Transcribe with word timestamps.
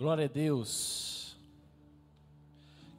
Glória 0.00 0.24
a 0.24 0.28
Deus. 0.28 1.36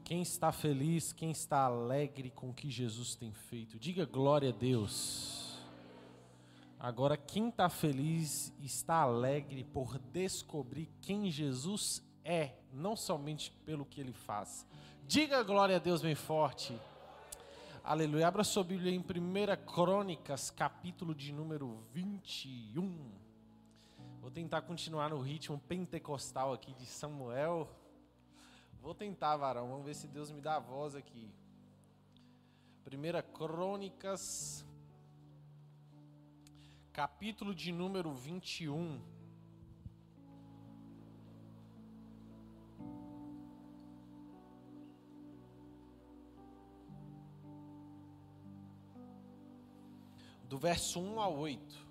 Quem 0.03 0.21
está 0.21 0.51
feliz, 0.51 1.11
quem 1.11 1.31
está 1.31 1.61
alegre 1.61 2.29
com 2.29 2.51
o 2.51 2.53
que 2.53 2.69
Jesus 2.69 3.15
tem 3.15 3.33
feito, 3.33 3.79
diga 3.79 4.05
glória 4.05 4.49
a 4.49 4.51
Deus. 4.51 5.57
Agora, 6.79 7.17
quem 7.17 7.49
está 7.49 7.69
feliz 7.69 8.53
está 8.61 8.97
alegre 8.97 9.63
por 9.63 9.97
descobrir 9.97 10.91
quem 11.01 11.31
Jesus 11.31 12.03
é, 12.23 12.51
não 12.71 12.95
somente 12.95 13.49
pelo 13.65 13.83
que 13.83 13.99
ele 13.99 14.13
faz. 14.13 14.63
Diga 15.07 15.41
glória 15.41 15.77
a 15.77 15.79
Deus 15.79 16.03
bem 16.03 16.13
forte. 16.13 16.79
Aleluia. 17.83 18.27
Abra 18.27 18.43
sua 18.43 18.63
Bíblia 18.63 18.91
em 18.91 18.99
1 18.99 19.03
Crônicas, 19.65 20.51
capítulo 20.51 21.15
de 21.15 21.31
número 21.33 21.83
21. 21.93 23.30
Vou 24.21 24.29
tentar 24.29 24.61
continuar 24.61 25.09
no 25.09 25.19
ritmo 25.19 25.57
pentecostal 25.57 26.53
aqui 26.53 26.71
de 26.75 26.85
Samuel. 26.85 27.67
Vou 28.79 28.93
tentar, 28.93 29.35
varão. 29.35 29.67
Vamos 29.67 29.83
ver 29.83 29.95
se 29.95 30.07
Deus 30.07 30.29
me 30.29 30.39
dá 30.39 30.57
a 30.57 30.59
voz 30.59 30.93
aqui. 30.93 31.33
Primeira 32.83 33.23
Crônicas, 33.23 34.63
capítulo 36.93 37.55
de 37.55 37.71
número 37.71 38.13
21. 38.13 39.01
Do 50.43 50.59
verso 50.59 51.01
1 51.01 51.19
ao 51.19 51.35
8. 51.39 51.90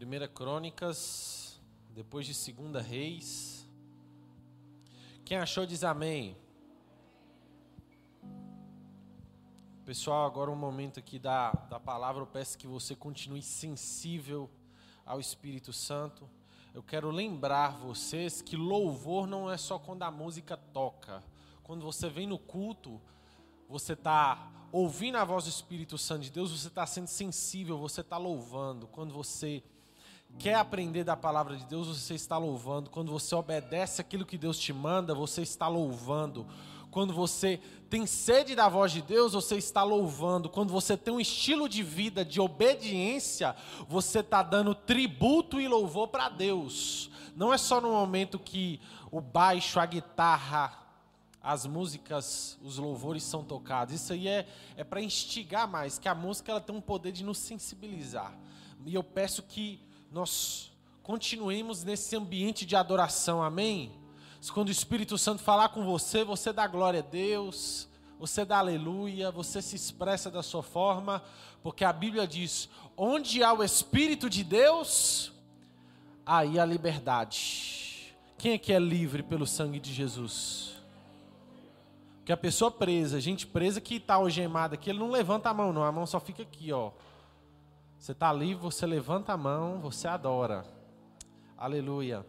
Primeira 0.00 0.26
Crônicas, 0.26 1.60
depois 1.90 2.24
de 2.24 2.32
Segunda 2.32 2.80
Reis. 2.80 3.68
Quem 5.26 5.36
achou 5.36 5.66
diz 5.66 5.84
amém. 5.84 6.38
Pessoal, 9.84 10.24
agora 10.24 10.50
um 10.50 10.56
momento 10.56 10.98
aqui 10.98 11.18
da, 11.18 11.52
da 11.68 11.78
palavra, 11.78 12.22
eu 12.22 12.26
peço 12.26 12.56
que 12.56 12.66
você 12.66 12.96
continue 12.96 13.42
sensível 13.42 14.48
ao 15.04 15.20
Espírito 15.20 15.70
Santo. 15.70 16.26
Eu 16.72 16.82
quero 16.82 17.10
lembrar 17.10 17.76
vocês 17.76 18.40
que 18.40 18.56
louvor 18.56 19.26
não 19.26 19.50
é 19.50 19.58
só 19.58 19.78
quando 19.78 20.02
a 20.04 20.10
música 20.10 20.56
toca. 20.56 21.22
Quando 21.62 21.84
você 21.84 22.08
vem 22.08 22.26
no 22.26 22.38
culto, 22.38 22.98
você 23.68 23.92
está 23.92 24.50
ouvindo 24.72 25.18
a 25.18 25.24
voz 25.24 25.44
do 25.44 25.50
Espírito 25.50 25.98
Santo 25.98 26.22
de 26.22 26.30
Deus, 26.30 26.58
você 26.58 26.68
está 26.68 26.86
sendo 26.86 27.06
sensível, 27.06 27.76
você 27.76 28.00
está 28.00 28.16
louvando. 28.16 28.86
Quando 28.86 29.12
você 29.12 29.62
quer 30.38 30.54
aprender 30.54 31.04
da 31.04 31.16
palavra 31.16 31.56
de 31.56 31.64
Deus, 31.66 31.88
você 31.88 32.14
está 32.14 32.38
louvando. 32.38 32.90
Quando 32.90 33.12
você 33.12 33.34
obedece 33.34 34.00
aquilo 34.00 34.24
que 34.24 34.38
Deus 34.38 34.58
te 34.58 34.72
manda, 34.72 35.14
você 35.14 35.42
está 35.42 35.68
louvando. 35.68 36.46
Quando 36.90 37.14
você 37.14 37.60
tem 37.88 38.06
sede 38.06 38.54
da 38.54 38.68
voz 38.68 38.90
de 38.90 39.00
Deus, 39.00 39.32
você 39.32 39.56
está 39.56 39.82
louvando. 39.82 40.48
Quando 40.48 40.72
você 40.72 40.96
tem 40.96 41.14
um 41.14 41.20
estilo 41.20 41.68
de 41.68 41.82
vida 41.82 42.24
de 42.24 42.40
obediência, 42.40 43.54
você 43.88 44.20
está 44.20 44.42
dando 44.42 44.74
tributo 44.74 45.60
e 45.60 45.68
louvor 45.68 46.08
para 46.08 46.28
Deus. 46.28 47.10
Não 47.36 47.52
é 47.52 47.58
só 47.58 47.80
no 47.80 47.90
momento 47.90 48.38
que 48.38 48.80
o 49.10 49.20
baixo, 49.20 49.78
a 49.78 49.86
guitarra, 49.86 50.76
as 51.42 51.64
músicas, 51.64 52.58
os 52.62 52.76
louvores 52.76 53.22
são 53.22 53.44
tocados. 53.44 53.94
Isso 53.94 54.12
aí 54.12 54.28
é, 54.28 54.46
é 54.76 54.84
para 54.84 55.00
instigar 55.00 55.68
mais, 55.68 55.98
que 55.98 56.08
a 56.08 56.14
música 56.14 56.50
ela 56.50 56.60
tem 56.60 56.74
um 56.74 56.80
poder 56.80 57.12
de 57.12 57.24
nos 57.24 57.38
sensibilizar. 57.38 58.36
E 58.84 58.94
eu 58.94 59.02
peço 59.02 59.42
que 59.42 59.80
nós 60.10 60.72
continuemos 61.02 61.84
nesse 61.84 62.16
ambiente 62.16 62.66
de 62.66 62.74
adoração, 62.74 63.42
amém? 63.42 63.92
Quando 64.52 64.68
o 64.68 64.72
Espírito 64.72 65.16
Santo 65.16 65.42
falar 65.42 65.68
com 65.68 65.84
você, 65.84 66.24
você 66.24 66.52
dá 66.52 66.66
glória 66.66 67.00
a 67.00 67.02
Deus, 67.02 67.88
você 68.18 68.44
dá 68.44 68.58
aleluia, 68.58 69.30
você 69.30 69.62
se 69.62 69.76
expressa 69.76 70.30
da 70.30 70.42
sua 70.42 70.62
forma, 70.62 71.22
porque 71.62 71.84
a 71.84 71.92
Bíblia 71.92 72.26
diz: 72.26 72.68
onde 72.96 73.42
há 73.42 73.52
o 73.52 73.62
Espírito 73.62 74.28
de 74.28 74.42
Deus, 74.42 75.32
aí 76.24 76.58
a 76.58 76.64
liberdade. 76.64 78.14
Quem 78.36 78.52
é 78.52 78.58
que 78.58 78.72
é 78.72 78.78
livre 78.78 79.22
pelo 79.22 79.46
sangue 79.46 79.78
de 79.78 79.92
Jesus? 79.92 80.72
Porque 82.16 82.32
a 82.32 82.36
pessoa 82.36 82.70
presa, 82.70 83.20
gente 83.20 83.46
presa 83.46 83.80
que 83.80 83.96
está 83.96 84.14
algemada 84.14 84.74
aqui, 84.74 84.90
ele 84.90 84.98
não 84.98 85.10
levanta 85.10 85.50
a 85.50 85.54
mão, 85.54 85.72
não, 85.72 85.84
a 85.84 85.92
mão 85.92 86.06
só 86.06 86.18
fica 86.18 86.42
aqui, 86.42 86.72
ó. 86.72 86.90
Você 88.00 88.12
está 88.12 88.30
ali, 88.30 88.54
você 88.54 88.86
levanta 88.86 89.34
a 89.34 89.36
mão, 89.36 89.78
você 89.78 90.08
adora. 90.08 90.64
Aleluia. 91.54 92.24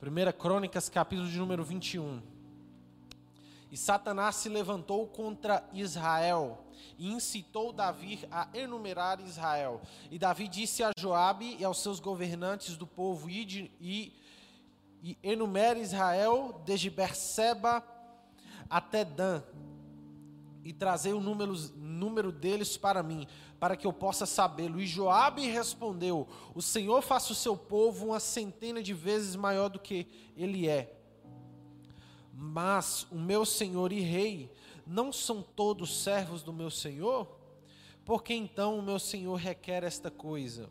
1 0.00 0.32
Crônicas, 0.38 0.88
capítulo 0.88 1.28
de 1.28 1.38
número 1.38 1.62
21. 1.62 2.22
E 3.70 3.76
Satanás 3.76 4.36
se 4.36 4.48
levantou 4.48 5.06
contra 5.06 5.62
Israel 5.74 6.64
e 6.98 7.12
incitou 7.12 7.70
Davi 7.70 8.26
a 8.30 8.48
enumerar 8.54 9.20
Israel. 9.20 9.82
E 10.10 10.18
Davi 10.18 10.48
disse 10.48 10.82
a 10.82 10.90
Joabe 10.98 11.54
e 11.60 11.64
aos 11.66 11.82
seus 11.82 12.00
governantes 12.00 12.78
do 12.78 12.86
povo: 12.86 13.28
Ide 13.28 13.70
e, 13.78 14.14
e 15.02 15.18
enumere 15.22 15.80
Israel 15.80 16.62
desde 16.64 16.88
Berseba 16.88 17.84
até 18.70 19.04
Dan, 19.04 19.42
e 20.64 20.72
trazer 20.72 21.12
o 21.12 21.20
número, 21.20 21.54
número 21.76 22.32
deles 22.32 22.78
para 22.78 23.02
mim, 23.02 23.26
para 23.60 23.76
que 23.76 23.86
eu 23.86 23.92
possa 23.92 24.24
sabê-lo. 24.24 24.80
E 24.80 24.86
Joabe 24.86 25.46
respondeu: 25.46 26.26
O 26.54 26.62
Senhor 26.62 27.02
faça 27.02 27.32
o 27.32 27.36
seu 27.36 27.54
povo 27.54 28.06
uma 28.06 28.18
centena 28.18 28.82
de 28.82 28.94
vezes 28.94 29.36
maior 29.36 29.68
do 29.68 29.78
que 29.78 30.08
ele 30.34 30.66
é. 30.66 30.96
Mas 32.32 33.06
o 33.12 33.16
meu 33.16 33.44
senhor 33.44 33.92
e 33.92 34.00
rei 34.00 34.50
não 34.86 35.12
são 35.12 35.42
todos 35.42 36.02
servos 36.02 36.42
do 36.42 36.54
meu 36.54 36.70
senhor? 36.70 37.28
Por 38.02 38.22
que 38.22 38.32
então 38.32 38.78
o 38.78 38.82
meu 38.82 38.98
senhor 38.98 39.34
requer 39.34 39.84
esta 39.84 40.10
coisa? 40.10 40.70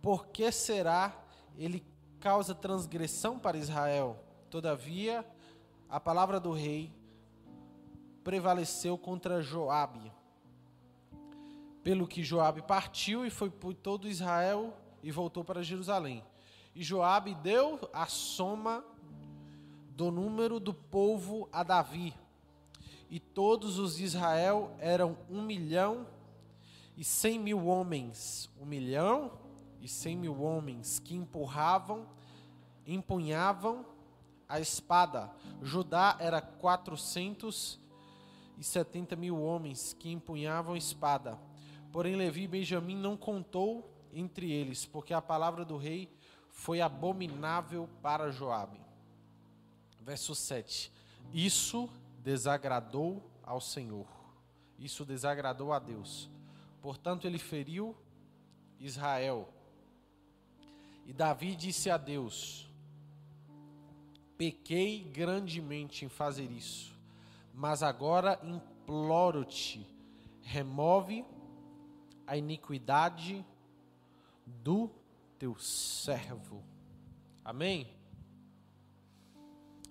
Por 0.00 0.28
que 0.28 0.52
será 0.52 1.20
ele 1.58 1.84
causa 2.20 2.54
transgressão 2.54 3.40
para 3.40 3.58
Israel? 3.58 4.22
Todavia, 4.48 5.26
a 5.88 5.98
palavra 5.98 6.38
do 6.38 6.52
rei 6.52 6.92
prevaleceu 8.22 8.96
contra 8.96 9.42
Joabe 9.42 10.12
pelo 11.82 12.06
que 12.06 12.22
Joabe 12.22 12.62
partiu 12.62 13.24
e 13.24 13.30
foi 13.30 13.50
por 13.50 13.74
todo 13.74 14.08
Israel 14.08 14.74
e 15.02 15.10
voltou 15.10 15.44
para 15.44 15.62
Jerusalém. 15.62 16.24
E 16.74 16.82
Joabe 16.82 17.34
deu 17.34 17.88
a 17.92 18.06
soma 18.06 18.84
do 19.96 20.10
número 20.10 20.60
do 20.60 20.72
povo 20.72 21.48
a 21.52 21.62
Davi. 21.62 22.14
E 23.10 23.18
todos 23.18 23.78
os 23.78 23.96
de 23.96 24.04
Israel 24.04 24.74
eram 24.78 25.18
um 25.28 25.42
milhão 25.42 26.06
e 26.96 27.02
cem 27.02 27.38
mil 27.38 27.66
homens. 27.66 28.48
Um 28.60 28.66
milhão 28.66 29.32
e 29.80 29.88
cem 29.88 30.16
mil 30.16 30.40
homens 30.42 30.98
que 31.00 31.16
empurravam, 31.16 32.06
empunhavam 32.86 33.84
a 34.48 34.60
espada. 34.60 35.30
Judá 35.62 36.16
era 36.20 36.40
quatrocentos 36.40 37.80
e 38.58 38.62
setenta 38.64 39.16
mil 39.16 39.40
homens 39.40 39.96
que 39.98 40.10
empunhavam 40.10 40.74
a 40.74 40.78
espada. 40.78 41.38
Porém, 41.92 42.14
Levi 42.14 42.42
e 42.42 42.48
Benjamim 42.48 42.96
não 42.96 43.16
contou 43.16 43.90
entre 44.12 44.50
eles, 44.50 44.86
porque 44.86 45.12
a 45.12 45.20
palavra 45.20 45.64
do 45.64 45.76
rei 45.76 46.12
foi 46.50 46.80
abominável 46.80 47.88
para 48.02 48.30
Joabe. 48.30 48.80
Verso 50.00 50.34
7. 50.34 50.92
Isso 51.32 51.88
desagradou 52.22 53.30
ao 53.42 53.60
Senhor. 53.60 54.06
Isso 54.78 55.04
desagradou 55.04 55.72
a 55.72 55.78
Deus. 55.78 56.30
Portanto, 56.80 57.26
ele 57.26 57.38
feriu 57.38 57.96
Israel. 58.78 59.48
E 61.06 61.12
Davi 61.12 61.54
disse 61.54 61.90
a 61.90 61.96
Deus: 61.96 62.68
Pequei 64.38 65.02
grandemente 65.02 66.04
em 66.04 66.08
fazer 66.08 66.50
isso, 66.50 66.96
mas 67.52 67.82
agora 67.82 68.40
imploro-te, 68.42 69.86
remove 70.42 71.24
a 72.30 72.36
iniquidade 72.36 73.44
do 74.46 74.88
teu 75.36 75.58
servo. 75.58 76.62
Amém? 77.44 77.92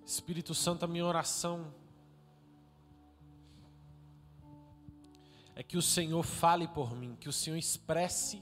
Espírito 0.06 0.56
Santo, 0.56 0.86
a 0.86 0.88
minha 0.88 1.06
oração 1.06 1.74
é 5.53 5.62
que 5.62 5.75
o 5.75 5.81
Senhor 5.81 6.24
fale 6.24 6.65
por 6.65 6.95
mim, 6.95 7.18
que 7.19 7.27
o 7.27 7.33
Senhor 7.33 7.57
expresse 7.57 8.42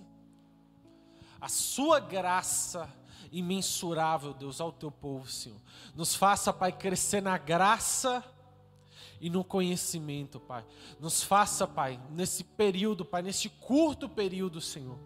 a 1.41 1.49
sua 1.49 1.99
graça 1.99 2.87
imensurável, 3.31 4.31
Deus, 4.31 4.61
ao 4.61 4.71
teu 4.71 4.91
povo, 4.91 5.27
Senhor. 5.27 5.59
Nos 5.95 6.13
faça, 6.13 6.53
Pai, 6.53 6.71
crescer 6.71 7.19
na 7.19 7.39
graça 7.39 8.23
e 9.19 9.29
no 9.29 9.43
conhecimento, 9.43 10.39
Pai. 10.39 10.65
Nos 10.99 11.23
faça, 11.23 11.67
Pai, 11.67 11.99
nesse 12.11 12.43
período, 12.43 13.03
Pai, 13.03 13.21
nesse 13.21 13.49
curto 13.49 14.07
período, 14.07 14.61
Senhor, 14.61 14.97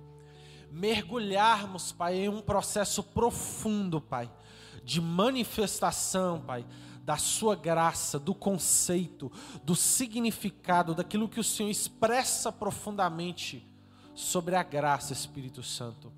mergulharmos, 0.71 1.91
Pai, 1.91 2.17
em 2.17 2.29
um 2.29 2.41
processo 2.41 3.03
profundo, 3.03 4.01
Pai, 4.01 4.31
de 4.83 4.99
manifestação, 4.99 6.41
Pai, 6.41 6.65
da 7.03 7.17
Sua 7.17 7.55
graça, 7.55 8.19
do 8.19 8.35
conceito, 8.35 9.31
do 9.63 9.75
significado, 9.75 10.93
daquilo 10.93 11.29
que 11.29 11.39
o 11.39 11.43
Senhor 11.43 11.69
expressa 11.69 12.51
profundamente 12.51 13.67
sobre 14.13 14.55
a 14.55 14.63
graça, 14.63 15.13
Espírito 15.13 15.63
Santo. 15.63 16.11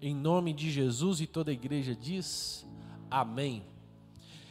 Em 0.00 0.14
nome 0.14 0.52
de 0.52 0.70
Jesus 0.70 1.20
e 1.20 1.26
toda 1.26 1.50
a 1.50 1.54
igreja 1.54 1.94
diz 1.94 2.66
amém. 3.10 3.64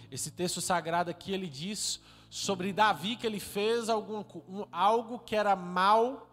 Esse 0.09 0.29
texto 0.29 0.61
sagrado 0.61 1.09
aqui 1.09 1.31
ele 1.31 1.47
diz 1.47 1.99
sobre 2.31 2.71
Davi 2.71 3.17
que 3.17 3.27
ele 3.27 3.41
fez 3.41 3.89
algum, 3.89 4.23
um, 4.47 4.65
algo 4.71 5.19
que 5.19 5.35
era 5.35 5.53
mal 5.53 6.29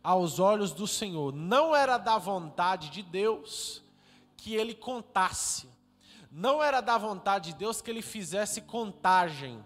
aos 0.00 0.38
olhos 0.38 0.70
do 0.70 0.86
Senhor. 0.86 1.34
Não 1.34 1.74
era 1.74 1.98
da 1.98 2.16
vontade 2.16 2.90
de 2.90 3.02
Deus 3.02 3.82
que 4.36 4.54
ele 4.54 4.72
contasse. 4.72 5.68
Não 6.30 6.62
era 6.62 6.80
da 6.80 6.96
vontade 6.96 7.50
de 7.50 7.58
Deus 7.58 7.82
que 7.82 7.90
ele 7.90 8.02
fizesse 8.02 8.60
contagem. 8.60 9.62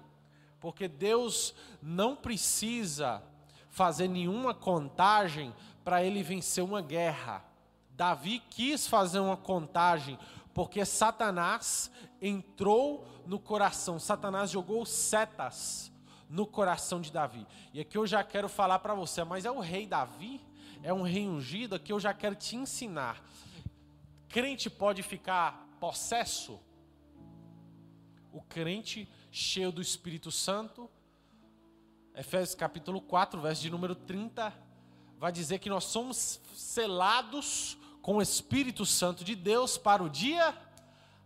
Porque 0.61 0.89
Deus 0.89 1.55
não 1.83 2.17
precisa 2.17 3.23
fazer 3.69 4.09
nenhuma 4.09 4.55
contagem 4.55 5.55
para 5.85 6.03
ele 6.03 6.23
vencer 6.23 6.65
uma 6.65 6.81
guerra. 6.81 7.45
Davi 7.91 8.43
quis 8.49 8.87
fazer 8.87 9.19
uma 9.19 9.37
contagem 9.37 10.19
porque 10.57 10.87
Satanás 10.87 11.91
entrou 12.19 13.07
no 13.27 13.39
coração, 13.39 13.99
Satanás 13.99 14.51
jogou 14.51 14.87
setas 14.87 15.93
no 16.31 16.47
coração 16.47 16.99
de 16.99 17.13
Davi. 17.13 17.47
E 17.75 17.81
aqui 17.81 17.99
eu 17.99 18.07
já 18.07 18.25
quero 18.25 18.49
falar 18.49 18.79
para 18.79 18.95
você, 18.95 19.23
mas 19.23 19.45
é 19.45 19.51
o 19.51 19.61
rei 19.61 19.87
Davi, 19.87 20.41
é 20.83 20.95
um 20.95 21.03
rei 21.03 21.29
ungido, 21.29 21.75
aqui 21.75 21.93
eu 21.93 22.01
já 22.01 22.15
quero 22.15 22.35
te 22.35 22.57
ensinar. 22.57 23.23
Crente 24.31 24.71
pode 24.71 25.03
ficar 25.03 25.69
possesso? 25.79 26.59
O 28.33 28.41
crente 28.41 29.07
cheio 29.31 29.71
do 29.71 29.83
Espírito 29.83 30.33
Santo, 30.33 30.91
Efésios 32.15 32.55
capítulo 32.55 33.03
4, 33.03 33.39
verso 33.43 33.61
de 33.61 33.69
número 33.69 33.95
30 33.95 34.55
vai 35.19 35.31
dizer 35.31 35.59
que 35.59 35.69
nós 35.69 35.85
somos 35.85 36.41
selados 36.55 37.77
com 38.07 38.19
o 38.19 38.23
Espírito 38.23 38.87
Santo 38.87 39.25
de 39.25 39.35
Deus 39.35 39.77
para 39.77 40.01
o 40.01 40.09
dia 40.09 40.57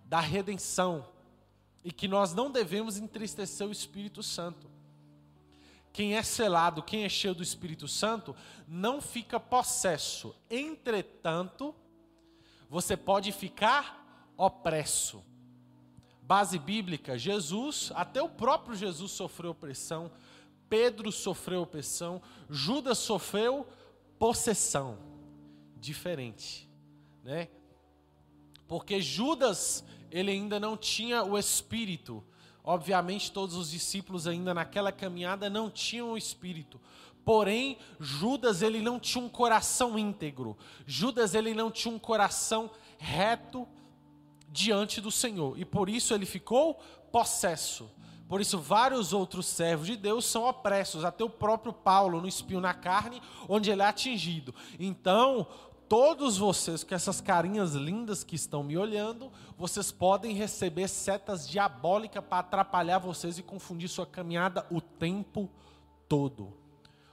da 0.07 0.19
redenção 0.19 1.07
e 1.85 1.93
que 1.93 2.09
nós 2.09 2.33
não 2.33 2.51
devemos 2.51 2.97
entristecer 2.97 3.69
o 3.69 3.71
Espírito 3.71 4.23
Santo. 4.23 4.67
Quem 5.93 6.17
é 6.17 6.23
selado, 6.23 6.83
quem 6.83 7.05
é 7.05 7.09
cheio 7.11 7.35
do 7.35 7.43
Espírito 7.43 7.87
Santo, 7.87 8.35
não 8.67 8.99
fica 9.03 9.39
possesso. 9.39 10.35
Entretanto, 10.49 11.75
você 12.71 12.97
pode 12.97 13.31
ficar 13.31 14.33
opresso. 14.35 15.23
Base 16.23 16.59
bíblica: 16.59 17.19
Jesus, 17.19 17.93
até 17.95 18.23
o 18.23 18.29
próprio 18.31 18.75
Jesus 18.75 19.13
sofreu 19.13 19.51
opressão, 19.51 20.11
Pedro 20.67 21.13
sofreu 21.13 21.61
opressão, 21.61 22.23
Judas 22.49 22.97
sofreu 22.97 23.69
possessão 24.19 25.11
diferente, 25.81 26.70
né? 27.25 27.49
Porque 28.67 29.01
Judas, 29.01 29.85
ele 30.11 30.31
ainda 30.31 30.61
não 30.61 30.77
tinha 30.77 31.23
o 31.25 31.39
espírito. 31.39 32.23
Obviamente 32.63 33.33
todos 33.33 33.57
os 33.57 33.71
discípulos 33.71 34.27
ainda 34.27 34.55
naquela 34.55 34.93
caminhada 34.93 35.51
não 35.51 35.71
tinham 35.71 36.13
o 36.13 36.19
espírito. 36.19 36.81
Porém, 37.25 37.79
Judas 37.99 38.63
ele 38.63 38.81
não 38.81 38.99
tinha 38.99 39.25
um 39.25 39.29
coração 39.29 39.99
íntegro. 39.99 40.57
Judas 40.87 41.35
ele 41.35 41.55
não 41.55 41.71
tinha 41.71 41.95
um 41.95 41.99
coração 41.99 42.71
reto 42.99 43.67
diante 44.49 45.01
do 45.01 45.11
Senhor 45.11 45.59
e 45.59 45.65
por 45.65 45.89
isso 45.89 46.15
ele 46.15 46.27
ficou 46.27 46.75
possesso. 47.11 47.91
Por 48.31 48.41
isso, 48.41 48.61
vários 48.61 49.13
outros 49.13 49.47
servos 49.47 49.89
de 49.89 49.97
Deus 49.97 50.25
são 50.25 50.45
opressos, 50.49 51.05
até 51.05 51.25
o 51.25 51.29
próprio 51.29 51.73
Paulo 51.73 52.21
no 52.21 52.29
espinho 52.29 52.61
na 52.61 52.73
carne, 52.73 53.21
onde 53.49 53.73
ele 53.73 53.83
é 53.83 53.87
atingido. 53.87 54.55
Então, 54.79 55.49
todos 55.91 56.39
vocês, 56.39 56.85
com 56.85 56.95
essas 56.95 57.21
carinhas 57.21 57.73
lindas 57.73 58.23
que 58.23 58.37
estão 58.37 58.63
me 58.63 58.79
olhando, 58.79 59.29
vocês 59.59 59.91
podem 59.91 60.33
receber 60.33 60.87
setas 60.87 61.49
diabólicas 61.49 62.25
para 62.25 62.39
atrapalhar 62.39 63.01
vocês 63.01 63.39
e 63.39 63.43
confundir 63.43 63.89
sua 63.89 64.07
caminhada 64.07 64.65
o 64.71 64.81
tempo 64.81 65.51
todo. 66.09 66.57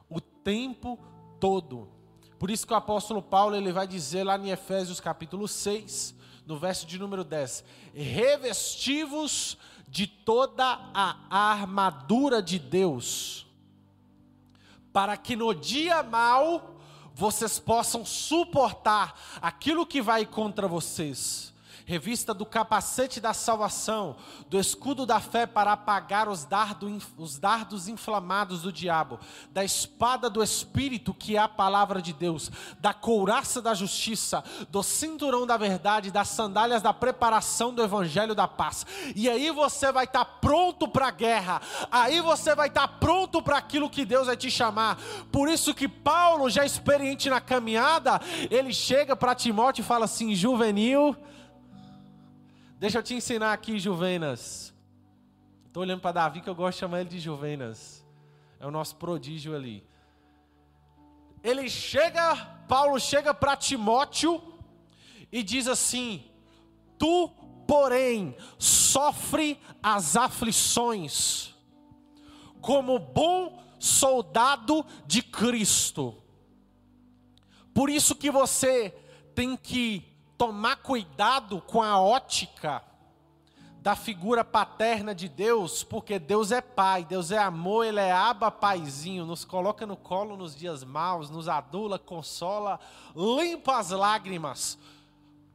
O 0.07 0.21
tempo 0.21 0.99
todo. 1.39 1.89
Por 2.37 2.51
isso 2.51 2.67
que 2.67 2.73
o 2.73 2.75
apóstolo 2.75 3.19
Paulo 3.19 3.55
ele 3.55 3.71
vai 3.71 3.87
dizer 3.87 4.23
lá 4.23 4.37
em 4.37 4.51
Efésios 4.51 4.99
capítulo 4.99 5.47
6, 5.47 6.13
no 6.45 6.59
verso 6.59 6.85
de 6.85 6.99
número 6.99 7.23
10: 7.23 7.63
Revestivos 7.95 9.57
de 9.89 10.05
toda 10.05 10.63
a 10.93 11.17
armadura 11.31 12.43
de 12.43 12.59
Deus, 12.59 13.47
para 14.93 15.17
que 15.17 15.35
no 15.35 15.51
dia 15.51 16.03
mal 16.03 16.76
vocês 17.17 17.57
possam 17.57 18.05
suportar 18.05 19.19
aquilo 19.41 19.87
que 19.87 20.01
vai 20.01 20.23
contra 20.23 20.67
vocês 20.67 21.51
revista 21.87 22.33
do 22.33 22.45
capacete 22.45 23.21
da 23.21 23.33
salvação, 23.33 24.17
do 24.49 24.59
escudo 24.59 25.05
da 25.05 25.21
fé 25.21 25.45
para 25.45 25.71
apagar 25.71 26.27
os, 26.27 26.43
dardo, 26.43 26.97
os 27.17 27.39
dardos 27.39 27.87
inflamados 27.87 28.63
do 28.63 28.73
diabo, 28.73 29.17
da 29.51 29.63
espada 29.63 30.29
do 30.29 30.43
Espírito, 30.43 31.13
que 31.13 31.37
é 31.37 31.39
a 31.39 31.47
palavra 31.47 32.01
de 32.01 32.11
Deus, 32.11 32.51
da 32.81 32.93
couraça 32.93 33.61
da 33.61 33.73
justiça, 33.73 34.43
do 34.69 34.83
cinturão 34.83 35.47
da 35.47 35.55
verdade, 35.55 36.11
das 36.11 36.27
sandálias 36.27 36.81
da 36.81 36.93
preparação 36.93 37.73
do 37.73 37.81
evangelho 37.81 38.35
da 38.35 38.49
paz. 38.49 38.85
E 39.15 39.29
aí 39.29 39.49
você 39.49 39.89
vai 39.89 40.03
estar 40.03 40.25
tá 40.25 40.31
pronto 40.41 40.89
para 40.89 41.07
a 41.07 41.11
guerra, 41.11 41.61
aí 41.89 42.19
você 42.19 42.53
vai 42.53 42.67
estar 42.67 42.89
tá 42.89 42.95
pronto 42.99 43.41
para 43.41 43.57
aquilo 43.57 43.89
que 43.89 44.03
Deus 44.03 44.27
vai 44.27 44.35
te 44.35 44.51
chamar. 44.51 44.99
Por 45.31 45.47
isso 45.47 45.73
que 45.73 45.87
Paulo, 45.87 46.49
já 46.49 46.65
experiente 46.65 47.29
na 47.29 47.39
caminhada, 47.39 48.19
ele 48.51 48.73
chega 48.73 49.15
para 49.15 49.33
Timóteo 49.33 49.83
e 49.83 49.85
fala 49.85 50.03
assim: 50.03 50.35
juvenil, 50.35 51.15
Deixa 52.79 52.99
eu 52.99 53.03
te 53.03 53.15
ensinar 53.15 53.53
aqui, 53.53 53.79
Juvenas. 53.79 54.71
Estou 55.65 55.81
olhando 55.81 55.99
para 55.99 56.11
Davi 56.11 56.41
que 56.41 56.49
eu 56.49 56.53
gosto 56.53 56.75
de 56.75 56.79
chamar 56.81 57.01
ele 57.01 57.09
de 57.09 57.19
Juvenas. 57.19 58.05
É 58.59 58.67
o 58.67 58.71
nosso 58.71 58.95
prodígio 58.97 59.55
ali. 59.55 59.83
Ele 61.43 61.67
chega, 61.71 62.35
Paulo 62.67 62.99
chega 62.99 63.33
para 63.33 63.57
Timóteo 63.57 64.39
e 65.31 65.41
diz 65.41 65.67
assim: 65.67 66.23
Tu, 66.99 67.31
porém, 67.67 68.37
sofre 68.59 69.59
as 69.81 70.15
aflições, 70.15 71.55
como 72.61 72.99
bom 72.99 73.59
soldado 73.79 74.85
de 75.07 75.23
Cristo. 75.23 76.15
Por 77.73 77.89
isso 77.89 78.13
que 78.13 78.29
você 78.29 78.95
tem 79.33 79.57
que 79.57 80.06
tomar 80.37 80.77
cuidado 80.77 81.59
com 81.61 81.81
a 81.81 81.99
ótica 81.99 82.83
da 83.87 83.95
figura 83.95 84.43
paterna 84.43 85.15
de 85.15 85.29
Deus, 85.29 85.81
porque 85.83 86.19
Deus 86.19 86.51
é 86.51 86.59
pai, 86.59 87.05
Deus 87.05 87.31
é 87.31 87.37
amor, 87.37 87.85
Ele 87.85 88.01
é 88.01 88.11
aba 88.11 88.51
paizinho, 88.51 89.25
nos 89.25 89.45
coloca 89.45 89.85
no 89.85 89.95
colo 89.95 90.35
nos 90.35 90.55
dias 90.55 90.83
maus, 90.83 91.29
nos 91.29 91.47
adula, 91.47 91.97
consola, 91.97 92.79
limpa 93.15 93.77
as 93.77 93.91
lágrimas. 93.91 94.77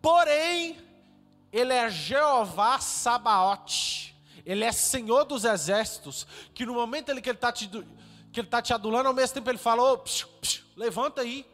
Porém, 0.01 0.79
Ele 1.53 1.75
é 1.75 1.91
Jeová 1.91 2.79
Sabaote, 2.79 4.17
Ele 4.47 4.65
é 4.65 4.73
Senhor 4.73 5.25
dos 5.25 5.45
exércitos, 5.45 6.27
que 6.55 6.65
no 6.65 6.73
momento 6.73 7.15
que 7.21 7.29
Ele 7.29 7.37
está 7.37 7.53
te, 7.53 7.69
que 8.33 8.41
ele 8.41 8.49
tá 8.49 8.63
te 8.63 8.73
adulando, 8.73 9.09
ao 9.09 9.15
mesmo 9.15 9.35
tempo 9.35 9.51
Ele 9.51 9.59
psiu, 10.03 10.27
psiu, 10.41 10.65
levanta 10.75 11.21
aí, 11.21 11.47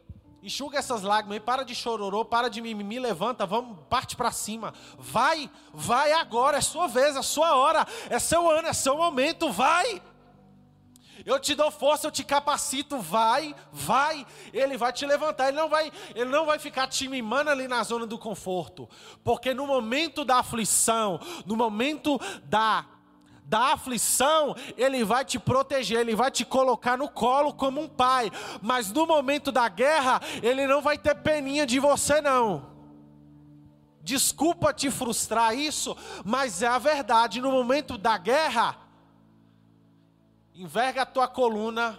Enxuga 0.42 0.78
essas 0.78 1.02
lágrimas 1.02 1.34
aí, 1.34 1.40
para 1.40 1.64
de 1.64 1.74
chororô, 1.74 2.24
para 2.24 2.48
de 2.48 2.60
mimimi, 2.60 2.98
levanta, 2.98 3.44
vamos, 3.44 3.76
parte 3.90 4.14
para 4.14 4.30
cima. 4.30 4.72
Vai, 4.96 5.50
vai 5.72 6.12
agora, 6.12 6.58
é 6.58 6.60
sua 6.60 6.86
vez, 6.86 7.16
é 7.16 7.22
sua 7.22 7.56
hora, 7.56 7.84
é 8.08 8.18
seu 8.18 8.48
ano, 8.48 8.68
é 8.68 8.72
seu 8.72 8.96
momento, 8.96 9.50
vai. 9.50 10.00
Eu 11.26 11.40
te 11.40 11.54
dou 11.54 11.70
força, 11.70 12.06
eu 12.06 12.10
te 12.10 12.22
capacito, 12.22 12.98
vai, 12.98 13.54
vai. 13.72 14.24
Ele 14.52 14.76
vai 14.76 14.92
te 14.92 15.04
levantar, 15.04 15.48
ele 15.48 15.56
não 15.56 15.68
vai, 15.68 15.92
ele 16.14 16.30
não 16.30 16.46
vai 16.46 16.58
ficar 16.58 16.86
te 16.86 17.08
mimando 17.08 17.50
ali 17.50 17.66
na 17.66 17.82
zona 17.82 18.06
do 18.06 18.16
conforto. 18.16 18.88
Porque 19.24 19.52
no 19.52 19.66
momento 19.66 20.24
da 20.24 20.36
aflição, 20.36 21.18
no 21.44 21.56
momento 21.56 22.18
da 22.44 22.86
da 23.48 23.72
aflição, 23.72 24.54
Ele 24.76 25.02
vai 25.02 25.24
te 25.24 25.38
proteger, 25.38 26.00
Ele 26.00 26.14
vai 26.14 26.30
te 26.30 26.44
colocar 26.44 26.98
no 26.98 27.08
colo 27.08 27.54
como 27.54 27.80
um 27.80 27.88
pai, 27.88 28.30
mas 28.60 28.92
no 28.92 29.06
momento 29.06 29.50
da 29.50 29.66
guerra, 29.68 30.20
Ele 30.42 30.66
não 30.66 30.82
vai 30.82 30.98
ter 30.98 31.14
peninha 31.14 31.66
de 31.66 31.80
você, 31.80 32.20
não. 32.20 32.76
Desculpa 34.02 34.72
te 34.74 34.90
frustrar 34.90 35.56
isso, 35.56 35.96
mas 36.26 36.62
é 36.62 36.66
a 36.66 36.78
verdade. 36.78 37.40
No 37.40 37.50
momento 37.50 37.96
da 37.96 38.18
guerra, 38.18 38.76
enverga 40.54 41.02
a 41.02 41.06
tua 41.06 41.26
coluna, 41.26 41.98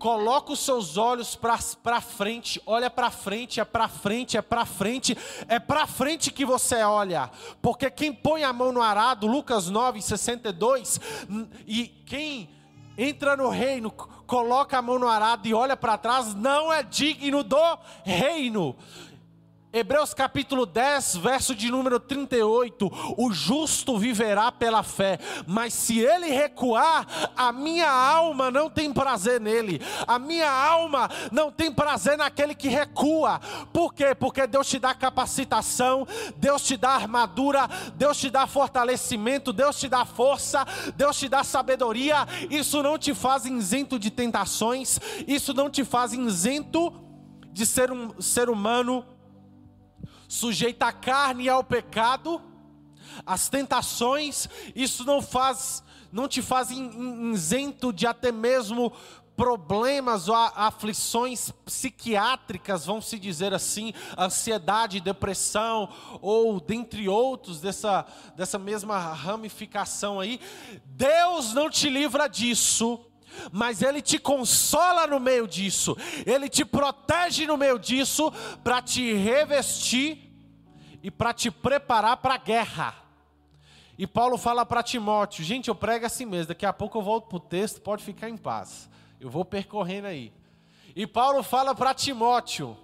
Coloca 0.00 0.52
os 0.52 0.60
seus 0.60 0.96
olhos 0.96 1.36
para 1.36 2.00
frente, 2.00 2.58
olha 2.64 2.88
para 2.88 3.10
frente, 3.10 3.60
é 3.60 3.64
para 3.66 3.86
frente, 3.86 4.34
é 4.34 4.40
para 4.40 4.64
frente, 4.64 5.14
é 5.46 5.58
para 5.58 5.86
frente 5.86 6.30
que 6.30 6.42
você 6.42 6.82
olha. 6.82 7.30
Porque 7.60 7.90
quem 7.90 8.10
põe 8.10 8.42
a 8.42 8.50
mão 8.50 8.72
no 8.72 8.80
arado, 8.80 9.26
Lucas 9.26 9.68
9, 9.68 10.00
62, 10.00 10.98
e 11.66 11.86
quem 12.06 12.48
entra 12.96 13.36
no 13.36 13.50
reino, 13.50 13.90
coloca 13.90 14.78
a 14.78 14.82
mão 14.82 14.98
no 14.98 15.06
arado 15.06 15.46
e 15.46 15.52
olha 15.52 15.76
para 15.76 15.98
trás, 15.98 16.34
não 16.34 16.72
é 16.72 16.82
digno 16.82 17.44
do 17.44 17.78
reino. 18.02 18.74
Hebreus 19.72 20.12
capítulo 20.12 20.66
10, 20.66 21.18
verso 21.18 21.54
de 21.54 21.70
número 21.70 22.00
38: 22.00 22.90
O 23.16 23.32
justo 23.32 23.96
viverá 23.96 24.50
pela 24.50 24.82
fé, 24.82 25.16
mas 25.46 25.72
se 25.72 26.00
ele 26.00 26.26
recuar, 26.26 27.06
a 27.36 27.52
minha 27.52 27.88
alma 27.88 28.50
não 28.50 28.68
tem 28.68 28.92
prazer 28.92 29.40
nele, 29.40 29.80
a 30.08 30.18
minha 30.18 30.50
alma 30.50 31.08
não 31.30 31.52
tem 31.52 31.70
prazer 31.70 32.18
naquele 32.18 32.52
que 32.52 32.66
recua. 32.66 33.40
Por 33.72 33.94
quê? 33.94 34.12
Porque 34.12 34.44
Deus 34.44 34.68
te 34.68 34.80
dá 34.80 34.92
capacitação, 34.92 36.04
Deus 36.36 36.62
te 36.62 36.76
dá 36.76 36.90
armadura, 36.90 37.68
Deus 37.94 38.18
te 38.18 38.28
dá 38.28 38.48
fortalecimento, 38.48 39.52
Deus 39.52 39.78
te 39.78 39.88
dá 39.88 40.04
força, 40.04 40.66
Deus 40.96 41.16
te 41.16 41.28
dá 41.28 41.44
sabedoria. 41.44 42.26
Isso 42.50 42.82
não 42.82 42.98
te 42.98 43.14
faz 43.14 43.46
isento 43.46 44.00
de 44.00 44.10
tentações, 44.10 44.98
isso 45.28 45.54
não 45.54 45.70
te 45.70 45.84
faz 45.84 46.12
isento 46.12 46.92
de 47.52 47.64
ser 47.64 47.92
um 47.92 48.20
ser 48.20 48.50
humano 48.50 49.04
sujeita 50.30 50.86
à 50.86 50.92
carne 50.92 51.44
e 51.44 51.48
ao 51.48 51.64
pecado, 51.64 52.40
as 53.26 53.48
tentações, 53.48 54.48
isso 54.76 55.04
não 55.04 55.20
faz, 55.20 55.82
não 56.12 56.28
te 56.28 56.40
faz 56.40 56.68
isento 56.70 57.92
de 57.92 58.06
até 58.06 58.30
mesmo 58.30 58.92
problemas 59.34 60.28
ou 60.28 60.36
aflições 60.36 61.50
psiquiátricas, 61.64 62.86
vamos 62.86 63.06
se 63.06 63.18
dizer 63.18 63.52
assim, 63.52 63.92
ansiedade, 64.16 65.00
depressão, 65.00 65.88
ou 66.20 66.60
dentre 66.60 67.08
outros 67.08 67.60
dessa, 67.60 68.06
dessa 68.36 68.58
mesma 68.58 68.98
ramificação 68.98 70.20
aí, 70.20 70.38
Deus 70.84 71.52
não 71.54 71.68
te 71.68 71.90
livra 71.90 72.28
disso, 72.28 73.00
mas 73.52 73.82
Ele 73.82 74.00
te 74.00 74.18
consola 74.18 75.06
no 75.06 75.20
meio 75.20 75.46
disso, 75.46 75.96
Ele 76.26 76.48
te 76.48 76.64
protege 76.64 77.46
no 77.46 77.56
meio 77.56 77.78
disso, 77.78 78.32
para 78.62 78.82
te 78.82 79.12
revestir 79.14 80.30
e 81.02 81.10
para 81.10 81.32
te 81.32 81.50
preparar 81.50 82.16
para 82.18 82.34
a 82.34 82.38
guerra. 82.38 82.94
E 83.98 84.06
Paulo 84.06 84.38
fala 84.38 84.64
para 84.64 84.82
Timóteo: 84.82 85.44
gente, 85.44 85.68
eu 85.68 85.74
prego 85.74 86.06
assim 86.06 86.24
mesmo, 86.24 86.48
daqui 86.48 86.64
a 86.64 86.72
pouco 86.72 86.98
eu 86.98 87.02
volto 87.02 87.28
para 87.28 87.36
o 87.36 87.40
texto, 87.40 87.80
pode 87.80 88.02
ficar 88.02 88.28
em 88.28 88.36
paz, 88.36 88.88
eu 89.20 89.28
vou 89.28 89.44
percorrendo 89.44 90.06
aí. 90.06 90.32
E 90.96 91.06
Paulo 91.06 91.42
fala 91.42 91.74
para 91.74 91.94
Timóteo: 91.94 92.76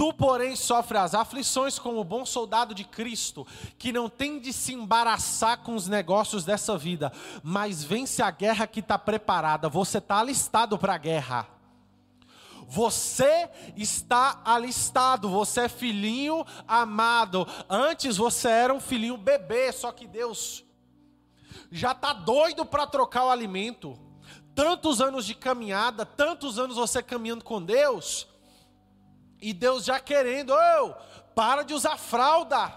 Tu, 0.00 0.14
porém, 0.14 0.56
sofre 0.56 0.96
as 0.96 1.14
aflições 1.14 1.78
como 1.78 2.02
bom 2.02 2.24
soldado 2.24 2.74
de 2.74 2.84
Cristo, 2.84 3.46
que 3.76 3.92
não 3.92 4.08
tem 4.08 4.40
de 4.40 4.50
se 4.50 4.72
embaraçar 4.72 5.58
com 5.58 5.74
os 5.74 5.88
negócios 5.88 6.42
dessa 6.42 6.78
vida, 6.78 7.12
mas 7.42 7.84
vence 7.84 8.22
a 8.22 8.30
guerra 8.30 8.66
que 8.66 8.80
está 8.80 8.98
preparada. 8.98 9.68
Você 9.68 9.98
está 9.98 10.20
alistado 10.20 10.78
para 10.78 10.94
a 10.94 10.96
guerra. 10.96 11.46
Você 12.66 13.50
está 13.76 14.40
alistado, 14.42 15.28
você 15.28 15.64
é 15.64 15.68
filhinho 15.68 16.46
amado. 16.66 17.46
Antes 17.68 18.16
você 18.16 18.48
era 18.48 18.72
um 18.72 18.80
filhinho 18.80 19.18
bebê, 19.18 19.70
só 19.70 19.92
que 19.92 20.06
Deus 20.06 20.64
já 21.70 21.92
está 21.92 22.14
doido 22.14 22.64
para 22.64 22.86
trocar 22.86 23.26
o 23.26 23.30
alimento. 23.30 23.98
Tantos 24.54 25.02
anos 25.02 25.26
de 25.26 25.34
caminhada, 25.34 26.06
tantos 26.06 26.58
anos 26.58 26.76
você 26.76 27.02
caminhando 27.02 27.44
com 27.44 27.62
Deus 27.62 28.30
e 29.40 29.52
Deus 29.52 29.84
já 29.84 29.98
querendo, 29.98 30.52
oh, 30.52 30.94
para 31.34 31.62
de 31.62 31.74
usar 31.74 31.96
fralda. 31.96 32.72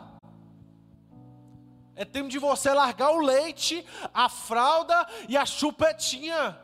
É 1.96 2.06
tempo 2.06 2.30
de 2.30 2.40
você 2.40 2.74
largar 2.74 3.12
o 3.12 3.20
leite, 3.20 3.86
a 4.14 4.28
fralda 4.30 5.08
e 5.28 5.38
a 5.38 5.46
chupetinha. 5.46 6.58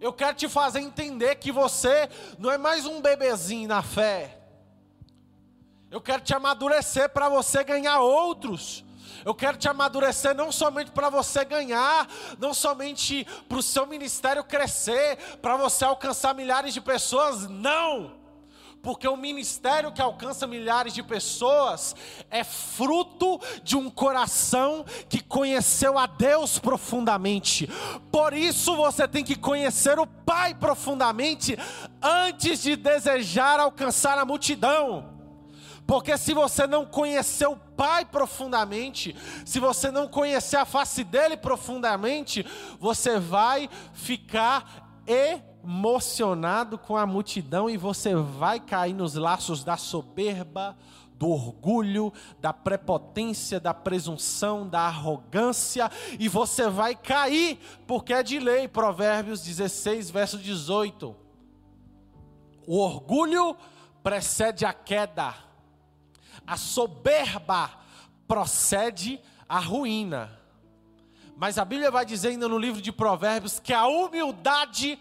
Eu 0.00 0.12
quero 0.12 0.36
te 0.36 0.48
fazer 0.48 0.80
entender 0.80 1.36
que 1.36 1.52
você 1.52 2.08
não 2.38 2.50
é 2.50 2.58
mais 2.58 2.86
um 2.86 3.00
bebezinho 3.00 3.68
na 3.68 3.82
fé. 3.82 4.40
Eu 5.90 6.00
quero 6.00 6.22
te 6.22 6.34
amadurecer 6.34 7.08
para 7.10 7.28
você 7.28 7.62
ganhar 7.62 8.00
outros. 8.00 8.84
Eu 9.24 9.34
quero 9.34 9.56
te 9.56 9.68
amadurecer 9.68 10.34
não 10.34 10.52
somente 10.52 10.90
para 10.90 11.08
você 11.08 11.44
ganhar, 11.44 12.06
não 12.38 12.52
somente 12.52 13.26
para 13.48 13.58
o 13.58 13.62
seu 13.62 13.86
ministério 13.86 14.44
crescer, 14.44 15.16
para 15.40 15.56
você 15.56 15.84
alcançar 15.84 16.34
milhares 16.34 16.74
de 16.74 16.80
pessoas, 16.80 17.48
não. 17.48 18.24
Porque 18.84 19.08
o 19.08 19.16
ministério 19.16 19.90
que 19.90 20.02
alcança 20.02 20.46
milhares 20.46 20.92
de 20.92 21.02
pessoas 21.02 21.96
é 22.30 22.44
fruto 22.44 23.40
de 23.62 23.78
um 23.78 23.88
coração 23.88 24.84
que 25.08 25.22
conheceu 25.22 25.98
a 25.98 26.04
Deus 26.04 26.58
profundamente. 26.58 27.66
Por 28.12 28.34
isso 28.34 28.76
você 28.76 29.08
tem 29.08 29.24
que 29.24 29.36
conhecer 29.36 29.98
o 29.98 30.06
Pai 30.06 30.54
profundamente 30.54 31.58
antes 32.02 32.62
de 32.62 32.76
desejar 32.76 33.58
alcançar 33.58 34.18
a 34.18 34.24
multidão. 34.26 35.13
Porque 35.86 36.16
se 36.16 36.32
você 36.32 36.66
não 36.66 36.86
conhecer 36.86 37.46
o 37.46 37.56
Pai 37.56 38.04
profundamente, 38.04 39.14
se 39.44 39.60
você 39.60 39.90
não 39.90 40.08
conhecer 40.08 40.56
a 40.56 40.64
face 40.64 41.04
dele 41.04 41.36
profundamente, 41.36 42.46
você 42.80 43.18
vai 43.18 43.68
ficar 43.92 45.02
emocionado 45.06 46.78
com 46.78 46.96
a 46.96 47.04
multidão 47.04 47.68
e 47.68 47.76
você 47.76 48.14
vai 48.14 48.60
cair 48.60 48.94
nos 48.94 49.14
laços 49.14 49.62
da 49.62 49.76
soberba, 49.76 50.76
do 51.18 51.28
orgulho, 51.28 52.12
da 52.40 52.52
prepotência, 52.52 53.60
da 53.60 53.74
presunção, 53.74 54.66
da 54.66 54.80
arrogância, 54.80 55.90
e 56.18 56.28
você 56.28 56.68
vai 56.68 56.94
cair, 56.94 57.58
porque 57.86 58.12
é 58.12 58.22
de 58.22 58.38
lei, 58.38 58.66
Provérbios 58.66 59.42
16, 59.42 60.10
verso 60.10 60.38
18. 60.38 61.14
O 62.66 62.78
orgulho 62.78 63.56
precede 64.02 64.64
a 64.64 64.72
queda 64.72 65.34
a 66.46 66.56
soberba 66.56 67.70
procede 68.26 69.20
a 69.48 69.58
ruína. 69.58 70.38
Mas 71.36 71.58
a 71.58 71.64
Bíblia 71.64 71.90
vai 71.90 72.04
dizer 72.04 72.28
ainda 72.28 72.48
no 72.48 72.58
livro 72.58 72.80
de 72.80 72.92
Provérbios 72.92 73.58
que 73.58 73.72
a 73.72 73.86
humildade 73.86 74.98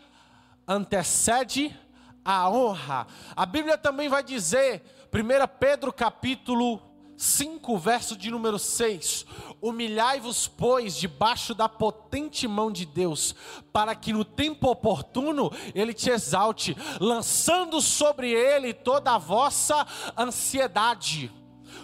antecede 0.68 1.78
a 2.26 2.50
honra. 2.50 3.08
A 3.36 3.46
Bíblia 3.46 3.78
também 3.78 4.10
vai 4.10 4.24
dizer, 4.24 4.84
1 5.14 5.58
Pedro 5.60 5.94
capítulo 5.94 6.82
5, 7.16 7.78
verso 7.78 8.16
de 8.16 8.32
número 8.32 8.58
6: 8.58 9.26
Humilhai-vos, 9.62 10.48
pois, 10.48 10.96
debaixo 10.96 11.54
da 11.54 11.70
potente 11.70 12.48
mão 12.48 12.72
de 12.72 12.86
Deus, 12.86 13.36
para 13.72 13.96
que 13.96 14.12
no 14.12 14.26
tempo 14.26 14.70
oportuno 14.70 15.52
ele 15.74 15.94
te 15.94 16.10
exalte, 16.10 16.76
lançando 17.00 17.82
sobre 17.82 18.32
ele 18.32 18.74
toda 18.74 19.14
a 19.14 19.18
vossa 19.18 19.86
ansiedade, 20.18 21.32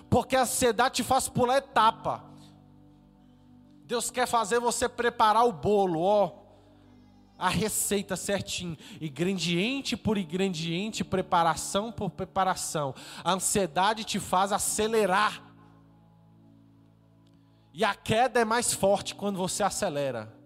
porque 0.10 0.36
a 0.36 0.42
ansiedade 0.42 0.96
te 0.96 1.04
faz 1.04 1.30
pular 1.30 1.58
etapa. 1.58 2.26
Deus 3.86 4.12
quer 4.12 4.28
fazer 4.28 4.60
você 4.60 4.88
preparar 4.88 5.46
o 5.46 5.52
bolo, 5.52 6.02
ó, 6.02 6.39
a 7.40 7.48
receita 7.48 8.18
certinho, 8.18 8.78
ingrediente 9.00 9.96
por 9.96 10.18
ingrediente, 10.18 11.06
preparação 11.06 11.90
por 11.90 12.10
preparação. 12.10 12.94
A 13.24 13.32
ansiedade 13.32 14.04
te 14.04 14.20
faz 14.20 14.52
acelerar. 14.52 15.42
E 17.74 17.86
a 17.86 17.96
queda 17.96 18.42
é 18.42 18.46
mais 18.46 18.74
forte 18.74 19.16
quando 19.16 19.38
você 19.38 19.64
acelera. 19.64 20.38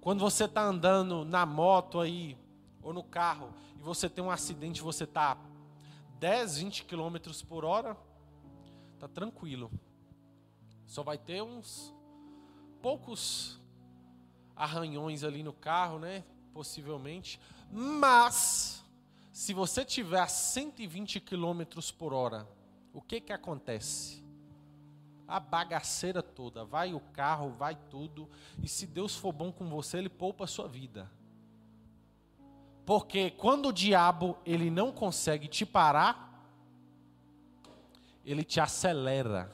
Quando 0.00 0.20
você 0.20 0.44
está 0.44 0.62
andando 0.62 1.24
na 1.24 1.46
moto 1.46 2.00
aí, 2.00 2.36
ou 2.82 2.92
no 2.92 3.02
carro, 3.02 3.52
e 3.78 3.82
você 3.82 4.08
tem 4.08 4.22
um 4.22 4.30
acidente, 4.30 4.82
você 4.82 5.04
está 5.04 5.38
10, 6.18 6.58
20 6.58 6.84
quilômetros 6.84 7.42
por 7.42 7.64
hora, 7.64 7.96
tá 8.98 9.08
tranquilo. 9.08 9.70
Só 10.86 11.02
vai 11.02 11.16
ter 11.16 11.42
uns 11.42 11.94
poucos 12.82 13.59
arranhões 14.54 15.24
ali 15.24 15.42
no 15.42 15.52
carro, 15.52 15.98
né? 15.98 16.24
Possivelmente. 16.52 17.40
Mas, 17.70 18.84
se 19.32 19.54
você 19.54 19.84
tiver 19.84 20.20
a 20.20 20.26
120 20.26 21.20
quilômetros 21.20 21.90
por 21.90 22.12
hora, 22.12 22.46
o 22.92 23.00
que 23.00 23.20
que 23.20 23.32
acontece? 23.32 24.24
A 25.26 25.38
bagaceira 25.38 26.22
toda, 26.22 26.64
vai 26.64 26.92
o 26.92 27.00
carro, 27.00 27.50
vai 27.50 27.76
tudo, 27.88 28.28
e 28.62 28.68
se 28.68 28.86
Deus 28.86 29.14
for 29.14 29.32
bom 29.32 29.52
com 29.52 29.68
você, 29.68 29.98
Ele 29.98 30.08
poupa 30.08 30.44
a 30.44 30.48
sua 30.48 30.66
vida. 30.66 31.10
Porque 32.90 33.30
quando 33.30 33.68
o 33.68 33.72
diabo 33.72 34.36
ele 34.44 34.68
não 34.68 34.90
consegue 34.90 35.46
te 35.46 35.64
parar, 35.64 36.44
ele 38.24 38.42
te 38.42 38.60
acelera. 38.60 39.48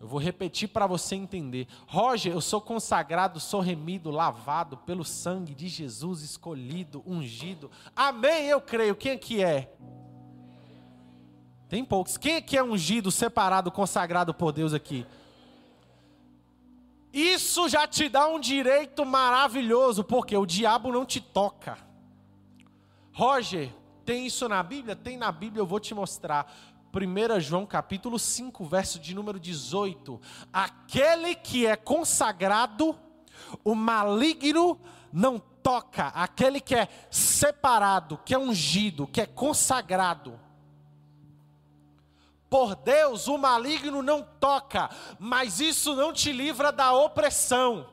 Eu 0.00 0.06
vou 0.06 0.18
repetir 0.18 0.66
para 0.66 0.86
você 0.86 1.14
entender. 1.14 1.68
Roger, 1.86 2.32
eu 2.32 2.40
sou 2.40 2.58
consagrado, 2.58 3.38
sou 3.38 3.60
remido, 3.60 4.10
lavado 4.10 4.78
pelo 4.78 5.04
sangue 5.04 5.54
de 5.54 5.68
Jesus, 5.68 6.22
escolhido, 6.22 7.02
ungido. 7.06 7.70
Amém, 7.94 8.46
eu 8.46 8.62
creio. 8.62 8.96
Quem 8.96 9.12
aqui 9.12 9.44
é? 9.44 9.70
Tem 11.68 11.84
poucos. 11.84 12.16
Quem 12.16 12.36
aqui 12.36 12.56
é 12.56 12.62
ungido, 12.64 13.10
separado, 13.10 13.70
consagrado 13.70 14.32
por 14.32 14.52
Deus 14.52 14.72
aqui? 14.72 15.06
Isso 17.12 17.68
já 17.68 17.86
te 17.86 18.08
dá 18.08 18.26
um 18.26 18.40
direito 18.40 19.04
maravilhoso, 19.04 20.02
porque 20.02 20.34
o 20.34 20.46
diabo 20.46 20.90
não 20.90 21.04
te 21.04 21.20
toca. 21.20 21.76
Roger, 23.12 23.70
tem 24.04 24.26
isso 24.26 24.48
na 24.48 24.62
Bíblia? 24.62 24.96
Tem 24.96 25.18
na 25.18 25.30
Bíblia, 25.30 25.60
eu 25.60 25.66
vou 25.66 25.78
te 25.78 25.92
mostrar. 25.92 26.50
1 26.92 27.40
João 27.40 27.64
capítulo 27.64 28.18
5, 28.18 28.64
verso 28.64 28.98
de 28.98 29.14
número 29.14 29.38
18. 29.38 30.20
Aquele 30.52 31.36
que 31.36 31.66
é 31.66 31.76
consagrado, 31.76 32.98
o 33.62 33.74
maligno 33.76 34.80
não 35.12 35.38
toca. 35.38 36.08
Aquele 36.08 36.60
que 36.60 36.74
é 36.74 36.88
separado, 37.10 38.18
que 38.24 38.34
é 38.34 38.38
ungido, 38.38 39.06
que 39.06 39.20
é 39.20 39.26
consagrado. 39.26 40.38
Por 42.48 42.74
Deus, 42.74 43.28
o 43.28 43.38
maligno 43.38 44.02
não 44.02 44.22
toca, 44.22 44.90
mas 45.20 45.60
isso 45.60 45.94
não 45.94 46.12
te 46.12 46.32
livra 46.32 46.72
da 46.72 46.92
opressão. 46.92 47.88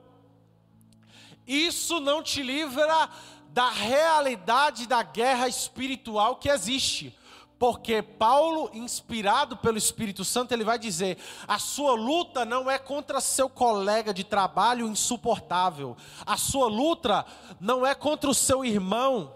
Isso 1.46 2.00
não 2.00 2.24
te 2.24 2.42
livra 2.42 3.10
da 3.50 3.70
realidade 3.70 4.88
da 4.88 5.04
guerra 5.04 5.48
espiritual 5.48 6.38
que 6.38 6.50
existe. 6.50 7.16
Porque 7.60 8.04
Paulo, 8.04 8.70
inspirado 8.72 9.58
pelo 9.58 9.78
Espírito 9.78 10.24
Santo, 10.24 10.52
ele 10.52 10.64
vai 10.64 10.78
dizer: 10.78 11.18
a 11.48 11.58
sua 11.58 11.94
luta 11.94 12.46
não 12.46 12.70
é 12.70 12.78
contra 12.78 13.20
seu 13.20 13.50
colega 13.50 14.14
de 14.14 14.24
trabalho 14.24 14.88
insuportável, 14.88 15.98
a 16.26 16.38
sua 16.38 16.68
luta 16.68 17.26
não 17.60 17.86
é 17.86 17.96
contra 17.96 18.30
o 18.30 18.36
seu 18.36 18.64
irmão 18.64 19.34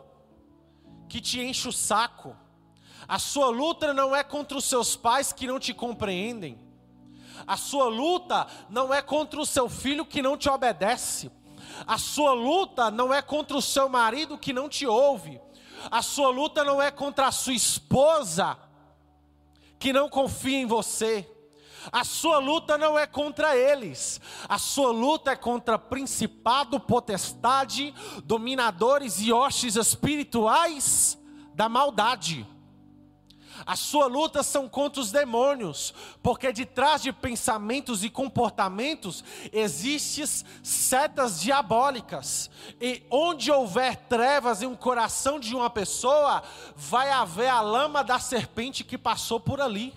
que 1.10 1.20
te 1.20 1.42
enche 1.42 1.68
o 1.68 1.74
saco, 1.74 2.36
a 3.08 3.18
sua 3.18 3.50
luta 3.50 3.92
não 3.92 4.16
é 4.16 4.24
contra 4.24 4.56
os 4.58 4.66
seus 4.66 4.96
pais 4.96 5.34
que 5.34 5.48
não 5.48 5.60
te 5.60 5.74
compreendem, 5.74 6.60
a 7.48 7.58
sua 7.58 7.88
luta 7.88 8.46
não 8.70 8.94
é 8.94 9.02
contra 9.02 9.42
o 9.42 9.46
seu 9.48 9.68
filho 9.68 10.06
que 10.06 10.22
não 10.22 10.38
te 10.38 10.48
obedece, 10.48 11.32
a 11.88 11.98
sua 11.98 12.34
luta 12.34 12.92
não 12.92 13.12
é 13.12 13.20
contra 13.20 13.58
o 13.58 13.62
seu 13.64 13.90
marido 13.90 14.38
que 14.38 14.54
não 14.54 14.70
te 14.70 14.86
ouve. 14.86 15.42
A 15.90 16.02
sua 16.02 16.30
luta 16.30 16.64
não 16.64 16.82
é 16.82 16.92
contra 16.92 17.28
a 17.28 17.32
sua 17.32 17.54
esposa, 17.54 18.58
que 19.80 19.92
não 19.92 20.10
confia 20.10 20.60
em 20.60 20.66
você. 20.66 21.28
A 21.92 22.04
sua 22.04 22.38
luta 22.38 22.78
não 22.78 23.00
é 23.00 23.08
contra 23.08 23.58
eles, 23.58 24.22
a 24.48 24.60
sua 24.60 24.92
luta 24.92 25.32
é 25.32 25.36
contra 25.36 25.80
principado, 25.80 26.80
potestade, 26.80 27.92
dominadores 28.24 29.20
e 29.20 29.34
hostes 29.34 29.76
espirituais 29.76 31.18
da 31.56 31.68
maldade. 31.68 32.46
A 33.66 33.76
sua 33.76 34.08
luta 34.08 34.44
são 34.44 34.68
contra 34.68 35.02
os 35.02 35.12
demônios, 35.12 35.94
porque 36.22 36.52
de 36.52 36.66
trás 36.66 37.02
de 37.02 37.12
pensamentos 37.12 38.04
e 38.04 38.10
comportamentos 38.10 39.24
existem 39.52 40.26
setas 40.64 41.40
diabólicas. 41.42 42.50
E 42.80 43.04
onde 43.10 43.52
houver 43.52 43.96
trevas 43.96 44.62
em 44.62 44.66
um 44.66 44.76
coração 44.76 45.40
de 45.40 45.56
uma 45.56 45.70
pessoa, 45.70 46.44
vai 46.76 47.12
haver 47.12 47.50
a 47.50 47.62
lama 47.62 48.04
da 48.04 48.20
serpente 48.20 48.84
que 48.84 48.98
passou 48.98 49.40
por 49.40 49.62
ali. 49.62 49.94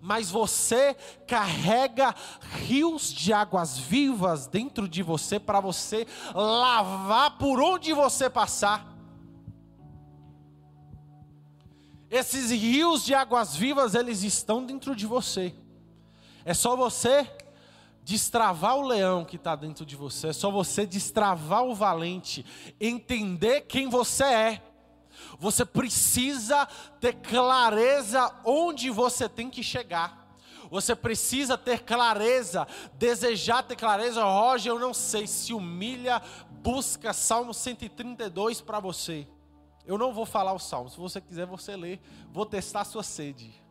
Mas 0.00 0.30
você 0.30 0.94
carrega 1.26 2.14
rios 2.66 3.10
de 3.10 3.32
águas 3.32 3.78
vivas 3.78 4.46
dentro 4.46 4.86
de 4.86 5.02
você 5.02 5.40
para 5.40 5.60
você 5.60 6.06
lavar 6.34 7.38
por 7.38 7.58
onde 7.58 7.92
você 7.94 8.28
passar. 8.28 8.93
Esses 12.10 12.50
rios 12.50 13.04
de 13.04 13.14
águas 13.14 13.56
vivas, 13.56 13.94
eles 13.94 14.22
estão 14.22 14.64
dentro 14.64 14.94
de 14.94 15.06
você. 15.06 15.54
É 16.44 16.54
só 16.54 16.76
você 16.76 17.28
destravar 18.02 18.76
o 18.76 18.86
leão 18.86 19.24
que 19.24 19.36
está 19.36 19.56
dentro 19.56 19.84
de 19.86 19.96
você, 19.96 20.28
é 20.28 20.32
só 20.32 20.50
você 20.50 20.84
destravar 20.84 21.64
o 21.64 21.74
valente, 21.74 22.44
entender 22.78 23.62
quem 23.62 23.88
você 23.88 24.24
é. 24.24 24.62
Você 25.38 25.64
precisa 25.64 26.66
ter 27.00 27.14
clareza 27.14 28.32
onde 28.44 28.90
você 28.90 29.28
tem 29.28 29.48
que 29.48 29.62
chegar. 29.62 30.24
Você 30.70 30.94
precisa 30.94 31.56
ter 31.56 31.80
clareza, 31.80 32.66
desejar 32.94 33.62
ter 33.62 33.76
clareza. 33.76 34.24
Roger, 34.24 34.72
eu 34.72 34.78
não 34.78 34.92
sei 34.92 35.26
se 35.26 35.54
humilha, 35.54 36.20
busca 36.50 37.12
Salmo 37.12 37.54
132 37.54 38.60
para 38.60 38.80
você. 38.80 39.26
Eu 39.86 39.98
não 39.98 40.12
vou 40.12 40.24
falar 40.24 40.52
o 40.52 40.58
salmo, 40.58 40.88
se 40.88 40.96
você 40.96 41.20
quiser 41.20 41.46
você 41.46 41.76
lê, 41.76 41.98
vou 42.32 42.46
testar 42.46 42.84
sua 42.84 43.02
sede. 43.02 43.64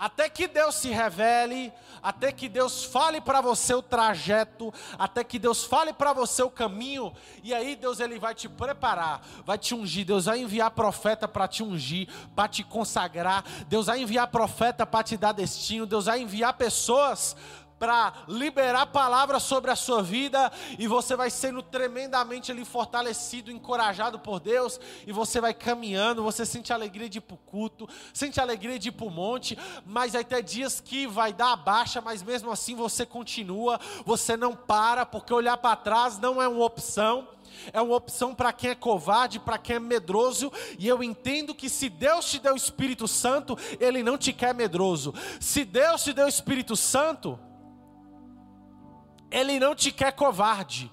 Até 0.00 0.30
que 0.30 0.48
Deus 0.48 0.76
se 0.76 0.88
revele, 0.88 1.70
até 2.02 2.32
que 2.32 2.48
Deus 2.48 2.84
fale 2.84 3.20
para 3.20 3.42
você 3.42 3.74
o 3.74 3.82
trajeto, 3.82 4.72
até 4.98 5.22
que 5.22 5.38
Deus 5.38 5.62
fale 5.62 5.92
para 5.92 6.14
você 6.14 6.42
o 6.42 6.48
caminho, 6.48 7.12
e 7.42 7.52
aí 7.52 7.76
Deus 7.76 8.00
ele 8.00 8.18
vai 8.18 8.34
te 8.34 8.48
preparar, 8.48 9.20
vai 9.44 9.58
te 9.58 9.74
ungir, 9.74 10.06
Deus 10.06 10.24
vai 10.24 10.40
enviar 10.40 10.70
profeta 10.70 11.28
para 11.28 11.46
te 11.46 11.62
ungir, 11.62 12.08
para 12.34 12.48
te 12.48 12.64
consagrar, 12.64 13.44
Deus 13.68 13.88
vai 13.88 14.00
enviar 14.00 14.26
profeta 14.28 14.86
para 14.86 15.04
te 15.04 15.18
dar 15.18 15.32
destino, 15.32 15.84
Deus 15.84 16.06
vai 16.06 16.22
enviar 16.22 16.54
pessoas 16.54 17.36
para 17.80 18.12
liberar 18.28 18.88
palavras 18.88 19.42
sobre 19.42 19.70
a 19.70 19.76
sua 19.76 20.02
vida 20.02 20.52
e 20.78 20.86
você 20.86 21.16
vai 21.16 21.30
sendo 21.30 21.62
tremendamente 21.62 22.52
ali 22.52 22.62
fortalecido, 22.62 23.50
encorajado 23.50 24.18
por 24.18 24.38
Deus 24.38 24.78
e 25.06 25.12
você 25.12 25.40
vai 25.40 25.54
caminhando, 25.54 26.22
você 26.22 26.44
sente 26.44 26.74
alegria 26.74 27.08
de 27.08 27.16
ir 27.18 27.22
para 27.22 27.36
o 27.36 27.38
culto, 27.38 27.88
sente 28.12 28.38
alegria 28.38 28.78
de 28.78 28.90
ir 28.90 28.92
para 28.92 29.06
o 29.06 29.10
monte, 29.10 29.58
mas 29.86 30.12
tem 30.12 30.44
dias 30.44 30.78
que 30.78 31.06
vai 31.06 31.32
dar 31.32 31.52
a 31.52 31.56
baixa, 31.56 32.02
mas 32.02 32.22
mesmo 32.22 32.50
assim 32.50 32.74
você 32.74 33.06
continua, 33.06 33.80
você 34.04 34.36
não 34.36 34.54
para, 34.54 35.06
porque 35.06 35.32
olhar 35.32 35.56
para 35.56 35.74
trás 35.74 36.18
não 36.18 36.40
é 36.40 36.46
uma 36.46 36.64
opção. 36.64 37.26
É 37.72 37.80
uma 37.80 37.96
opção 37.96 38.34
para 38.34 38.52
quem 38.52 38.70
é 38.70 38.74
covarde, 38.74 39.40
para 39.40 39.58
quem 39.58 39.76
é 39.76 39.80
medroso, 39.80 40.52
e 40.78 40.86
eu 40.86 41.02
entendo 41.02 41.54
que 41.54 41.68
se 41.68 41.88
Deus 41.88 42.30
te 42.30 42.38
deu 42.38 42.54
o 42.54 42.56
Espírito 42.56 43.08
Santo, 43.08 43.58
Ele 43.78 44.04
não 44.04 44.16
te 44.16 44.32
quer 44.32 44.54
medroso. 44.54 45.12
Se 45.40 45.64
Deus 45.64 46.04
te 46.04 46.12
deu 46.12 46.26
o 46.26 46.28
Espírito 46.28 46.76
Santo, 46.76 47.38
ele 49.30 49.58
não 49.58 49.74
te 49.74 49.90
quer 49.90 50.12
covarde. 50.12 50.90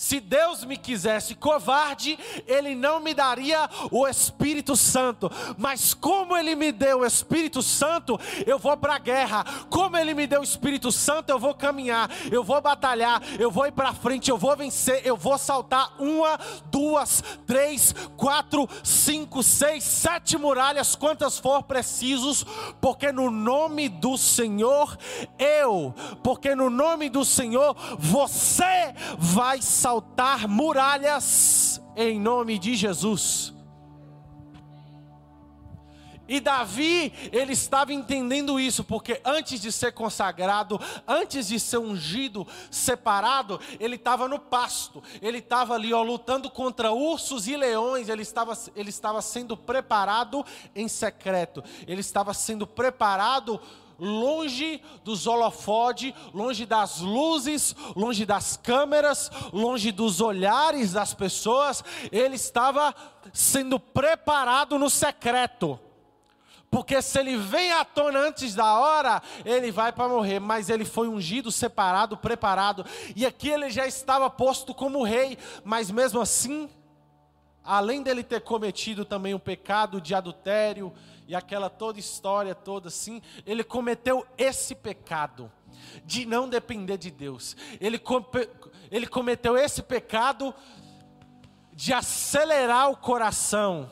Se 0.00 0.18
Deus 0.18 0.64
me 0.64 0.78
quisesse 0.78 1.34
covarde, 1.34 2.18
Ele 2.46 2.74
não 2.74 3.00
me 3.00 3.12
daria 3.12 3.68
o 3.90 4.08
Espírito 4.08 4.74
Santo. 4.74 5.30
Mas 5.58 5.92
como 5.92 6.34
Ele 6.34 6.54
me 6.54 6.72
deu 6.72 7.00
o 7.00 7.06
Espírito 7.06 7.62
Santo, 7.62 8.18
eu 8.46 8.58
vou 8.58 8.74
para 8.78 8.94
a 8.94 8.98
guerra. 8.98 9.44
Como 9.68 9.98
Ele 9.98 10.14
me 10.14 10.26
deu 10.26 10.40
o 10.40 10.42
Espírito 10.42 10.90
Santo, 10.90 11.28
eu 11.28 11.38
vou 11.38 11.52
caminhar, 11.52 12.10
eu 12.32 12.42
vou 12.42 12.58
batalhar, 12.62 13.22
eu 13.38 13.50
vou 13.50 13.66
ir 13.66 13.72
para 13.72 13.92
frente, 13.92 14.30
eu 14.30 14.38
vou 14.38 14.56
vencer, 14.56 15.02
eu 15.04 15.18
vou 15.18 15.36
saltar 15.36 15.92
uma, 15.98 16.40
duas, 16.70 17.22
três, 17.46 17.94
quatro, 18.16 18.66
cinco, 18.82 19.42
seis, 19.42 19.84
sete 19.84 20.38
muralhas, 20.38 20.96
quantas 20.96 21.38
for 21.38 21.62
precisos, 21.64 22.42
porque 22.80 23.12
no 23.12 23.30
nome 23.30 23.90
do 23.90 24.16
Senhor 24.16 24.96
eu, 25.38 25.94
porque 26.22 26.54
no 26.54 26.70
nome 26.70 27.10
do 27.10 27.22
Senhor 27.22 27.76
você 27.98 28.94
vai 29.18 29.60
saltar 29.60 29.89
saltar 29.90 30.46
muralhas 30.46 31.82
em 31.96 32.20
nome 32.20 32.60
de 32.60 32.76
Jesus. 32.76 33.52
E 36.28 36.38
Davi, 36.38 37.12
ele 37.32 37.54
estava 37.54 37.92
entendendo 37.92 38.60
isso, 38.60 38.84
porque 38.84 39.20
antes 39.24 39.60
de 39.60 39.72
ser 39.72 39.90
consagrado, 39.92 40.80
antes 41.08 41.48
de 41.48 41.58
ser 41.58 41.78
ungido, 41.78 42.46
separado, 42.70 43.60
ele 43.80 43.96
estava 43.96 44.28
no 44.28 44.38
pasto, 44.38 45.02
ele 45.20 45.38
estava 45.38 45.74
ali 45.74 45.92
ó, 45.92 46.04
lutando 46.04 46.48
contra 46.48 46.92
ursos 46.92 47.48
e 47.48 47.56
leões, 47.56 48.08
ele 48.08 48.22
estava, 48.22 48.56
ele 48.76 48.90
estava 48.90 49.20
sendo 49.20 49.56
preparado 49.56 50.46
em 50.72 50.86
secreto, 50.86 51.64
ele 51.84 52.00
estava 52.00 52.32
sendo 52.32 52.64
preparado 52.64 53.60
longe 54.00 54.82
dos 55.04 55.26
holofotes, 55.26 56.12
longe 56.32 56.64
das 56.64 57.00
luzes, 57.00 57.76
longe 57.94 58.24
das 58.24 58.56
câmeras, 58.56 59.30
longe 59.52 59.92
dos 59.92 60.20
olhares 60.20 60.92
das 60.92 61.14
pessoas, 61.14 61.84
ele 62.10 62.36
estava 62.36 62.94
sendo 63.32 63.78
preparado 63.78 64.78
no 64.78 64.88
secreto. 64.88 65.78
Porque 66.70 67.02
se 67.02 67.18
ele 67.18 67.36
vem 67.36 67.72
à 67.72 67.84
tona 67.84 68.20
antes 68.20 68.54
da 68.54 68.78
hora, 68.78 69.20
ele 69.44 69.72
vai 69.72 69.90
para 69.90 70.08
morrer. 70.08 70.38
Mas 70.38 70.70
ele 70.70 70.84
foi 70.84 71.08
ungido, 71.08 71.50
separado, 71.50 72.16
preparado. 72.16 72.86
E 73.16 73.26
aqui 73.26 73.48
ele 73.48 73.70
já 73.70 73.86
estava 73.88 74.30
posto 74.30 74.72
como 74.72 75.02
rei. 75.02 75.36
Mas 75.64 75.90
mesmo 75.90 76.20
assim, 76.20 76.70
além 77.64 78.02
dele 78.02 78.22
ter 78.22 78.40
cometido 78.40 79.04
também 79.04 79.34
o 79.34 79.38
pecado 79.38 80.00
de 80.00 80.14
adultério 80.14 80.92
e 81.26 81.34
aquela 81.34 81.70
toda 81.70 81.98
história 81.98 82.54
toda 82.54 82.88
assim, 82.88 83.22
ele 83.46 83.62
cometeu 83.62 84.26
esse 84.36 84.74
pecado 84.74 85.50
de 86.04 86.26
não 86.26 86.48
depender 86.48 86.96
de 86.96 87.10
Deus. 87.10 87.56
Ele, 87.80 88.00
ele 88.90 89.06
cometeu 89.06 89.56
esse 89.56 89.82
pecado 89.82 90.54
de 91.72 91.92
acelerar 91.92 92.90
o 92.90 92.96
coração, 92.96 93.90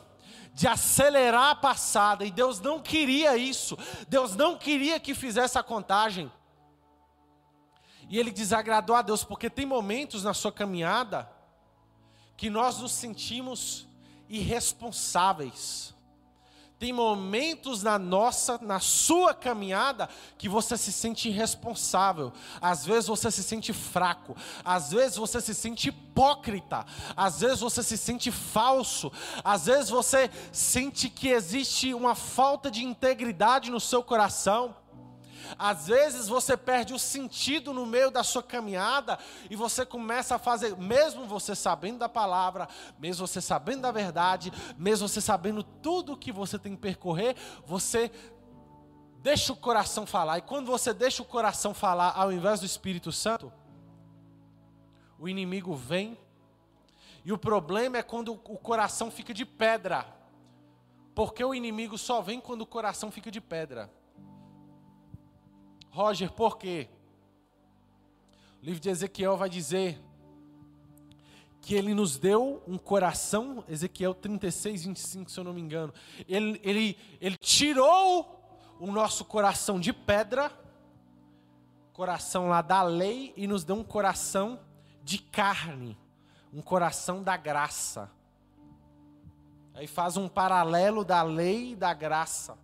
de 0.52 0.66
acelerar 0.66 1.50
a 1.50 1.54
passada, 1.54 2.24
e 2.24 2.30
Deus 2.30 2.60
não 2.60 2.80
queria 2.80 3.36
isso. 3.36 3.78
Deus 4.08 4.34
não 4.34 4.56
queria 4.56 4.98
que 4.98 5.14
fizesse 5.14 5.58
a 5.58 5.62
contagem. 5.62 6.30
E 8.08 8.18
ele 8.18 8.30
desagradou 8.30 8.96
a 8.96 9.02
Deus, 9.02 9.22
porque 9.22 9.48
tem 9.48 9.64
momentos 9.64 10.24
na 10.24 10.34
sua 10.34 10.50
caminhada 10.50 11.30
que 12.38 12.48
nós 12.48 12.78
nos 12.78 12.92
sentimos 12.92 13.86
irresponsáveis. 14.28 15.92
Tem 16.78 16.92
momentos 16.92 17.82
na 17.82 17.98
nossa, 17.98 18.56
na 18.62 18.78
sua 18.78 19.34
caminhada, 19.34 20.08
que 20.38 20.48
você 20.48 20.76
se 20.76 20.92
sente 20.92 21.28
irresponsável. 21.28 22.32
Às 22.60 22.86
vezes 22.86 23.08
você 23.08 23.32
se 23.32 23.42
sente 23.42 23.72
fraco. 23.72 24.36
Às 24.64 24.92
vezes 24.92 25.16
você 25.16 25.40
se 25.40 25.52
sente 25.52 25.88
hipócrita. 25.88 26.86
Às 27.16 27.40
vezes 27.40 27.58
você 27.58 27.82
se 27.82 27.98
sente 27.98 28.30
falso. 28.30 29.10
Às 29.42 29.66
vezes 29.66 29.90
você 29.90 30.30
sente 30.52 31.10
que 31.10 31.30
existe 31.30 31.92
uma 31.92 32.14
falta 32.14 32.70
de 32.70 32.84
integridade 32.84 33.68
no 33.68 33.80
seu 33.80 34.00
coração. 34.00 34.76
Às 35.58 35.86
vezes 35.86 36.28
você 36.28 36.56
perde 36.56 36.92
o 36.92 36.98
sentido 36.98 37.72
no 37.72 37.86
meio 37.86 38.10
da 38.10 38.24
sua 38.24 38.42
caminhada 38.42 39.18
e 39.48 39.54
você 39.54 39.86
começa 39.86 40.34
a 40.34 40.38
fazer, 40.38 40.76
mesmo 40.76 41.26
você 41.26 41.54
sabendo 41.54 41.98
da 41.98 42.08
palavra, 42.08 42.68
mesmo 42.98 43.26
você 43.26 43.40
sabendo 43.40 43.82
da 43.82 43.92
verdade, 43.92 44.52
mesmo 44.76 45.08
você 45.08 45.20
sabendo 45.20 45.62
tudo 45.62 46.16
que 46.16 46.32
você 46.32 46.58
tem 46.58 46.74
que 46.74 46.82
percorrer, 46.82 47.36
você 47.64 48.10
deixa 49.22 49.52
o 49.52 49.56
coração 49.56 50.06
falar. 50.06 50.38
E 50.38 50.42
quando 50.42 50.66
você 50.66 50.92
deixa 50.92 51.22
o 51.22 51.26
coração 51.26 51.74
falar 51.74 52.12
ao 52.16 52.32
invés 52.32 52.60
do 52.60 52.66
Espírito 52.66 53.12
Santo, 53.12 53.52
o 55.18 55.28
inimigo 55.28 55.74
vem. 55.74 56.18
E 57.24 57.32
o 57.32 57.38
problema 57.38 57.98
é 57.98 58.02
quando 58.02 58.32
o 58.32 58.58
coração 58.58 59.10
fica 59.10 59.34
de 59.34 59.44
pedra. 59.44 60.06
Porque 61.14 61.44
o 61.44 61.54
inimigo 61.54 61.98
só 61.98 62.22
vem 62.22 62.40
quando 62.40 62.62
o 62.62 62.66
coração 62.66 63.10
fica 63.10 63.30
de 63.30 63.40
pedra. 63.40 63.90
Roger, 65.98 66.30
por 66.30 66.58
quê? 66.58 66.88
O 68.62 68.64
livro 68.64 68.80
de 68.80 68.88
Ezequiel 68.88 69.36
vai 69.36 69.50
dizer 69.50 70.00
que 71.60 71.74
ele 71.74 71.92
nos 71.92 72.16
deu 72.16 72.62
um 72.68 72.78
coração, 72.78 73.64
Ezequiel 73.68 74.14
36, 74.14 74.84
25, 74.84 75.28
se 75.28 75.40
eu 75.40 75.42
não 75.42 75.52
me 75.52 75.60
engano. 75.60 75.92
Ele, 76.28 76.60
ele, 76.62 76.96
ele 77.20 77.36
tirou 77.36 78.40
o 78.78 78.92
nosso 78.92 79.24
coração 79.24 79.80
de 79.80 79.92
pedra, 79.92 80.52
coração 81.92 82.46
lá 82.48 82.62
da 82.62 82.80
lei, 82.80 83.34
e 83.36 83.48
nos 83.48 83.64
deu 83.64 83.74
um 83.74 83.82
coração 83.82 84.60
de 85.02 85.18
carne, 85.18 85.98
um 86.54 86.62
coração 86.62 87.24
da 87.24 87.36
graça. 87.36 88.08
Aí 89.74 89.88
faz 89.88 90.16
um 90.16 90.28
paralelo 90.28 91.04
da 91.04 91.24
lei 91.24 91.72
e 91.72 91.76
da 91.76 91.92
graça. 91.92 92.56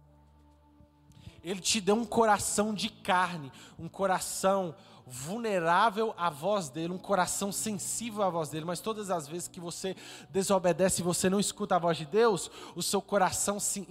Ele 1.45 1.61
te 1.61 1.81
deu 1.81 1.95
um 1.95 2.07
coração 2.07 2.75
de 2.75 2.89
carne, 2.89 3.53
um 3.79 3.89
coração 3.89 4.75
vulnerável 5.07 6.15
à 6.17 6.31
voz 6.31 6.71
dele, 6.71 6.95
um 6.95 6.99
coração 6.99 7.53
sensível 7.53 8.23
à 8.23 8.31
voz 8.31 8.49
dele. 8.49 8.65
Mas 8.65 8.81
todas 8.81 9.11
as 9.11 9.29
vezes 9.29 9.47
que 9.47 9.61
você 9.61 9.95
desobedece 10.31 11.03
e 11.03 11.05
você 11.05 11.29
não 11.29 11.39
escuta 11.39 11.77
a 11.77 11.79
voz 11.79 11.99
de 11.99 12.07
Deus, 12.07 12.51
o 12.75 12.83
seu 12.83 13.03
coração 13.03 13.61
se 13.61 13.87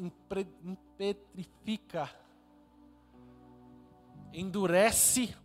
impetrifica, 0.60 2.10
endurece, 4.34 5.36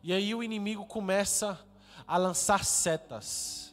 e 0.00 0.12
aí 0.12 0.32
o 0.32 0.44
inimigo 0.44 0.86
começa 0.86 1.58
a 2.06 2.16
lançar 2.16 2.64
setas 2.64 3.67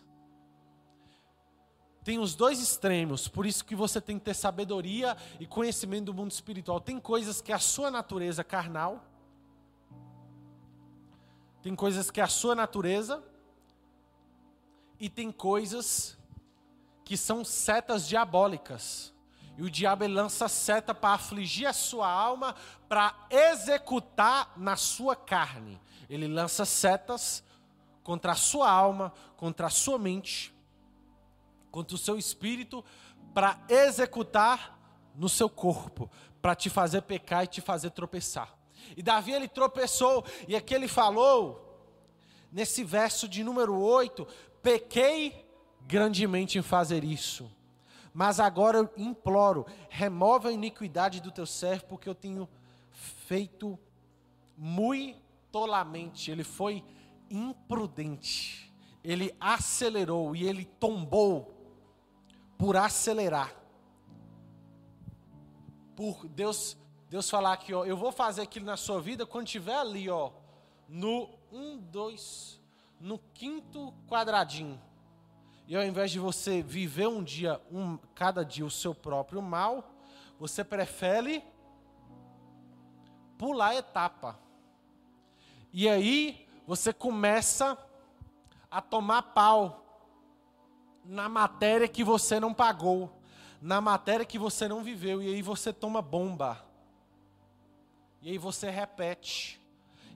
tem 2.06 2.20
os 2.20 2.36
dois 2.36 2.60
extremos, 2.60 3.28
por 3.28 3.48
isso 3.48 3.66
que 3.66 3.76
você 3.76 4.00
tem 4.00 4.20
que 4.20 4.26
ter 4.26 4.36
sabedoria 4.36 5.18
e 5.40 5.48
conhecimento 5.48 6.06
do 6.06 6.14
mundo 6.14 6.30
espiritual. 6.30 6.80
Tem 6.80 7.00
coisas 7.00 7.42
que 7.42 7.52
é 7.52 7.56
a 7.56 7.60
sua 7.60 7.90
natureza 7.90 8.44
carnal, 8.44 9.04
tem 11.64 11.74
coisas 11.74 12.12
que 12.12 12.22
é 12.22 12.24
a 12.24 12.28
sua 12.28 12.54
natureza, 12.54 13.24
e 15.00 15.10
tem 15.10 15.32
coisas 15.32 16.16
que 17.04 17.18
são 17.18 17.44
setas 17.44 18.08
diabólicas. 18.08 19.12
E 19.58 19.64
o 19.64 19.70
diabo 19.70 20.06
lança 20.06 20.48
seta 20.48 20.94
para 20.94 21.16
afligir 21.16 21.66
a 21.66 21.74
sua 21.74 22.08
alma, 22.08 22.54
para 22.88 23.16
executar 23.32 24.54
na 24.56 24.76
sua 24.76 25.16
carne. 25.16 25.82
Ele 26.08 26.28
lança 26.28 26.66
setas 26.66 27.44
contra 28.04 28.34
a 28.34 28.36
sua 28.36 28.70
alma, 28.70 29.12
contra 29.36 29.66
a 29.66 29.72
sua 29.72 29.98
mente 29.98 30.55
contra 31.76 31.94
o 31.94 32.00
seu 32.00 32.18
espírito 32.18 32.86
para 33.34 33.62
executar 33.68 34.80
no 35.14 35.28
seu 35.28 35.50
corpo, 35.50 36.10
para 36.42 36.56
te 36.56 36.70
fazer 36.70 37.02
pecar 37.02 37.44
e 37.44 37.48
te 37.48 37.60
fazer 37.60 37.90
tropeçar. 37.90 38.58
E 38.96 39.04
Davi 39.04 39.34
ele 39.34 39.50
tropeçou, 39.50 40.24
e 40.48 40.56
aqui 40.56 40.74
ele 40.74 40.88
falou, 40.88 41.78
nesse 42.50 42.82
verso 42.82 43.28
de 43.28 43.44
número 43.44 43.78
8: 43.78 44.26
pequei 44.64 45.46
grandemente 45.82 46.58
em 46.58 46.62
fazer 46.62 47.04
isso. 47.04 47.52
Mas 48.14 48.40
agora 48.40 48.78
eu 48.78 48.90
imploro, 48.96 49.66
remove 49.90 50.48
a 50.48 50.54
iniquidade 50.54 51.20
do 51.20 51.30
teu 51.30 51.46
servo, 51.46 51.88
porque 51.88 52.08
eu 52.08 52.16
tenho 52.16 52.48
feito 53.28 53.78
muito 54.58 55.20
tolamente. 55.52 56.32
Ele 56.32 56.46
foi 56.46 56.82
imprudente. 57.30 58.74
Ele 59.04 59.36
acelerou 59.42 60.34
e 60.34 60.48
ele 60.48 60.64
tombou 60.64 61.55
por 62.58 62.78
acelerar. 62.78 63.54
Por 65.96 66.28
Deus, 66.28 66.78
Deus 67.10 67.30
falar 67.30 67.54
aqui, 67.54 67.74
ó, 67.74 67.86
eu 67.86 67.96
vou 67.96 68.12
fazer 68.12 68.42
aquilo 68.42 68.66
na 68.66 68.78
sua 68.78 69.02
vida 69.02 69.26
quando 69.26 69.48
tiver 69.48 69.76
ali, 69.76 70.10
ó, 70.10 70.32
no 70.88 71.30
um, 71.52 71.78
dois, 71.78 72.60
no 73.00 73.18
quinto 73.34 73.94
quadradinho. 74.08 74.82
E 75.68 75.76
ao 75.76 75.84
invés 75.84 76.12
de 76.12 76.20
você 76.20 76.62
viver 76.62 77.08
um 77.08 77.24
dia, 77.24 77.62
um, 77.72 77.98
cada 78.14 78.44
dia 78.44 78.66
o 78.66 78.70
seu 78.70 78.94
próprio 78.94 79.42
mal, 79.42 79.96
você 80.40 80.64
prefere 80.64 81.44
pular 83.38 83.70
a 83.70 83.76
etapa. 83.76 84.40
E 85.72 85.90
aí 85.90 86.48
você 86.68 86.94
começa 86.94 87.78
a 88.70 88.82
tomar 88.82 89.22
pau 89.22 89.85
na 91.08 91.30
matéria 91.30 91.88
que 91.88 92.04
você 92.04 92.40
não 92.40 92.54
pagou, 92.54 93.12
na 93.62 93.80
matéria 93.80 94.26
que 94.26 94.38
você 94.38 94.68
não 94.68 94.84
viveu, 94.84 95.22
e 95.22 95.28
aí 95.28 95.42
você 95.42 95.72
toma 95.72 96.02
bomba. 96.02 96.64
E 98.22 98.32
aí 98.32 98.38
você 98.38 98.70
repete. 98.70 99.62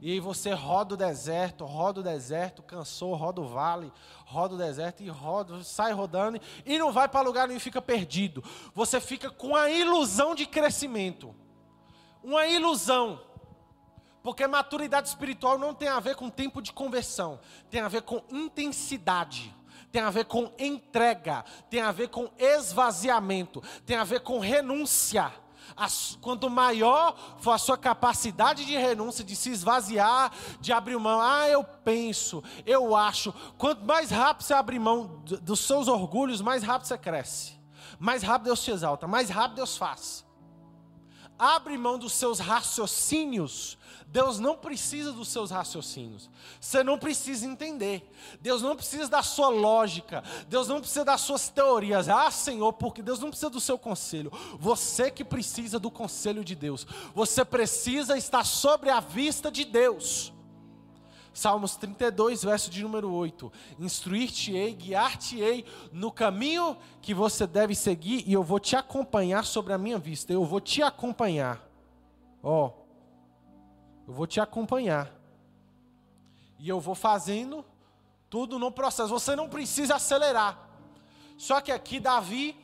E 0.01 0.11
aí 0.13 0.19
você 0.19 0.53
roda 0.53 0.93
o 0.93 0.97
deserto, 0.97 1.65
roda 1.65 1.99
o 1.99 2.03
deserto, 2.03 2.63
cansou, 2.63 3.13
roda 3.15 3.41
o 3.41 3.47
vale, 3.47 3.91
roda 4.25 4.55
o 4.55 4.57
deserto 4.57 5.03
e 5.03 5.09
roda, 5.09 5.61
sai 5.61 5.91
rodando 5.91 6.39
e 6.65 6.77
não 6.79 6.91
vai 6.91 7.09
para 7.09 7.21
lugar 7.21 7.47
nenhum 7.47 7.59
fica 7.59 7.81
perdido. 7.81 8.41
Você 8.73 9.01
fica 9.01 9.29
com 9.29 9.55
a 9.55 9.69
ilusão 9.69 10.33
de 10.33 10.45
crescimento. 10.45 11.35
Uma 12.23 12.47
ilusão. 12.47 13.21
Porque 14.23 14.47
maturidade 14.47 15.09
espiritual 15.09 15.57
não 15.57 15.73
tem 15.73 15.89
a 15.89 15.99
ver 15.99 16.15
com 16.15 16.29
tempo 16.29 16.61
de 16.61 16.71
conversão, 16.71 17.39
tem 17.69 17.81
a 17.81 17.87
ver 17.87 18.01
com 18.01 18.23
intensidade 18.29 19.53
tem 19.91 20.01
a 20.01 20.09
ver 20.09 20.25
com 20.25 20.51
entrega, 20.57 21.43
tem 21.69 21.81
a 21.81 21.91
ver 21.91 22.09
com 22.09 22.29
esvaziamento, 22.37 23.61
tem 23.85 23.97
a 23.97 24.03
ver 24.03 24.21
com 24.21 24.39
renúncia. 24.39 25.31
As, 25.75 26.17
quanto 26.21 26.49
maior 26.49 27.15
for 27.39 27.51
a 27.51 27.57
sua 27.57 27.77
capacidade 27.77 28.65
de 28.65 28.75
renúncia, 28.75 29.23
de 29.23 29.35
se 29.35 29.49
esvaziar, 29.51 30.31
de 30.59 30.73
abrir 30.73 30.97
mão, 30.97 31.21
ah, 31.21 31.47
eu 31.47 31.63
penso, 31.63 32.43
eu 32.65 32.95
acho. 32.95 33.33
Quanto 33.57 33.85
mais 33.85 34.09
rápido 34.09 34.43
você 34.43 34.53
abrir 34.53 34.79
mão 34.79 35.21
dos 35.41 35.59
seus 35.59 35.87
orgulhos, 35.87 36.41
mais 36.41 36.63
rápido 36.63 36.87
você 36.87 36.97
cresce. 36.97 37.59
Mais 37.99 38.23
rápido 38.23 38.45
Deus 38.45 38.63
te 38.63 38.71
exalta, 38.71 39.07
mais 39.07 39.29
rápido 39.29 39.57
Deus 39.57 39.77
faz. 39.77 40.25
Abre 41.39 41.77
mão 41.77 41.97
dos 41.97 42.11
seus 42.13 42.37
raciocínios 42.37 43.79
Deus 44.11 44.39
não 44.39 44.57
precisa 44.57 45.11
dos 45.11 45.27
seus 45.27 45.51
raciocínios. 45.51 46.29
Você 46.59 46.83
não 46.83 46.97
precisa 46.97 47.45
entender. 47.45 48.11
Deus 48.41 48.61
não 48.61 48.75
precisa 48.75 49.07
da 49.07 49.21
sua 49.21 49.49
lógica. 49.49 50.23
Deus 50.47 50.67
não 50.67 50.79
precisa 50.79 51.05
das 51.05 51.21
suas 51.21 51.47
teorias. 51.49 52.09
Ah, 52.09 52.31
Senhor, 52.31 52.73
porque 52.73 53.03
Deus 53.03 53.19
não 53.19 53.29
precisa 53.29 53.51
do 53.51 53.59
seu 53.59 53.77
conselho. 53.77 54.31
Você 54.57 55.11
que 55.11 55.23
precisa 55.23 55.77
do 55.77 55.91
conselho 55.91 56.43
de 56.43 56.55
Deus. 56.55 56.87
Você 57.13 57.45
precisa 57.45 58.17
estar 58.17 58.43
sobre 58.43 58.89
a 58.89 58.99
vista 58.99 59.51
de 59.51 59.63
Deus. 59.63 60.33
Salmos 61.39 61.77
32, 61.77 62.43
verso 62.43 62.69
de 62.69 62.83
número 62.83 63.11
8: 63.13 63.51
Instruir-te-ei, 63.79 64.73
guiar-te-ei 64.73 65.65
no 65.91 66.11
caminho 66.11 66.77
que 67.01 67.13
você 67.13 67.47
deve 67.47 67.73
seguir, 67.73 68.27
e 68.27 68.33
eu 68.33 68.43
vou 68.43 68.59
te 68.59 68.75
acompanhar 68.75 69.45
sobre 69.45 69.71
a 69.71 69.77
minha 69.77 69.97
vista. 69.97 70.33
Eu 70.33 70.43
vou 70.43 70.59
te 70.59 70.83
acompanhar. 70.83 71.65
Ó, 72.43 72.65
oh, 72.65 72.71
eu 74.05 74.13
vou 74.13 74.27
te 74.27 74.41
acompanhar. 74.41 75.09
E 76.59 76.67
eu 76.67 76.79
vou 76.81 76.93
fazendo 76.93 77.65
tudo 78.29 78.59
no 78.59 78.69
processo. 78.69 79.07
Você 79.07 79.33
não 79.33 79.47
precisa 79.47 79.95
acelerar. 79.95 80.69
Só 81.37 81.61
que 81.61 81.71
aqui 81.71 82.01
Davi 82.01 82.57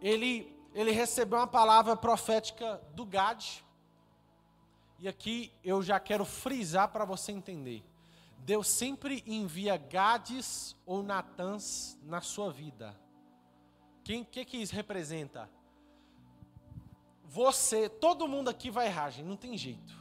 ele 0.00 0.50
ele 0.72 0.90
recebeu 0.90 1.38
uma 1.38 1.46
palavra 1.46 1.96
profética 1.96 2.80
do 2.94 3.04
Gad 3.06 3.42
e 4.98 5.08
aqui 5.08 5.52
eu 5.62 5.82
já 5.82 6.00
quero 6.00 6.24
frisar 6.24 6.88
para 6.88 7.04
você 7.04 7.32
entender. 7.32 7.84
Deus 8.38 8.68
sempre 8.68 9.22
envia 9.26 9.76
Gades 9.76 10.76
ou 10.86 11.02
Natãs 11.02 11.98
na 12.02 12.20
sua 12.20 12.52
vida. 12.52 12.98
Quem 14.04 14.22
que, 14.22 14.44
que 14.44 14.56
isso 14.56 14.74
representa? 14.74 15.50
Você, 17.24 17.88
todo 17.88 18.28
mundo 18.28 18.48
aqui 18.48 18.70
vai 18.70 18.86
errar, 18.86 19.10
gente, 19.10 19.26
não 19.26 19.36
tem 19.36 19.58
jeito. 19.58 19.92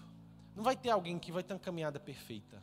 Não 0.56 0.64
vai 0.64 0.76
ter 0.76 0.92
alguém 0.92 1.18
que 1.18 1.32
vai 1.32 1.44
ter 1.44 1.54
uma 1.54 1.60
caminhada 1.60 2.00
perfeita. 2.00 2.62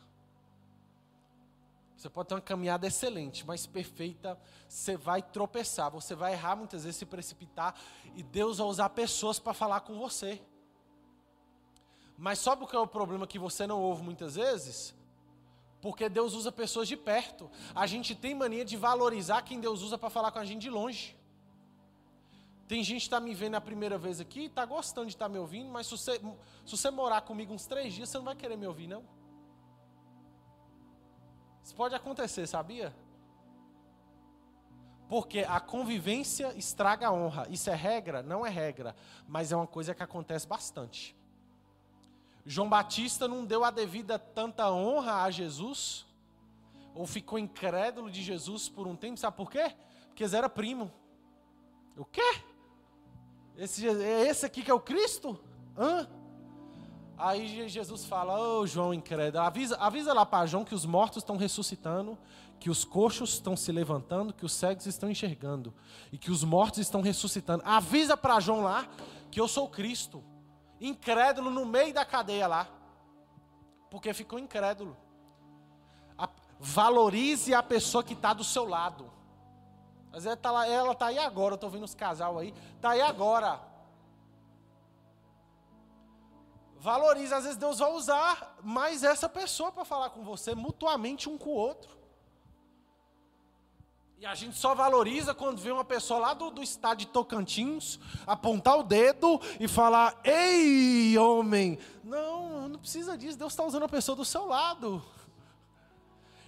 Você 1.96 2.08
pode 2.08 2.28
ter 2.28 2.34
uma 2.34 2.40
caminhada 2.40 2.86
excelente, 2.86 3.46
mas 3.46 3.66
perfeita, 3.66 4.38
você 4.68 4.96
vai 4.96 5.22
tropeçar, 5.22 5.90
você 5.90 6.14
vai 6.14 6.32
errar 6.32 6.56
muitas 6.56 6.84
vezes, 6.84 6.98
se 6.98 7.06
precipitar, 7.06 7.76
e 8.16 8.22
Deus 8.22 8.58
vai 8.58 8.66
usar 8.66 8.88
pessoas 8.90 9.38
para 9.38 9.52
falar 9.52 9.80
com 9.80 9.98
você. 9.98 10.42
Mas 12.22 12.38
sabe 12.38 12.62
o 12.62 12.68
que 12.68 12.76
é 12.76 12.78
o 12.78 12.86
problema 12.86 13.26
que 13.26 13.36
você 13.36 13.66
não 13.66 13.80
ouve 13.80 14.00
muitas 14.00 14.36
vezes? 14.36 14.94
Porque 15.80 16.08
Deus 16.08 16.34
usa 16.34 16.52
pessoas 16.52 16.86
de 16.86 16.96
perto. 16.96 17.50
A 17.74 17.84
gente 17.84 18.14
tem 18.14 18.32
mania 18.32 18.64
de 18.64 18.76
valorizar 18.76 19.42
quem 19.42 19.58
Deus 19.58 19.82
usa 19.82 19.98
para 19.98 20.08
falar 20.08 20.30
com 20.30 20.38
a 20.38 20.44
gente 20.44 20.60
de 20.60 20.70
longe. 20.70 21.18
Tem 22.68 22.80
gente 22.84 23.00
que 23.00 23.06
está 23.08 23.18
me 23.18 23.34
vendo 23.34 23.56
a 23.56 23.60
primeira 23.60 23.98
vez 23.98 24.20
aqui, 24.20 24.44
está 24.44 24.64
gostando 24.64 25.08
de 25.08 25.14
estar 25.14 25.24
tá 25.24 25.28
me 25.28 25.36
ouvindo, 25.36 25.68
mas 25.68 25.88
se 25.88 25.98
você, 25.98 26.20
se 26.64 26.76
você 26.76 26.92
morar 26.92 27.22
comigo 27.22 27.52
uns 27.52 27.66
três 27.66 27.92
dias, 27.92 28.08
você 28.08 28.18
não 28.18 28.24
vai 28.24 28.36
querer 28.36 28.56
me 28.56 28.68
ouvir, 28.68 28.86
não. 28.86 29.02
Isso 31.64 31.74
pode 31.74 31.96
acontecer, 31.96 32.46
sabia? 32.46 32.94
Porque 35.08 35.40
a 35.40 35.58
convivência 35.58 36.54
estraga 36.56 37.08
a 37.08 37.12
honra. 37.12 37.48
Isso 37.50 37.68
é 37.68 37.74
regra? 37.74 38.22
Não 38.22 38.46
é 38.46 38.48
regra, 38.48 38.94
mas 39.26 39.50
é 39.50 39.56
uma 39.56 39.66
coisa 39.66 39.92
que 39.92 40.04
acontece 40.04 40.46
bastante. 40.46 41.20
João 42.44 42.68
Batista 42.68 43.28
não 43.28 43.44
deu 43.44 43.64
a 43.64 43.70
devida 43.70 44.18
tanta 44.18 44.70
honra 44.70 45.22
a 45.22 45.30
Jesus, 45.30 46.04
ou 46.94 47.06
ficou 47.06 47.38
incrédulo 47.38 48.10
de 48.10 48.22
Jesus 48.22 48.68
por 48.68 48.86
um 48.86 48.96
tempo, 48.96 49.18
sabe 49.18 49.36
por 49.36 49.50
quê? 49.50 49.74
Porque 50.08 50.24
ele 50.24 50.36
era 50.36 50.48
primo. 50.48 50.92
O 51.96 52.04
quê? 52.04 52.42
Esse, 53.56 53.86
é 53.86 54.28
esse 54.28 54.44
aqui 54.44 54.62
que 54.62 54.70
é 54.70 54.74
o 54.74 54.80
Cristo? 54.80 55.38
Hã? 55.76 56.08
Aí 57.16 57.68
Jesus 57.68 58.04
fala, 58.04 58.38
ô 58.38 58.60
oh, 58.60 58.66
João 58.66 58.92
incrédulo, 58.92 59.44
avisa, 59.44 59.76
avisa 59.76 60.12
lá 60.12 60.26
para 60.26 60.46
João 60.46 60.64
que 60.64 60.74
os 60.74 60.84
mortos 60.84 61.18
estão 61.18 61.36
ressuscitando, 61.36 62.18
que 62.58 62.68
os 62.68 62.84
coxos 62.84 63.34
estão 63.34 63.56
se 63.56 63.70
levantando, 63.70 64.32
que 64.32 64.44
os 64.44 64.52
cegos 64.52 64.86
estão 64.86 65.10
enxergando, 65.10 65.72
e 66.10 66.18
que 66.18 66.30
os 66.30 66.42
mortos 66.42 66.80
estão 66.80 67.00
ressuscitando. 67.00 67.62
Avisa 67.64 68.16
para 68.16 68.40
João 68.40 68.62
lá 68.62 68.88
que 69.30 69.40
eu 69.40 69.46
sou 69.46 69.68
Cristo 69.68 70.22
incrédulo 70.82 71.50
no 71.50 71.64
meio 71.64 71.94
da 71.94 72.04
cadeia 72.04 72.46
lá. 72.46 72.68
Porque 73.90 74.12
ficou 74.12 74.38
incrédulo. 74.38 74.96
A, 76.18 76.28
valorize 76.58 77.54
a 77.54 77.62
pessoa 77.62 78.02
que 78.02 78.14
está 78.14 78.32
do 78.32 78.44
seu 78.44 78.66
lado. 78.66 79.10
Às 80.12 80.24
vezes 80.24 80.38
tá 80.40 80.50
lá, 80.50 80.66
ela 80.66 80.92
está 80.92 81.06
aí 81.06 81.18
agora, 81.18 81.52
eu 81.52 81.56
estou 81.56 81.70
vendo 81.70 81.84
os 81.84 81.94
casal 81.94 82.38
aí, 82.38 82.52
está 82.76 82.90
aí 82.90 83.00
agora. 83.00 83.60
Valorize, 86.76 87.32
às 87.32 87.44
vezes 87.44 87.56
Deus 87.56 87.78
vai 87.78 87.92
usar 87.92 88.56
mais 88.62 89.04
essa 89.04 89.28
pessoa 89.28 89.70
para 89.70 89.84
falar 89.84 90.10
com 90.10 90.24
você, 90.24 90.54
mutuamente 90.54 91.28
um 91.28 91.38
com 91.38 91.50
o 91.50 91.54
outro. 91.54 92.01
E 94.22 94.26
a 94.26 94.36
gente 94.36 94.56
só 94.56 94.72
valoriza 94.72 95.34
quando 95.34 95.58
vê 95.58 95.72
uma 95.72 95.84
pessoa 95.84 96.20
lá 96.20 96.32
do, 96.32 96.48
do 96.48 96.62
estado 96.62 96.98
de 96.98 97.06
Tocantins 97.06 97.98
apontar 98.24 98.78
o 98.78 98.84
dedo 98.84 99.40
e 99.58 99.66
falar: 99.66 100.16
Ei, 100.22 101.18
homem! 101.18 101.76
Não, 102.04 102.68
não 102.68 102.78
precisa 102.78 103.18
disso. 103.18 103.36
Deus 103.36 103.52
está 103.52 103.64
usando 103.64 103.82
a 103.82 103.88
pessoa 103.88 104.14
do 104.14 104.24
seu 104.24 104.46
lado. 104.46 105.02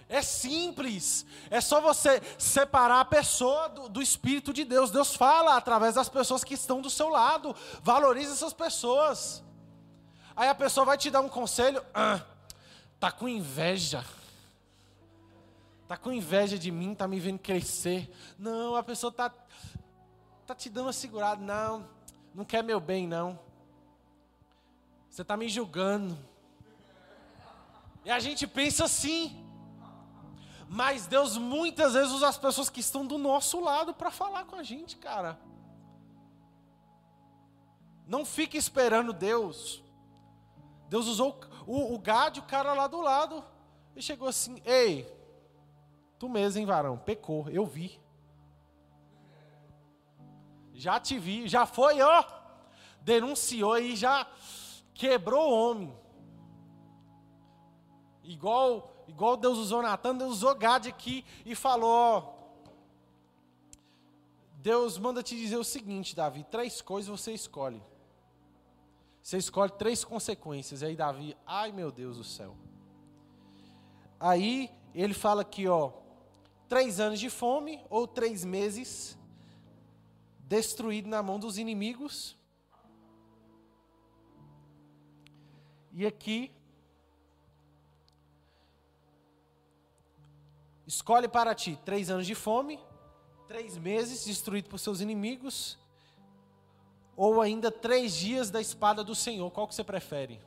É 0.07 0.21
simples. 0.21 1.25
É 1.49 1.59
só 1.59 1.81
você 1.81 2.21
separar 2.37 3.01
a 3.01 3.05
pessoa 3.05 3.67
do, 3.67 3.89
do, 3.89 4.01
Espírito 4.01 4.53
de 4.53 4.63
Deus. 4.63 4.89
Deus 4.89 5.13
fala 5.13 5.57
através 5.57 5.95
das 5.95 6.07
pessoas 6.07 6.45
que 6.45 6.53
estão 6.53 6.79
do 6.79 6.89
seu 6.89 7.09
lado. 7.09 7.53
Valorize 7.83 8.31
essas 8.31 8.53
pessoas. 8.53 9.43
Aí 10.33 10.47
a 10.47 10.55
pessoa 10.55 10.85
vai 10.85 10.97
te 10.97 11.11
dar 11.11 11.19
um 11.19 11.27
conselho. 11.27 11.83
Ah, 11.93 12.21
tá 13.01 13.11
com 13.11 13.27
inveja. 13.27 14.01
Tá 15.87 15.95
com 15.95 16.11
inveja 16.11 16.57
de 16.57 16.71
mim, 16.71 16.95
tá 16.95 17.07
me 17.07 17.19
vendo 17.19 17.39
crescer. 17.39 18.11
Não, 18.39 18.75
a 18.75 18.83
pessoa 18.83 19.11
tá 19.11 19.31
tá 20.45 20.53
te 20.53 20.69
dando 20.69 20.85
uma 20.85 20.93
segurada, 20.93 21.41
não. 21.43 21.87
Não 22.33 22.45
quer 22.45 22.63
meu 22.63 22.79
bem, 22.79 23.07
não. 23.07 23.39
Você 25.09 25.23
tá 25.23 25.35
me 25.35 25.47
julgando. 25.47 26.17
E 28.03 28.11
a 28.11 28.19
gente 28.19 28.45
pensa 28.45 28.85
assim. 28.85 29.43
Mas 30.67 31.07
Deus 31.07 31.37
muitas 31.37 31.93
vezes 31.93 32.11
usa 32.11 32.27
as 32.27 32.37
pessoas 32.37 32.69
que 32.69 32.79
estão 32.79 33.05
do 33.05 33.17
nosso 33.17 33.59
lado 33.59 33.93
para 33.93 34.11
falar 34.11 34.45
com 34.45 34.55
a 34.55 34.63
gente, 34.63 34.97
cara. 34.97 35.39
Não 38.07 38.25
fique 38.25 38.57
esperando 38.57 39.13
Deus. 39.13 39.83
Deus 40.89 41.07
usou 41.07 41.39
o, 41.65 41.93
o 41.93 41.95
o 41.95 42.41
cara 42.47 42.73
lá 42.73 42.87
do 42.87 43.01
lado, 43.01 43.43
e 43.95 44.01
chegou 44.01 44.27
assim: 44.27 44.61
Ei, 44.65 45.11
Tu 46.17 46.29
mesmo, 46.29 46.59
hein, 46.59 46.65
varão? 46.65 46.97
Pecou, 46.97 47.49
eu 47.49 47.65
vi. 47.65 47.99
Já 50.73 50.99
te 50.99 51.17
vi, 51.19 51.47
já 51.47 51.65
foi, 51.65 52.01
ó. 52.01 52.23
Denunciou 53.01 53.77
e 53.77 53.95
já 53.95 54.27
quebrou 54.93 55.49
o 55.49 55.53
homem. 55.53 55.97
Igual, 58.23 59.05
igual 59.07 59.37
Deus 59.37 59.57
usou 59.57 59.81
Natan, 59.81 60.15
Deus 60.15 60.33
usou 60.33 60.55
Gad 60.55 60.87
aqui 60.87 61.23
e 61.45 61.53
falou, 61.53 61.89
ó. 61.91 62.35
Deus 64.57 64.97
manda 64.97 65.21
te 65.21 65.35
dizer 65.35 65.57
o 65.57 65.63
seguinte, 65.63 66.15
Davi: 66.15 66.43
três 66.43 66.81
coisas 66.81 67.09
você 67.09 67.33
escolhe. 67.33 67.81
Você 69.21 69.37
escolhe 69.37 69.71
três 69.71 70.03
consequências. 70.03 70.81
Aí, 70.81 70.95
Davi, 70.95 71.37
ai 71.45 71.71
meu 71.71 71.91
Deus 71.91 72.17
do 72.17 72.23
céu. 72.23 72.55
Aí 74.19 74.71
ele 74.93 75.13
fala 75.13 75.41
aqui, 75.41 75.67
ó 75.67 76.04
três 76.67 76.99
anos 76.99 77.19
de 77.19 77.29
fome 77.29 77.83
ou 77.89 78.07
três 78.07 78.43
meses 78.43 79.17
destruído 80.39 81.07
na 81.09 81.21
mão 81.23 81.39
dos 81.39 81.57
inimigos. 81.57 82.37
E 85.91 86.05
aqui, 86.05 86.51
escolhe 90.85 91.27
para 91.27 91.55
ti 91.55 91.79
três 91.85 92.09
anos 92.09 92.27
de 92.27 92.35
fome, 92.35 92.79
três 93.47 93.77
meses 93.77 94.25
destruído 94.25 94.69
por 94.69 94.77
seus 94.77 94.99
inimigos, 94.99 95.77
ou 97.15 97.41
ainda 97.41 97.71
três 97.71 98.13
dias 98.13 98.49
da 98.49 98.59
espada 98.59 99.03
do 99.03 99.15
Senhor. 99.15 99.49
Qual 99.51 99.67
que 99.67 99.73
você 99.73 99.83
prefere? 99.83 100.41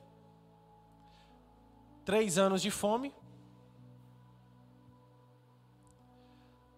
Três 2.05 2.37
anos 2.37 2.61
de 2.61 2.69
fome, 2.69 3.13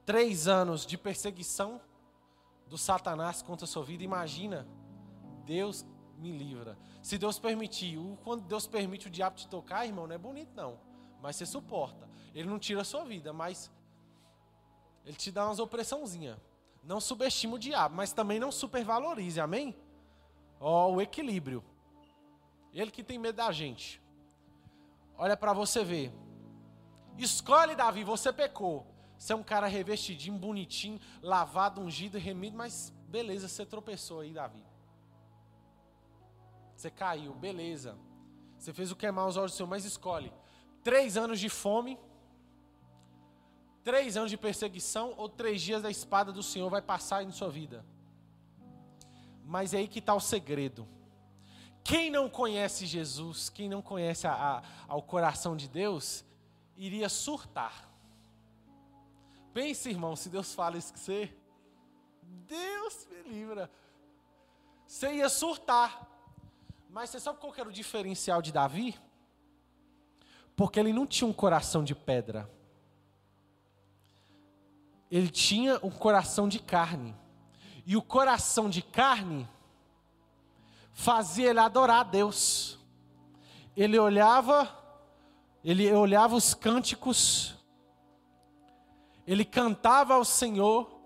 três 0.06 0.48
anos 0.48 0.86
de 0.86 0.98
perseguição 0.98 1.82
do 2.68 2.78
Satanás 2.78 3.42
contra 3.42 3.66
a 3.66 3.68
sua 3.68 3.84
vida, 3.84 4.04
imagina, 4.04 4.68
Deus 5.46 5.86
me 6.18 6.32
livra. 6.32 6.78
Se 7.02 7.18
Deus 7.18 7.40
permitir, 7.40 7.98
quando 8.24 8.44
Deus 8.44 8.68
permite 8.68 9.08
o 9.08 9.10
diabo 9.10 9.36
te 9.36 9.48
tocar, 9.48 9.86
irmão, 9.86 10.08
não 10.08 10.16
é 10.16 10.18
bonito 10.18 10.52
não, 10.56 10.80
mas 11.22 11.36
você 11.36 11.46
suporta. 11.46 12.08
Ele 12.34 12.48
não 12.48 12.60
tira 12.60 12.82
a 12.82 12.86
sua 12.86 13.04
vida, 13.04 13.34
mas 13.34 13.72
ele 15.06 15.18
te 15.18 15.32
dá 15.32 15.46
umas 15.46 15.60
opressãozinha. 15.60 16.40
Não 16.84 17.00
subestime 17.00 17.54
o 17.56 17.60
diabo, 17.60 17.96
mas 17.96 18.14
também 18.14 18.40
não 18.40 18.52
supervalorize, 18.52 19.40
amém? 19.40 19.76
Ó, 20.60 20.88
oh, 20.88 20.96
o 20.96 21.02
equilíbrio. 21.02 21.64
Ele 22.74 22.90
que 22.90 23.04
tem 23.04 23.20
medo 23.20 23.36
da 23.36 23.52
gente. 23.52 24.02
Olha 25.18 25.36
para 25.36 25.54
você 25.54 25.84
ver. 25.84 26.14
Escolhe, 27.18 27.76
Davi, 27.76 28.04
você 28.04 28.32
pecou. 28.32 28.88
Você 29.22 29.34
é 29.34 29.36
um 29.36 29.44
cara 29.44 29.68
revestidinho, 29.68 30.36
bonitinho, 30.36 31.00
lavado, 31.22 31.80
ungido, 31.80 32.18
remido, 32.18 32.58
mas 32.58 32.92
beleza, 33.08 33.48
você 33.48 33.64
tropeçou 33.64 34.22
aí, 34.22 34.34
Davi. 34.34 34.66
Você 36.76 36.90
caiu, 36.90 37.32
beleza. 37.36 37.96
Você 38.58 38.74
fez 38.74 38.92
o 38.92 38.96
que 38.96 39.06
é 39.06 39.12
mal 39.12 39.26
aos 39.26 39.38
olhos 39.38 39.52
do 39.52 39.58
Senhor, 39.58 39.70
mas 39.70 39.86
escolhe. 39.86 40.34
três 40.84 41.18
anos 41.18 41.40
de 41.40 41.50
fome, 41.50 42.00
três 43.84 44.18
anos 44.18 44.32
de 44.32 44.38
perseguição 44.38 45.14
ou 45.16 45.30
três 45.30 45.62
dias 45.62 45.84
da 45.84 45.92
espada 45.92 46.32
do 46.32 46.42
Senhor 46.42 46.68
vai 46.72 46.82
passar 46.82 47.24
em 47.24 47.30
sua 47.30 47.52
vida. 47.52 47.86
Mas 49.46 49.76
é 49.76 49.78
aí 49.78 49.88
que 49.88 50.00
está 50.00 50.16
o 50.16 50.20
segredo. 50.20 50.88
Quem 51.84 52.10
não 52.10 52.28
conhece 52.28 52.88
Jesus, 52.88 53.52
quem 53.52 53.70
não 53.70 53.84
conhece 53.84 54.26
a, 54.26 54.34
a, 54.34 54.64
ao 54.88 55.04
coração 55.04 55.56
de 55.56 55.68
Deus, 55.68 56.26
iria 56.76 57.08
surtar. 57.08 57.91
Pense, 59.54 59.90
irmão, 59.90 60.16
se 60.16 60.30
Deus 60.30 60.54
fala 60.54 60.78
isso 60.78 60.94
com 60.94 61.00
você, 61.00 61.34
Deus 62.48 63.08
me 63.10 63.34
livra. 63.34 63.70
Você 64.88 65.14
ia 65.14 65.30
surtar. 65.30 66.08
Mas 66.90 67.10
você 67.10 67.20
sabe 67.20 67.40
qual 67.40 67.54
era 67.56 67.70
o 67.70 67.72
diferencial 67.72 68.42
de 68.42 68.52
Davi? 68.52 69.00
Porque 70.56 70.80
ele 70.80 70.92
não 70.92 71.08
tinha 71.08 71.28
um 71.28 71.34
coração 71.34 71.84
de 71.84 71.96
pedra. 71.96 72.50
Ele 75.10 75.30
tinha 75.30 75.80
um 75.84 75.90
coração 75.90 76.48
de 76.48 76.60
carne. 76.60 77.16
E 77.86 77.98
o 77.98 78.02
coração 78.02 78.70
de 78.70 78.82
carne 78.82 79.48
fazia 80.94 81.50
ele 81.50 81.60
adorar 81.60 82.02
a 82.02 82.04
Deus. 82.04 82.80
Ele 83.76 83.98
olhava, 83.98 84.70
ele 85.64 85.92
olhava 85.94 86.36
os 86.36 86.54
cânticos, 86.54 87.58
ele 89.26 89.46
cantava 89.46 90.16
ao 90.16 90.26
Senhor, 90.26 91.02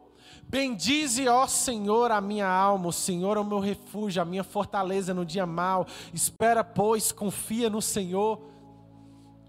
Bendize, 0.47 1.27
ó 1.27 1.47
Senhor, 1.47 2.11
a 2.11 2.21
minha 2.21 2.47
alma, 2.47 2.87
o 2.87 2.93
Senhor 2.93 3.35
é 3.35 3.39
o 3.39 3.43
meu 3.43 3.59
refúgio, 3.59 4.21
a 4.21 4.25
minha 4.25 4.43
fortaleza 4.43 5.13
no 5.13 5.25
dia 5.25 5.45
mau. 5.45 5.87
Espera, 6.13 6.63
pois, 6.63 7.11
confia 7.11 7.69
no 7.69 7.81
Senhor. 7.81 8.39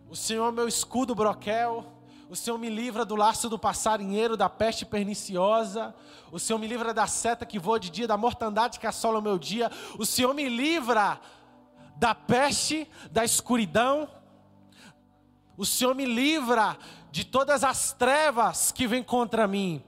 O 0.08 0.16
Senhor 0.16 0.48
é 0.48 0.52
meu 0.52 0.66
escudo 0.66 1.14
broquel. 1.14 1.84
O 2.28 2.34
Senhor 2.34 2.58
me 2.58 2.68
livra 2.68 3.04
do 3.04 3.14
laço 3.14 3.48
do 3.48 3.58
passarinheiro, 3.58 4.36
da 4.36 4.48
peste 4.48 4.86
perniciosa. 4.86 5.94
O 6.32 6.40
Senhor 6.40 6.58
me 6.58 6.66
livra 6.66 6.92
da 6.94 7.06
seta 7.06 7.46
que 7.46 7.58
voa 7.58 7.78
de 7.78 7.90
dia, 7.90 8.08
da 8.08 8.16
mortandade 8.16 8.80
que 8.80 8.86
assola 8.86 9.18
o 9.18 9.22
meu 9.22 9.38
dia. 9.38 9.70
O 9.98 10.06
Senhor 10.06 10.34
me 10.34 10.48
livra 10.48 11.20
da 11.96 12.14
peste, 12.14 12.88
da 13.12 13.24
escuridão. 13.24 14.08
O 15.56 15.64
Senhor 15.64 15.94
me 15.94 16.04
livra 16.04 16.76
de 17.16 17.24
todas 17.24 17.64
as 17.64 17.94
trevas 17.94 18.70
que 18.70 18.86
vêm 18.86 19.02
contra 19.02 19.48
mim. 19.48 19.82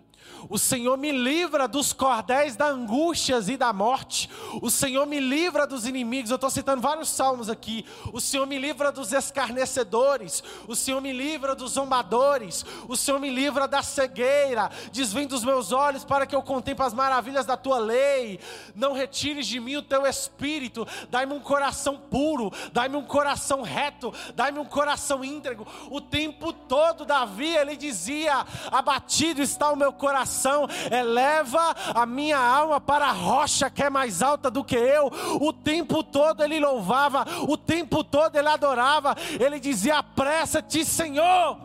O 0.48 0.58
Senhor 0.58 0.96
me 0.96 1.10
livra 1.10 1.66
dos 1.66 1.92
cordéis 1.92 2.54
da 2.54 2.68
angústia 2.68 3.38
e 3.46 3.56
da 3.56 3.72
morte. 3.72 4.30
O 4.62 4.70
Senhor 4.70 5.06
me 5.06 5.18
livra 5.18 5.66
dos 5.66 5.86
inimigos. 5.86 6.30
Eu 6.30 6.36
estou 6.36 6.50
citando 6.50 6.80
vários 6.82 7.08
salmos 7.08 7.48
aqui. 7.48 7.84
O 8.12 8.20
Senhor 8.20 8.46
me 8.46 8.58
livra 8.58 8.92
dos 8.92 9.12
escarnecedores. 9.12 10.42
O 10.66 10.76
Senhor 10.76 11.00
me 11.00 11.12
livra 11.12 11.54
dos 11.54 11.72
zombadores. 11.72 12.64
O 12.86 12.96
Senhor 12.96 13.18
me 13.18 13.30
livra 13.30 13.66
da 13.66 13.82
cegueira. 13.82 14.70
Desvém 14.92 15.26
dos 15.26 15.44
meus 15.44 15.72
olhos 15.72 16.04
para 16.04 16.26
que 16.26 16.34
eu 16.34 16.42
contemple 16.42 16.84
as 16.84 16.94
maravilhas 16.94 17.46
da 17.46 17.56
tua 17.56 17.78
lei. 17.78 18.38
Não 18.74 18.92
retires 18.92 19.46
de 19.46 19.58
mim 19.58 19.76
o 19.76 19.82
teu 19.82 20.06
espírito. 20.06 20.86
Dai-me 21.10 21.32
um 21.32 21.40
coração 21.40 21.96
puro. 21.96 22.52
Dai-me 22.72 22.96
um 22.96 23.04
coração 23.04 23.62
reto. 23.62 24.12
Dai-me 24.34 24.58
um 24.58 24.64
coração 24.64 25.24
íntegro. 25.24 25.66
O 25.90 26.00
tempo 26.00 26.52
todo, 26.52 27.04
Davi, 27.04 27.56
ele 27.56 27.76
dizia: 27.76 28.46
Abatido 28.70 29.42
está 29.42 29.70
o 29.70 29.76
meu 29.76 29.92
coração 29.92 30.28
coração, 30.38 30.68
eleva 30.90 31.74
a 31.94 32.06
minha 32.06 32.38
alma 32.38 32.80
para 32.80 33.06
a 33.06 33.12
rocha 33.12 33.68
que 33.68 33.82
é 33.82 33.90
mais 33.90 34.22
alta 34.22 34.50
do 34.50 34.62
que 34.62 34.76
eu. 34.76 35.10
O 35.40 35.52
tempo 35.52 36.02
todo 36.02 36.42
ele 36.42 36.60
louvava, 36.60 37.26
o 37.48 37.56
tempo 37.56 38.04
todo 38.04 38.36
ele 38.36 38.48
adorava, 38.48 39.16
ele 39.38 39.58
dizia: 39.58 39.98
Apressa-te, 39.98 40.84
Senhor. 40.84 41.58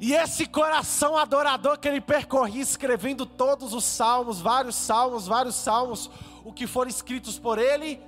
E 0.00 0.14
esse 0.14 0.46
coração 0.46 1.16
adorador 1.16 1.78
que 1.78 1.88
ele 1.88 2.00
percorria, 2.00 2.62
escrevendo 2.62 3.26
todos 3.26 3.74
os 3.74 3.84
salmos, 3.84 4.40
vários 4.40 4.76
salmos, 4.76 5.26
vários 5.26 5.56
salmos, 5.56 6.10
o 6.44 6.52
que 6.52 6.66
foram 6.66 6.88
escritos 6.88 7.38
por 7.38 7.58
ele, 7.58 8.00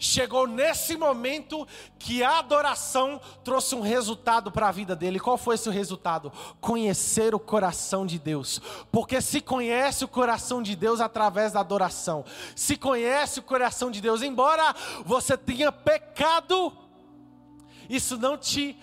chegou 0.00 0.46
nesse 0.46 0.96
momento 0.96 1.68
que 1.98 2.24
a 2.24 2.38
adoração 2.38 3.20
trouxe 3.44 3.74
um 3.74 3.82
resultado 3.82 4.50
para 4.50 4.68
a 4.68 4.72
vida 4.72 4.96
dele. 4.96 5.20
Qual 5.20 5.36
foi 5.36 5.56
esse 5.56 5.68
resultado? 5.68 6.32
Conhecer 6.60 7.34
o 7.34 7.38
coração 7.38 8.06
de 8.06 8.18
Deus. 8.18 8.60
Porque 8.90 9.20
se 9.20 9.42
conhece 9.42 10.02
o 10.04 10.08
coração 10.08 10.62
de 10.62 10.74
Deus 10.74 11.00
através 11.00 11.52
da 11.52 11.60
adoração, 11.60 12.24
se 12.56 12.76
conhece 12.76 13.40
o 13.40 13.42
coração 13.42 13.90
de 13.90 14.00
Deus, 14.00 14.22
embora 14.22 14.74
você 15.04 15.36
tenha 15.36 15.70
pecado, 15.70 16.72
isso 17.88 18.16
não 18.16 18.38
te 18.38 18.78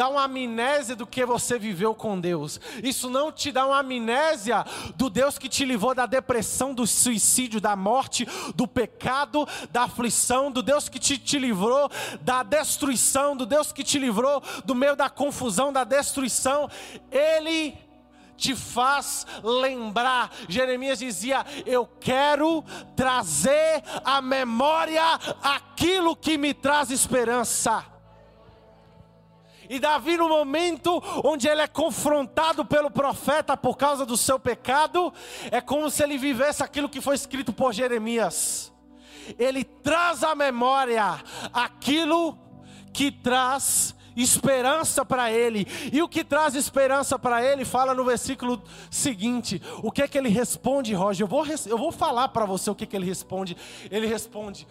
dá 0.00 0.08
uma 0.08 0.24
amnésia 0.24 0.96
do 0.96 1.06
que 1.06 1.26
você 1.26 1.58
viveu 1.58 1.94
com 1.94 2.18
Deus. 2.18 2.58
Isso 2.82 3.10
não 3.10 3.30
te 3.30 3.52
dá 3.52 3.66
uma 3.66 3.80
amnésia 3.80 4.64
do 4.96 5.10
Deus 5.10 5.36
que 5.36 5.46
te 5.46 5.62
livrou 5.62 5.94
da 5.94 6.06
depressão, 6.06 6.72
do 6.72 6.86
suicídio, 6.86 7.60
da 7.60 7.76
morte, 7.76 8.26
do 8.54 8.66
pecado, 8.66 9.46
da 9.70 9.82
aflição, 9.82 10.50
do 10.50 10.62
Deus 10.62 10.88
que 10.88 10.98
te, 10.98 11.18
te 11.18 11.38
livrou 11.38 11.90
da 12.22 12.42
destruição, 12.42 13.36
do 13.36 13.44
Deus 13.44 13.72
que 13.72 13.84
te 13.84 13.98
livrou 13.98 14.42
do 14.64 14.74
meio 14.74 14.96
da 14.96 15.10
confusão, 15.10 15.70
da 15.70 15.84
destruição. 15.84 16.66
Ele 17.10 17.76
te 18.38 18.56
faz 18.56 19.26
lembrar. 19.44 20.32
Jeremias 20.48 21.00
dizia: 21.00 21.44
Eu 21.66 21.86
quero 22.00 22.64
trazer 22.96 23.82
à 24.02 24.22
memória 24.22 25.04
aquilo 25.42 26.16
que 26.16 26.38
me 26.38 26.54
traz 26.54 26.90
esperança. 26.90 27.99
E 29.70 29.78
Davi, 29.78 30.16
no 30.16 30.28
momento 30.28 31.00
onde 31.24 31.46
ele 31.46 31.60
é 31.60 31.68
confrontado 31.68 32.64
pelo 32.64 32.90
profeta 32.90 33.56
por 33.56 33.76
causa 33.76 34.04
do 34.04 34.16
seu 34.16 34.36
pecado, 34.36 35.14
é 35.48 35.60
como 35.60 35.88
se 35.88 36.02
ele 36.02 36.18
vivesse 36.18 36.60
aquilo 36.60 36.88
que 36.88 37.00
foi 37.00 37.14
escrito 37.14 37.52
por 37.52 37.72
Jeremias. 37.72 38.72
Ele 39.38 39.62
traz 39.62 40.24
à 40.24 40.34
memória 40.34 41.22
aquilo 41.52 42.36
que 42.92 43.12
traz 43.12 43.94
esperança 44.16 45.04
para 45.04 45.30
ele. 45.30 45.64
E 45.92 46.02
o 46.02 46.08
que 46.08 46.24
traz 46.24 46.56
esperança 46.56 47.16
para 47.16 47.40
ele, 47.44 47.64
fala 47.64 47.94
no 47.94 48.04
versículo 48.04 48.60
seguinte. 48.90 49.62
O 49.84 49.92
que 49.92 50.02
é 50.02 50.08
que 50.08 50.18
ele 50.18 50.28
responde, 50.28 50.94
Roger? 50.94 51.24
Eu 51.24 51.28
vou, 51.28 51.46
eu 51.46 51.78
vou 51.78 51.92
falar 51.92 52.28
para 52.30 52.44
você 52.44 52.68
o 52.70 52.74
que, 52.74 52.82
é 52.82 52.86
que 52.88 52.96
ele 52.96 53.06
responde. 53.06 53.56
Ele 53.88 54.08
responde: 54.08 54.66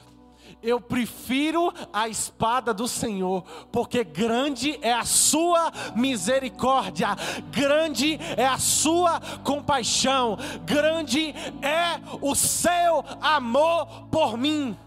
eu 0.61 0.81
prefiro 0.81 1.73
a 1.91 2.07
espada 2.07 2.73
do 2.73 2.87
Senhor, 2.87 3.43
porque 3.71 4.03
grande 4.03 4.77
é 4.81 4.93
a 4.93 5.05
sua 5.05 5.71
misericórdia, 5.95 7.09
grande 7.51 8.19
é 8.35 8.45
a 8.45 8.57
sua 8.57 9.19
compaixão, 9.43 10.37
grande 10.65 11.33
é 11.61 12.01
o 12.21 12.35
seu 12.35 13.03
amor 13.21 14.07
por 14.11 14.37
mim. 14.37 14.77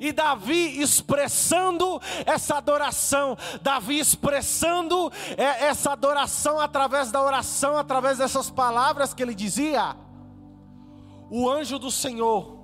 E 0.00 0.10
Davi 0.10 0.80
expressando 0.80 2.02
essa 2.26 2.56
adoração, 2.56 3.38
Davi 3.62 4.00
expressando 4.00 5.12
é, 5.36 5.66
essa 5.66 5.92
adoração 5.92 6.58
através 6.58 7.12
da 7.12 7.22
oração, 7.22 7.78
através 7.78 8.18
dessas 8.18 8.50
palavras 8.50 9.14
que 9.14 9.22
ele 9.22 9.34
dizia. 9.34 9.94
O 11.30 11.48
anjo 11.48 11.78
do 11.78 11.88
Senhor 11.88 12.61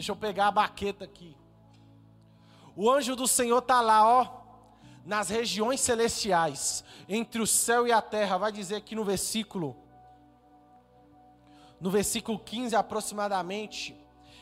Deixa 0.00 0.12
eu 0.12 0.16
pegar 0.16 0.46
a 0.46 0.50
baqueta 0.50 1.04
aqui. 1.04 1.36
O 2.74 2.90
anjo 2.90 3.14
do 3.14 3.28
Senhor 3.28 3.58
está 3.58 3.82
lá, 3.82 4.02
ó, 4.02 4.40
nas 5.04 5.28
regiões 5.28 5.78
celestiais, 5.78 6.82
entre 7.06 7.42
o 7.42 7.46
céu 7.46 7.86
e 7.86 7.92
a 7.92 8.00
terra. 8.00 8.38
Vai 8.38 8.50
dizer 8.50 8.76
aqui 8.76 8.94
no 8.94 9.04
versículo, 9.04 9.76
no 11.78 11.90
versículo 11.90 12.38
15 12.38 12.74
aproximadamente. 12.74 13.94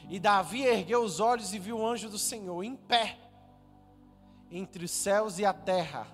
E 0.08 0.20
Davi 0.20 0.62
ergueu 0.62 1.02
os 1.02 1.18
olhos 1.18 1.52
e 1.52 1.58
viu 1.58 1.78
o 1.78 1.84
anjo 1.84 2.08
do 2.08 2.20
Senhor 2.20 2.62
em 2.62 2.76
pé, 2.76 3.18
entre 4.52 4.84
os 4.84 4.92
céus 4.92 5.40
e 5.40 5.44
a 5.44 5.52
terra. 5.52 6.06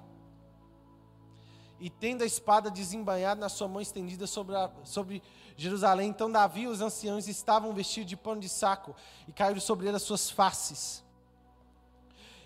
E 1.84 1.90
tendo 1.90 2.22
a 2.22 2.26
espada 2.26 2.70
desembanhada 2.70 3.38
na 3.38 3.50
sua 3.50 3.68
mão 3.68 3.78
estendida 3.78 4.26
sobre, 4.26 4.56
a, 4.56 4.70
sobre 4.84 5.22
Jerusalém. 5.54 6.08
Então 6.08 6.32
Davi 6.32 6.62
e 6.62 6.66
os 6.66 6.80
anciãos 6.80 7.28
estavam 7.28 7.74
vestidos 7.74 8.08
de 8.08 8.16
pano 8.16 8.40
de 8.40 8.48
saco 8.48 8.96
e 9.28 9.32
caíram 9.34 9.60
sobre 9.60 9.88
ele 9.88 9.96
as 9.96 10.02
suas 10.02 10.30
faces. 10.30 11.04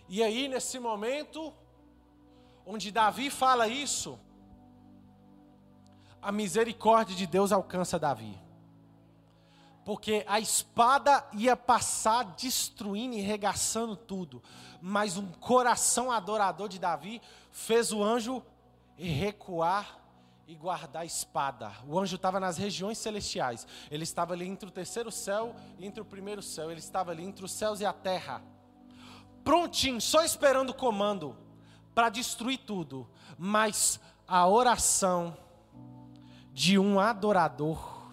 E 0.09 0.25
aí, 0.25 0.49
nesse 0.49 0.81
momento, 0.81 1.55
onde 2.67 2.91
Davi 2.91 3.31
fala 3.31 3.69
isso, 3.69 4.19
a 6.21 6.33
misericórdia 6.33 7.15
de 7.15 7.25
Deus 7.25 7.53
alcança 7.53 7.97
Davi. 7.97 8.37
Porque 9.85 10.25
a 10.27 10.41
espada 10.41 11.25
ia 11.33 11.57
passar 11.57 12.25
destruindo 12.35 13.15
e 13.15 13.21
regaçando 13.21 13.95
tudo, 13.95 14.43
mas 14.83 15.17
um 15.17 15.31
coração 15.31 16.11
adorador 16.11 16.69
de 16.69 16.81
Davi 16.81 17.23
fez 17.53 17.93
o 17.93 18.03
anjo 18.03 18.43
recuar 19.07 19.99
e 20.49 20.55
guardar 20.55 21.03
a 21.03 21.05
espada. 21.05 21.71
O 21.87 21.99
anjo 21.99 22.17
estava 22.17 22.41
nas 22.41 22.57
regiões 22.57 22.97
celestiais. 22.97 23.67
Ele 23.91 24.03
estava 24.03 24.33
ali 24.33 24.49
entre 24.49 24.67
o 24.67 24.73
terceiro 24.73 25.13
céu 25.13 25.55
e 25.79 25.87
entre 25.87 26.01
o 26.01 26.05
primeiro 26.07 26.43
céu. 26.43 26.71
Ele 26.71 26.81
estava 26.81 27.11
ali 27.11 27.23
entre 27.23 27.45
os 27.45 27.53
céus 27.53 27.81
e 27.81 27.85
a 27.85 27.93
terra. 27.93 28.43
prontinho, 29.45 30.01
só 30.01 30.25
esperando 30.25 30.71
o 30.71 30.75
comando 30.75 31.37
para 31.95 32.09
destruir 32.09 32.59
tudo. 32.59 33.09
Mas 33.39 34.01
a 34.27 34.47
oração 34.49 35.37
de 36.53 36.79
um 36.79 36.99
adorador, 36.99 38.13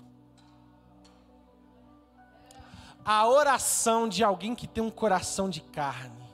a 3.04 3.28
oração 3.28 4.10
de 4.10 4.24
alguém 4.24 4.54
que 4.54 4.68
tem 4.68 4.84
um 4.84 4.92
coração 4.92 5.50
de 5.50 5.62
carne, 5.62 6.25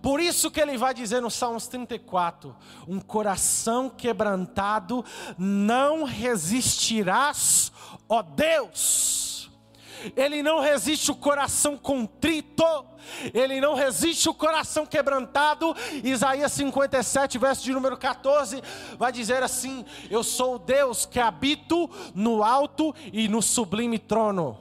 por 0.00 0.20
isso 0.20 0.50
que 0.50 0.60
ele 0.60 0.78
vai 0.78 0.94
dizer 0.94 1.20
no 1.20 1.30
Salmos 1.30 1.66
34: 1.66 2.54
um 2.86 3.00
coração 3.00 3.90
quebrantado 3.90 5.04
não 5.36 6.04
resistirás, 6.04 7.72
ó 8.08 8.22
Deus. 8.22 9.50
Ele 10.16 10.44
não 10.44 10.60
resiste 10.60 11.10
o 11.10 11.16
coração 11.16 11.76
contrito, 11.76 12.62
ele 13.34 13.60
não 13.60 13.74
resiste 13.74 14.28
o 14.28 14.34
coração 14.34 14.86
quebrantado. 14.86 15.74
Isaías 16.04 16.52
57, 16.52 17.36
verso 17.36 17.64
de 17.64 17.72
número 17.72 17.96
14, 17.96 18.62
vai 18.96 19.10
dizer 19.10 19.42
assim: 19.42 19.84
Eu 20.08 20.22
sou 20.22 20.54
o 20.54 20.58
Deus 20.60 21.04
que 21.04 21.18
habito 21.18 21.90
no 22.14 22.44
alto 22.44 22.94
e 23.12 23.26
no 23.26 23.42
sublime 23.42 23.98
trono, 23.98 24.56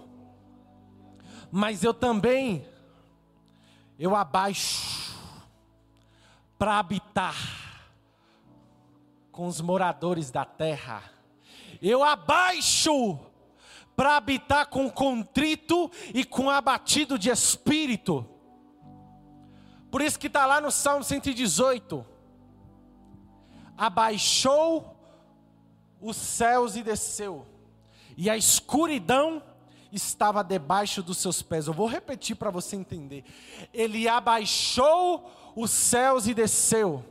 mas 1.51 1.83
eu 1.83 1.93
também, 1.93 2.65
eu 3.99 4.15
abaixo 4.15 5.06
para 6.57 6.79
habitar 6.79 7.35
com 9.31 9.47
os 9.47 9.61
moradores 9.61 10.31
da 10.31 10.43
terra. 10.43 11.03
Eu 11.81 12.03
abaixo 12.03 13.19
para 13.95 14.17
habitar 14.17 14.67
com 14.67 14.89
contrito 14.89 15.91
e 16.13 16.23
com 16.23 16.49
abatido 16.49 17.17
de 17.17 17.29
espírito. 17.29 18.27
Por 19.91 20.01
isso 20.01 20.19
que 20.19 20.27
está 20.27 20.45
lá 20.45 20.59
no 20.59 20.71
Salmo 20.71 21.03
118: 21.03 22.05
abaixou 23.77 24.95
os 26.01 26.15
céus 26.15 26.75
e 26.75 26.83
desceu, 26.83 27.45
e 28.15 28.29
a 28.29 28.37
escuridão 28.37 29.41
estava 29.91 30.43
debaixo 30.43 31.01
dos 31.01 31.17
seus 31.17 31.41
pés. 31.41 31.67
Eu 31.67 31.73
vou 31.73 31.87
repetir 31.87 32.35
para 32.35 32.49
você 32.49 32.75
entender. 32.75 33.23
Ele 33.73 34.07
abaixou 34.07 35.31
os 35.55 35.71
céus 35.71 36.27
e 36.27 36.33
desceu. 36.33 37.03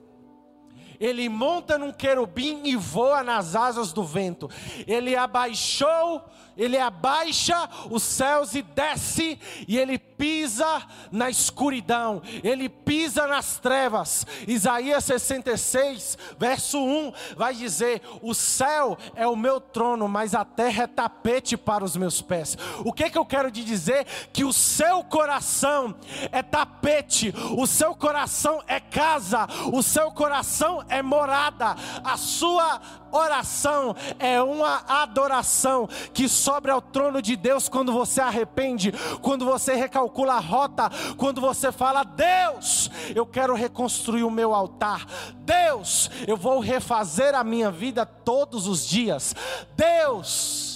Ele 0.98 1.28
monta 1.28 1.76
num 1.76 1.92
querubim 1.92 2.62
e 2.64 2.74
voa 2.74 3.22
nas 3.22 3.54
asas 3.54 3.92
do 3.92 4.02
vento. 4.02 4.50
Ele 4.86 5.14
abaixou 5.14 6.24
ele 6.56 6.78
abaixa 6.78 7.68
os 7.90 8.02
céus 8.02 8.54
e 8.54 8.62
desce, 8.62 9.38
e 9.68 9.76
ele 9.76 9.98
pisa 10.16 10.82
na 11.10 11.30
escuridão, 11.30 12.22
ele 12.42 12.68
pisa 12.68 13.26
nas 13.26 13.58
trevas. 13.58 14.26
Isaías 14.46 15.04
66, 15.04 16.18
verso 16.38 16.78
1 16.78 17.12
vai 17.36 17.54
dizer: 17.54 18.02
O 18.22 18.34
céu 18.34 18.96
é 19.14 19.26
o 19.26 19.36
meu 19.36 19.60
trono, 19.60 20.08
mas 20.08 20.34
a 20.34 20.44
terra 20.44 20.84
é 20.84 20.86
tapete 20.86 21.56
para 21.56 21.84
os 21.84 21.96
meus 21.96 22.20
pés. 22.20 22.56
O 22.84 22.92
que, 22.92 23.10
que 23.10 23.18
eu 23.18 23.26
quero 23.26 23.50
te 23.50 23.64
dizer? 23.64 24.06
Que 24.32 24.44
o 24.44 24.52
seu 24.52 25.04
coração 25.04 25.94
é 26.32 26.42
tapete, 26.42 27.32
o 27.56 27.66
seu 27.66 27.94
coração 27.94 28.62
é 28.66 28.80
casa, 28.80 29.46
o 29.72 29.82
seu 29.82 30.10
coração 30.10 30.84
é 30.88 31.02
morada, 31.02 31.76
a 32.02 32.16
sua 32.16 32.80
oração 33.12 33.94
é 34.18 34.42
uma 34.42 34.82
adoração 34.88 35.88
que 36.12 36.28
sobe 36.28 36.70
ao 36.70 36.82
trono 36.82 37.22
de 37.22 37.36
Deus 37.36 37.68
quando 37.68 37.92
você 37.92 38.20
arrepende, 38.20 38.92
quando 39.22 39.44
você 39.44 39.74
recalcula 39.74 40.05
a 40.30 40.38
rota, 40.38 40.90
quando 41.16 41.40
você 41.40 41.70
fala: 41.70 42.04
Deus, 42.04 42.90
eu 43.14 43.26
quero 43.26 43.54
reconstruir 43.54 44.24
o 44.24 44.30
meu 44.30 44.54
altar, 44.54 45.06
Deus, 45.36 46.10
eu 46.26 46.36
vou 46.36 46.60
refazer 46.60 47.34
a 47.34 47.44
minha 47.44 47.70
vida 47.70 48.04
todos 48.04 48.66
os 48.66 48.86
dias, 48.86 49.34
Deus 49.76 50.75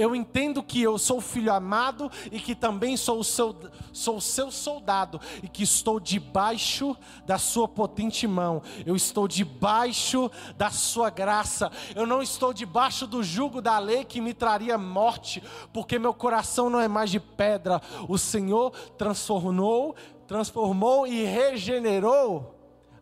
eu 0.00 0.16
entendo 0.16 0.62
que 0.62 0.80
eu 0.80 0.96
sou 0.96 1.20
filho 1.20 1.52
amado 1.52 2.10
e 2.32 2.40
que 2.40 2.54
também 2.54 2.96
sou 2.96 3.18
o 3.18 3.24
seu, 3.24 3.54
sou 3.92 4.16
o 4.16 4.20
seu 4.20 4.50
soldado 4.50 5.20
e 5.42 5.48
que 5.48 5.62
estou 5.62 6.00
debaixo 6.00 6.96
da 7.26 7.36
sua 7.36 7.68
potente 7.68 8.26
mão. 8.26 8.62
Eu 8.86 8.96
estou 8.96 9.28
debaixo 9.28 10.30
da 10.56 10.70
sua 10.70 11.10
graça. 11.10 11.70
Eu 11.94 12.06
não 12.06 12.22
estou 12.22 12.54
debaixo 12.54 13.06
do 13.06 13.22
jugo 13.22 13.60
da 13.60 13.78
lei 13.78 14.02
que 14.02 14.22
me 14.22 14.32
traria 14.32 14.78
morte, 14.78 15.42
porque 15.70 15.98
meu 15.98 16.14
coração 16.14 16.70
não 16.70 16.80
é 16.80 16.88
mais 16.88 17.10
de 17.10 17.20
pedra. 17.20 17.82
O 18.08 18.16
Senhor 18.16 18.70
transformou, 18.96 19.94
transformou 20.26 21.06
e 21.06 21.24
regenerou 21.24 22.54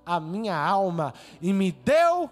a 0.04 0.18
minha 0.18 0.56
alma 0.58 1.14
e 1.40 1.52
me 1.52 1.70
deu 1.70 2.28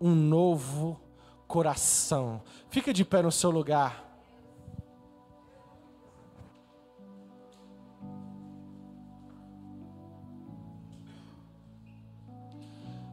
um 0.00 0.14
novo 0.14 1.00
coração. 1.48 2.42
Fica 2.70 2.92
de 2.92 3.04
pé 3.04 3.22
no 3.22 3.32
seu 3.32 3.50
lugar. 3.50 4.04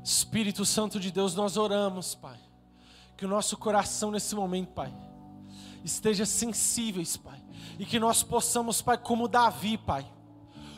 Espírito 0.03 0.65
Santo 0.65 0.99
de 0.99 1.09
Deus, 1.09 1.33
nós 1.33 1.57
oramos, 1.57 2.13
Pai. 2.13 2.39
Que 3.17 3.25
o 3.25 3.29
nosso 3.29 3.57
coração 3.57 4.11
nesse 4.11 4.35
momento, 4.35 4.73
Pai, 4.73 4.93
esteja 5.83 6.25
sensíveis, 6.25 7.15
Pai. 7.15 7.41
E 7.79 7.85
que 7.85 7.97
nós 7.97 8.21
possamos, 8.21 8.81
Pai, 8.81 8.97
como 8.97 9.27
Davi, 9.27 9.77
Pai, 9.77 10.05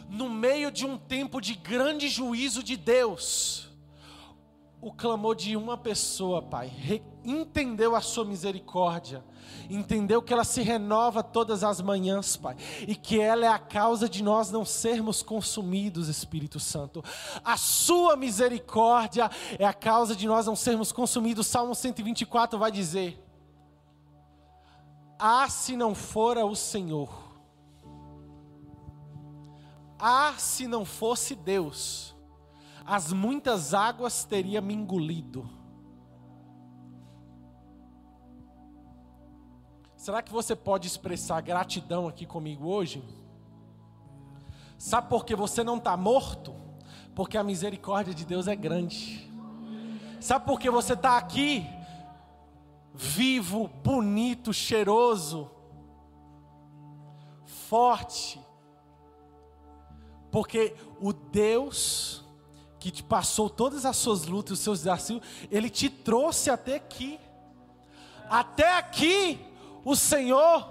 no 0.07 0.30
meio 0.30 0.71
de 0.71 0.86
um 0.86 0.97
tempo 0.97 1.41
de 1.41 1.55
grande 1.55 2.07
juízo 2.07 2.63
de 2.63 2.78
Deus, 2.78 3.69
o 4.80 4.93
clamor 4.93 5.36
de 5.36 5.57
uma 5.57 5.75
pessoa, 5.75 6.41
Pai, 6.41 6.71
entendeu 7.28 7.93
a 7.93 7.99
sua 7.99 8.23
misericórdia, 8.23 9.21
entendeu 9.69 10.21
que 10.21 10.32
ela 10.32 10.45
se 10.45 10.61
renova 10.61 11.21
todas 11.21 11.61
as 11.61 11.82
manhãs, 11.82 12.38
Pai, 12.38 12.55
e 12.88 12.95
que 12.95 13.19
ela 13.19 13.45
é 13.45 13.49
a 13.49 13.59
causa 13.59 14.07
de 14.07 14.23
nós 14.23 14.49
não 14.49 14.63
sermos 14.63 15.21
consumidos, 15.21 16.07
Espírito 16.07 16.57
Santo. 16.57 17.03
A 17.43 17.57
sua 17.57 18.15
misericórdia 18.15 19.30
é 19.59 19.65
a 19.65 19.73
causa 19.73 20.15
de 20.15 20.25
nós 20.25 20.45
não 20.45 20.55
sermos 20.55 20.93
consumidos. 20.93 21.47
Salmo 21.47 21.75
124 21.75 22.57
vai 22.57 22.71
dizer: 22.71 23.21
Ah, 25.19 25.49
se 25.49 25.75
não 25.75 25.93
fora 25.93 26.45
o 26.45 26.55
Senhor, 26.55 27.09
ah, 29.99 30.34
se 30.38 30.65
não 30.65 30.86
fosse 30.86 31.36
Deus, 31.36 32.15
as 32.86 33.11
muitas 33.11 33.73
águas 33.73 34.23
teria 34.23 34.61
me 34.61 34.73
engolido. 34.73 35.57
Será 40.08 40.22
que 40.22 40.32
você 40.32 40.55
pode 40.55 40.88
expressar 40.88 41.41
gratidão 41.41 42.08
aqui 42.08 42.26
comigo 42.26 42.66
hoje? 42.66 43.03
Sabe 44.78 45.10
por 45.10 45.26
que 45.26 45.36
você 45.36 45.66
não 45.66 45.76
está 45.76 45.97
morto? 45.97 46.55
Porque 47.14 47.38
a 47.38 47.43
misericórdia 47.43 48.14
de 48.14 48.24
Deus 48.24 48.47
é 48.47 48.55
grande. 48.55 49.30
Sabe 50.22 50.45
por 50.45 50.62
que 50.62 50.70
você 50.70 50.93
está 50.93 51.18
aqui? 51.18 51.68
Vivo, 52.93 53.68
bonito, 53.84 54.53
cheiroso, 54.53 55.51
forte. 57.68 58.39
Porque 60.32 60.74
o 61.01 61.12
Deus 61.12 62.24
que 62.80 62.91
te 62.91 63.03
passou 63.03 63.49
todas 63.49 63.86
as 63.86 63.97
suas 63.97 64.26
lutas, 64.26 64.53
os 64.53 64.64
seus 64.64 64.80
desafios, 64.80 65.22
ele 65.51 65.70
te 65.70 65.89
trouxe 65.89 66.49
até 66.49 66.78
aqui. 66.78 67.20
Até 68.30 68.78
aqui 68.78 69.46
o 69.88 69.95
Senhor 69.95 70.67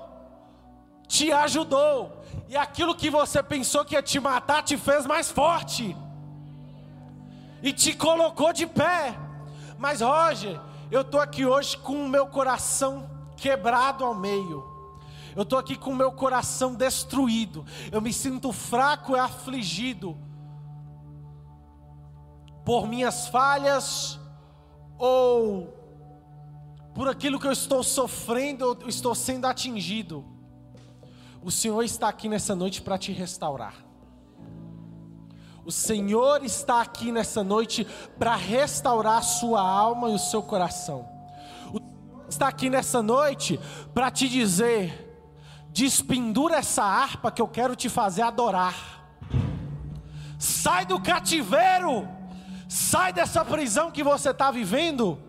te 1.09 1.33
ajudou. 1.33 2.23
E 2.51 2.55
aquilo 2.55 2.95
que 2.95 3.09
você 3.09 3.43
pensou 3.43 3.83
que 3.83 3.95
ia 3.95 4.03
te 4.03 4.21
matar 4.21 4.63
te 4.63 4.77
fez 4.77 5.07
mais 5.07 5.31
forte. 5.31 5.97
E 7.63 7.73
te 7.73 7.95
colocou 7.95 8.53
de 8.53 8.67
pé. 8.67 9.19
Mas 9.79 10.03
Roger, 10.03 10.61
eu 10.91 11.01
estou 11.01 11.19
aqui 11.19 11.47
hoje 11.47 11.79
com 11.79 12.05
o 12.05 12.09
meu 12.09 12.27
coração 12.27 13.09
quebrado 13.39 14.05
ao 14.05 14.15
meio. 14.15 14.63
Eu 15.35 15.45
estou 15.45 15.59
aqui 15.59 15.77
com 15.77 15.93
o 15.93 15.97
meu 15.97 16.13
coração 16.13 16.75
destruído. 16.75 17.65
Eu 17.91 18.03
me 18.03 18.13
sinto 18.13 18.53
fraco 18.53 19.17
e 19.17 19.19
afligido 19.19 20.15
por 22.67 22.87
minhas 22.87 23.29
falhas 23.29 24.21
ou 24.99 25.76
por 26.97 27.09
aquilo 27.11 27.39
que 27.39 27.47
eu 27.47 27.53
estou 27.53 27.83
sofrendo 27.83 28.65
ou 28.65 28.89
estou 28.89 29.15
sendo 29.15 29.45
atingido. 29.45 30.25
O 31.43 31.51
Senhor 31.51 31.83
está 31.83 32.09
aqui 32.09 32.27
nessa 32.27 32.57
noite 32.57 32.81
para 32.81 32.97
te 32.97 33.13
restaurar. 33.13 33.75
O 35.63 35.71
Senhor 35.71 36.43
está 36.43 36.81
aqui 36.81 37.13
nessa 37.13 37.45
noite 37.45 37.87
para 38.19 38.35
restaurar 38.35 39.19
a 39.19 39.23
sua 39.23 39.61
alma 39.61 40.09
e 40.09 40.15
o 40.15 40.19
seu 40.19 40.43
coração. 40.43 41.07
O 41.67 41.77
Senhor 41.77 42.25
está 42.31 42.49
aqui 42.49 42.71
nessa 42.71 43.03
noite 43.03 43.61
para 43.93 44.11
te 44.11 44.27
dizer: 44.27 45.23
despendura 45.69 46.57
essa 46.57 46.83
harpa 46.83 47.31
que 47.31 47.43
eu 47.43 47.49
quero 47.49 47.77
te 47.77 47.91
fazer 47.91 48.23
adorar. 48.23 48.75
Sai 50.39 50.87
do 50.87 50.99
cativeiro, 50.99 52.09
sai 52.67 53.13
dessa 53.13 53.45
prisão 53.45 53.91
que 53.91 54.03
você 54.03 54.31
está 54.31 54.51
vivendo 54.51 55.26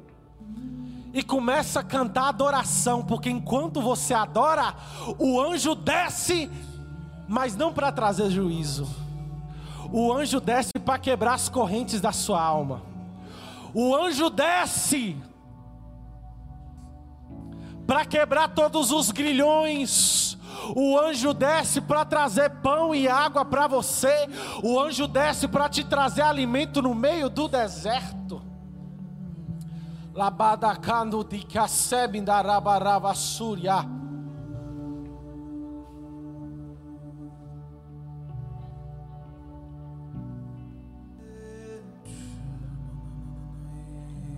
e 1.14 1.24
começa 1.24 1.80
a 1.80 1.84
cantar 1.84 2.30
adoração, 2.30 3.03
porque 3.03 3.30
enquanto 3.30 3.82
você 3.82 4.14
adora, 4.14 4.76
o 5.18 5.39
anjo 5.41 5.74
desce, 5.76 6.49
mas 7.28 7.55
não 7.55 7.74
para 7.74 7.91
trazer 7.91 8.30
juízo. 8.30 8.88
O 9.91 10.12
anjo 10.12 10.39
desce 10.39 10.74
para 10.84 10.99
quebrar 10.99 11.34
as 11.36 11.49
correntes 11.49 12.01
da 12.01 12.12
sua 12.12 12.41
alma. 12.41 12.82
O 13.74 13.95
anjo 13.95 14.30
desce 14.30 15.18
para 17.86 18.05
quebrar 18.05 18.49
todos 18.49 18.91
os 18.91 19.12
grilhões. 19.12 20.38
O 20.76 20.99
anjo 20.99 21.34
desce 21.34 21.80
para 21.80 22.03
trazer 22.03 22.49
pão 22.62 22.93
e 22.93 23.08
água 23.08 23.45
para 23.45 23.68
você. 23.68 24.28
O 24.62 24.80
anjo 24.80 25.08
desce 25.08 25.47
para 25.47 25.70
te 25.70 25.84
trazer 25.84 26.24
alimento 26.24 26.82
no 26.82 26.93
meio 26.93 27.30
do 27.30 27.47
deserto. 27.47 28.46
Labadakando 30.18 31.24
de 31.24 31.45
Kasebin 31.45 32.24
da 32.24 32.41
Rabarava 32.41 33.13
Surya. 33.13 33.86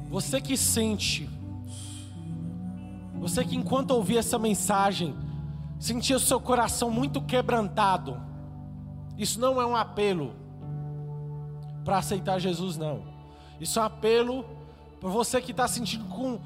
Você 0.09 0.41
que 0.41 0.57
sente, 0.57 1.29
você 3.13 3.45
que 3.45 3.55
enquanto 3.55 3.91
ouvia 3.91 4.19
essa 4.19 4.37
mensagem, 4.37 5.15
sentia 5.79 6.17
o 6.17 6.19
seu 6.19 6.41
coração 6.41 6.91
muito 6.91 7.21
quebrantado. 7.21 8.19
Isso 9.17 9.39
não 9.39 9.61
é 9.61 9.65
um 9.65 9.77
apelo 9.77 10.35
para 11.85 11.99
aceitar 11.99 12.37
Jesus, 12.37 12.75
não. 12.75 13.01
Isso 13.61 13.79
é 13.79 13.81
um 13.81 13.85
apelo 13.85 14.58
para 14.99 15.09
você 15.09 15.41
que 15.41 15.51
está 15.51 15.67
sentindo 15.67 16.05
com 16.05 16.39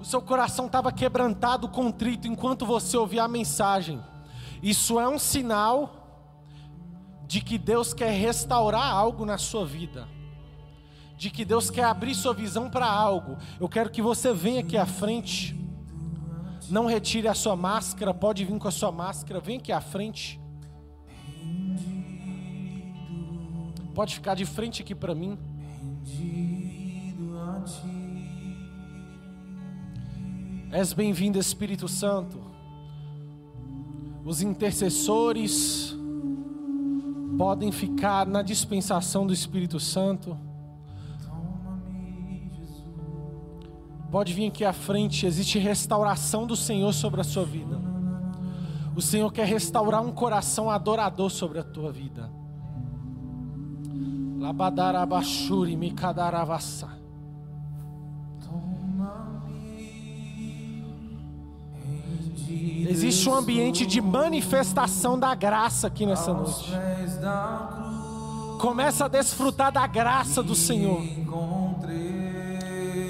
o 0.00 0.04
seu 0.04 0.20
coração 0.20 0.66
estava 0.66 0.90
quebrantado, 0.90 1.68
contrito, 1.68 2.26
enquanto 2.26 2.66
você 2.66 2.96
ouvia 2.96 3.22
a 3.22 3.28
mensagem. 3.28 4.02
Isso 4.62 4.98
é 4.98 5.08
um 5.08 5.18
sinal 5.18 5.96
de 7.26 7.40
que 7.40 7.56
Deus 7.56 7.94
quer 7.94 8.10
restaurar 8.10 8.92
algo 8.92 9.24
na 9.24 9.38
sua 9.38 9.64
vida 9.64 10.08
de 11.22 11.30
que 11.30 11.44
Deus 11.44 11.70
quer 11.70 11.84
abrir 11.84 12.16
sua 12.16 12.34
visão 12.34 12.68
para 12.68 12.84
algo, 12.84 13.36
eu 13.60 13.68
quero 13.68 13.90
que 13.90 14.02
você 14.02 14.34
venha 14.34 14.58
aqui 14.58 14.76
à 14.76 14.84
frente. 14.84 15.56
Não 16.68 16.84
retire 16.84 17.28
a 17.28 17.34
sua 17.34 17.54
máscara, 17.54 18.12
pode 18.12 18.44
vir 18.44 18.58
com 18.58 18.66
a 18.66 18.72
sua 18.72 18.90
máscara, 18.90 19.38
vem 19.38 19.58
aqui 19.58 19.70
à 19.70 19.80
frente. 19.80 20.40
Pode 23.94 24.16
ficar 24.16 24.34
de 24.34 24.44
frente 24.44 24.82
aqui 24.82 24.96
para 24.96 25.14
mim. 25.14 25.38
És 30.72 30.92
bem-vindo, 30.92 31.38
Espírito 31.38 31.86
Santo. 31.86 32.40
Os 34.24 34.40
intercessores 34.40 35.94
podem 37.36 37.70
ficar 37.70 38.26
na 38.26 38.40
dispensação 38.40 39.26
do 39.26 39.32
Espírito 39.32 39.78
Santo. 39.78 40.38
Pode 44.10 44.32
vir 44.32 44.48
aqui 44.48 44.64
à 44.64 44.72
frente, 44.72 45.26
existe 45.26 45.58
restauração 45.58 46.46
do 46.46 46.54
Senhor 46.54 46.92
sobre 46.92 47.20
a 47.20 47.24
sua 47.24 47.44
vida. 47.44 47.80
O 48.94 49.00
Senhor 49.00 49.32
quer 49.32 49.46
restaurar 49.46 50.02
um 50.02 50.12
coração 50.12 50.70
adorador 50.70 51.30
sobre 51.30 51.58
a 51.58 51.62
tua 51.62 51.90
vida. 51.90 52.30
Labadarabashuri 54.38 55.76
mikadarabassa. 55.76 57.01
Existe 62.88 63.28
um 63.28 63.34
ambiente 63.34 63.86
de 63.86 64.00
manifestação 64.00 65.18
da 65.18 65.34
graça 65.34 65.86
aqui 65.86 66.04
nessa 66.04 66.32
noite. 66.32 66.70
Começa 68.60 69.06
a 69.06 69.08
desfrutar 69.08 69.72
da 69.72 69.86
graça 69.86 70.42
do 70.42 70.54
Senhor. 70.54 71.02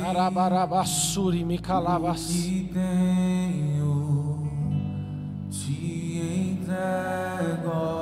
Arabarabassuri 0.08 1.44
me 1.44 1.58
calavas. 1.58 2.28
tenho 2.72 4.48
te 5.50 6.58
entrego, 6.60 8.01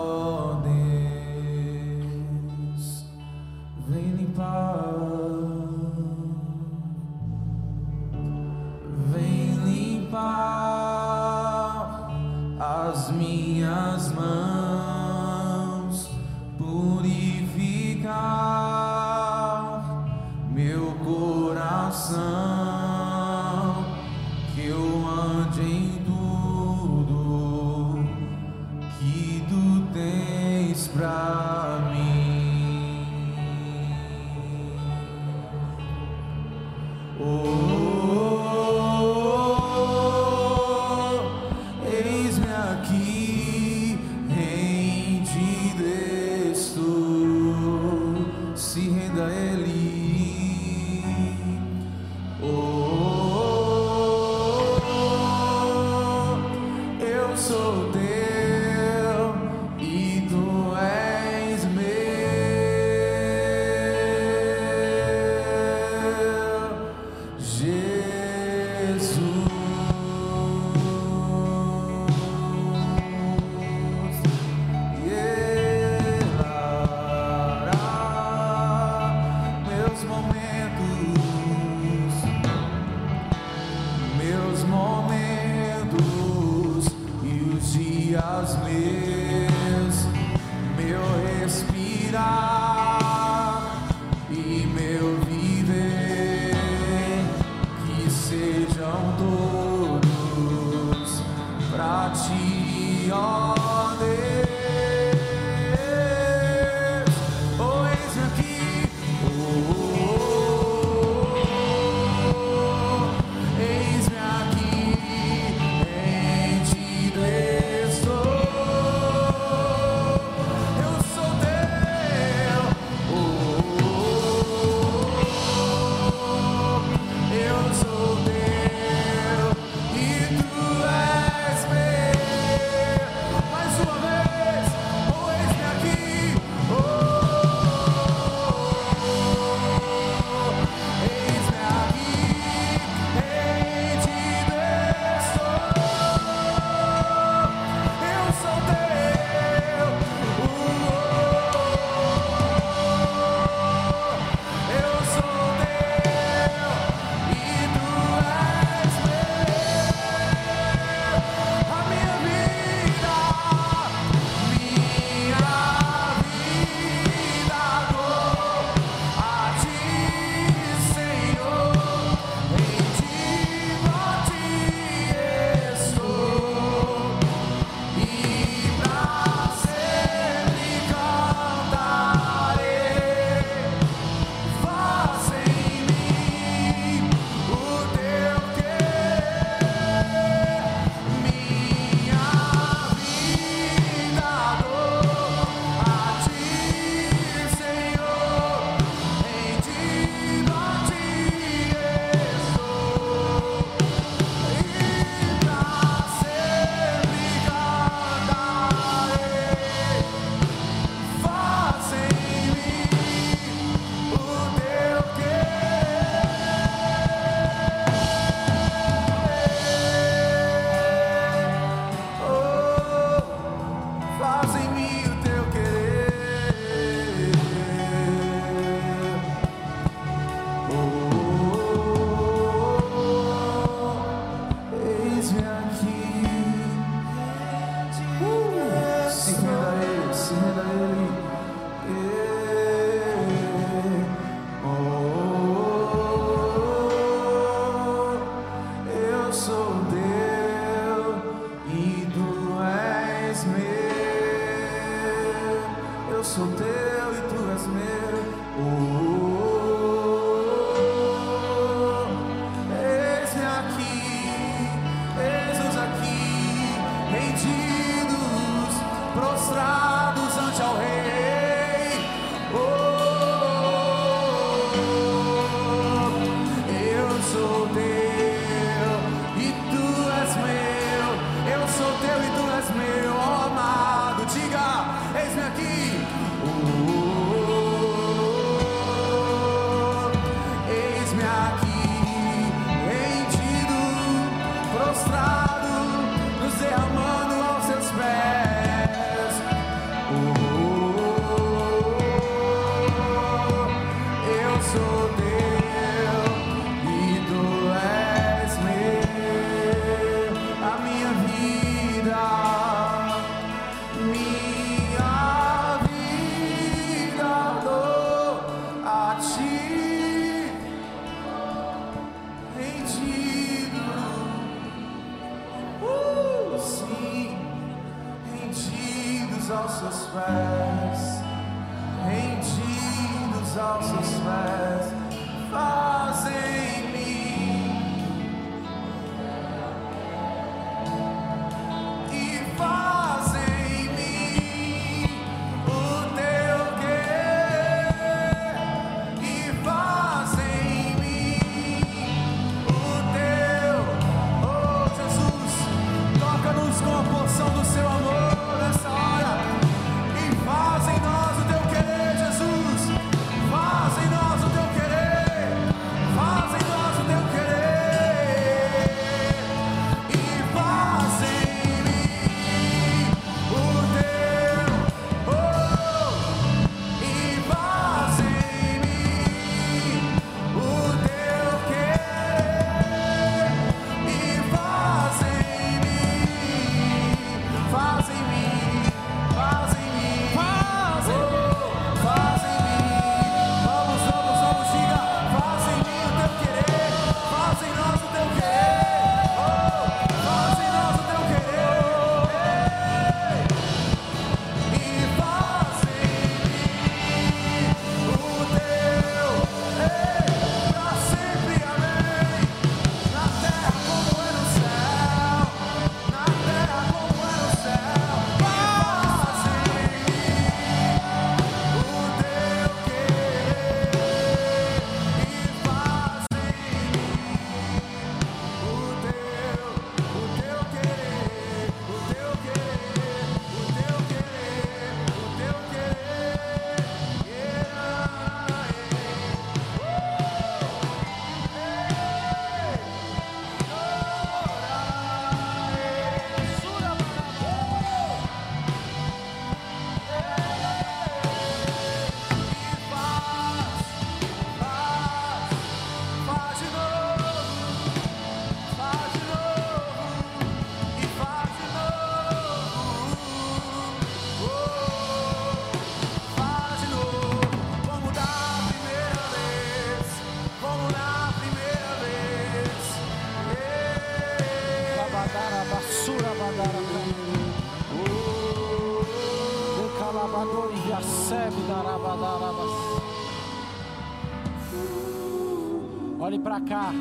Olhe 486.21 486.39
para 486.39 486.61
cá. 486.61 486.93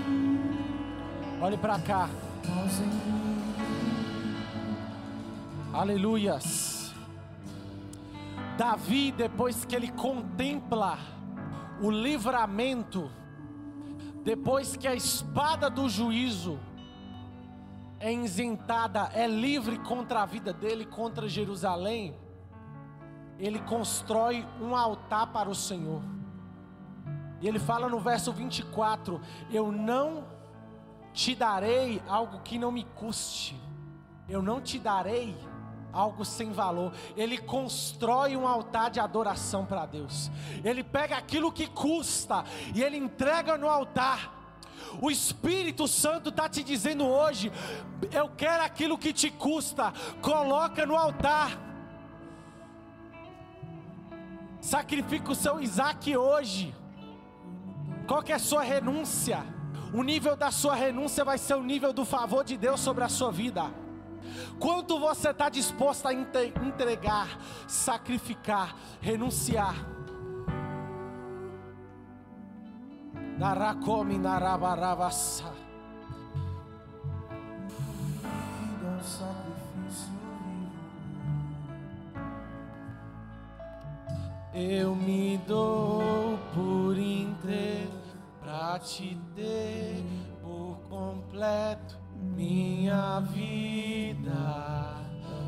Olhe 1.41 1.57
para 1.57 1.79
cá. 1.79 2.09
Aleluias. 5.73 6.93
Davi, 8.57 9.11
depois 9.11 9.65
que 9.65 9.75
ele 9.75 9.91
contempla 9.91 10.97
o 11.81 11.89
livramento, 11.89 13.09
depois 14.23 14.75
que 14.75 14.87
a 14.87 14.95
espada 14.95 15.69
do 15.69 15.87
juízo 15.87 16.59
é 17.99 18.13
isentada, 18.13 19.09
é 19.13 19.27
livre 19.27 19.77
contra 19.79 20.21
a 20.21 20.25
vida 20.25 20.53
dele, 20.53 20.85
contra 20.85 21.27
Jerusalém, 21.27 22.15
ele 23.37 23.59
constrói 23.59 24.45
um 24.61 24.75
altar 24.75 25.27
para 25.27 25.49
o 25.49 25.55
Senhor. 25.55 26.01
E 27.41 27.47
ele 27.47 27.59
fala 27.59 27.87
no 27.87 27.99
verso 27.99 28.33
24: 28.33 29.19
Eu 29.51 29.71
não 29.71 30.25
te 31.13 31.33
darei 31.33 32.01
algo 32.07 32.39
que 32.41 32.57
não 32.57 32.71
me 32.71 32.83
custe, 32.83 33.59
eu 34.27 34.41
não 34.41 34.61
te 34.61 34.77
darei 34.77 35.35
algo 35.91 36.23
sem 36.23 36.51
valor. 36.51 36.93
Ele 37.15 37.37
constrói 37.37 38.35
um 38.35 38.47
altar 38.47 38.91
de 38.91 38.99
adoração 38.99 39.65
para 39.65 39.85
Deus. 39.85 40.29
Ele 40.63 40.83
pega 40.83 41.17
aquilo 41.17 41.51
que 41.51 41.67
custa 41.67 42.43
e 42.75 42.83
ele 42.83 42.97
entrega 42.97 43.57
no 43.57 43.69
altar. 43.69 44.38
O 45.01 45.11
Espírito 45.11 45.87
Santo 45.87 46.29
está 46.29 46.49
te 46.49 46.63
dizendo 46.63 47.05
hoje: 47.05 47.51
eu 48.11 48.29
quero 48.29 48.63
aquilo 48.63 48.97
que 48.97 49.13
te 49.13 49.29
custa, 49.29 49.93
coloca 50.21 50.85
no 50.85 50.95
altar. 50.95 51.57
Sacrifica 54.61 55.31
o 55.31 55.35
seu 55.35 55.59
Isaac 55.59 56.15
hoje. 56.15 56.75
Qual 58.07 58.23
que 58.23 58.31
é 58.31 58.35
a 58.35 58.39
sua 58.39 58.63
renúncia? 58.63 59.45
O 59.93 60.03
nível 60.03 60.35
da 60.35 60.51
sua 60.51 60.75
renúncia 60.75 61.23
vai 61.23 61.37
ser 61.37 61.55
o 61.55 61.63
nível 61.63 61.93
do 61.93 62.05
favor 62.05 62.43
de 62.43 62.57
Deus 62.57 62.79
sobre 62.79 63.03
a 63.03 63.09
sua 63.09 63.31
vida. 63.31 63.71
Quanto 64.59 64.99
você 64.99 65.29
está 65.29 65.49
disposto 65.49 66.07
a 66.07 66.13
entregar, 66.13 67.39
sacrificar, 67.67 68.75
renunciar? 69.01 69.75
Narakomi 73.39 74.17
narabaravasa. 74.17 75.45
Eu 84.53 84.93
me 84.93 85.37
dou 85.47 86.37
por 86.53 86.97
inteiro 86.97 87.93
pra 88.41 88.77
te 88.77 89.17
ter 89.33 90.03
por 90.41 90.77
completo 90.89 91.97
minha 92.21 93.21
vida, 93.21 94.98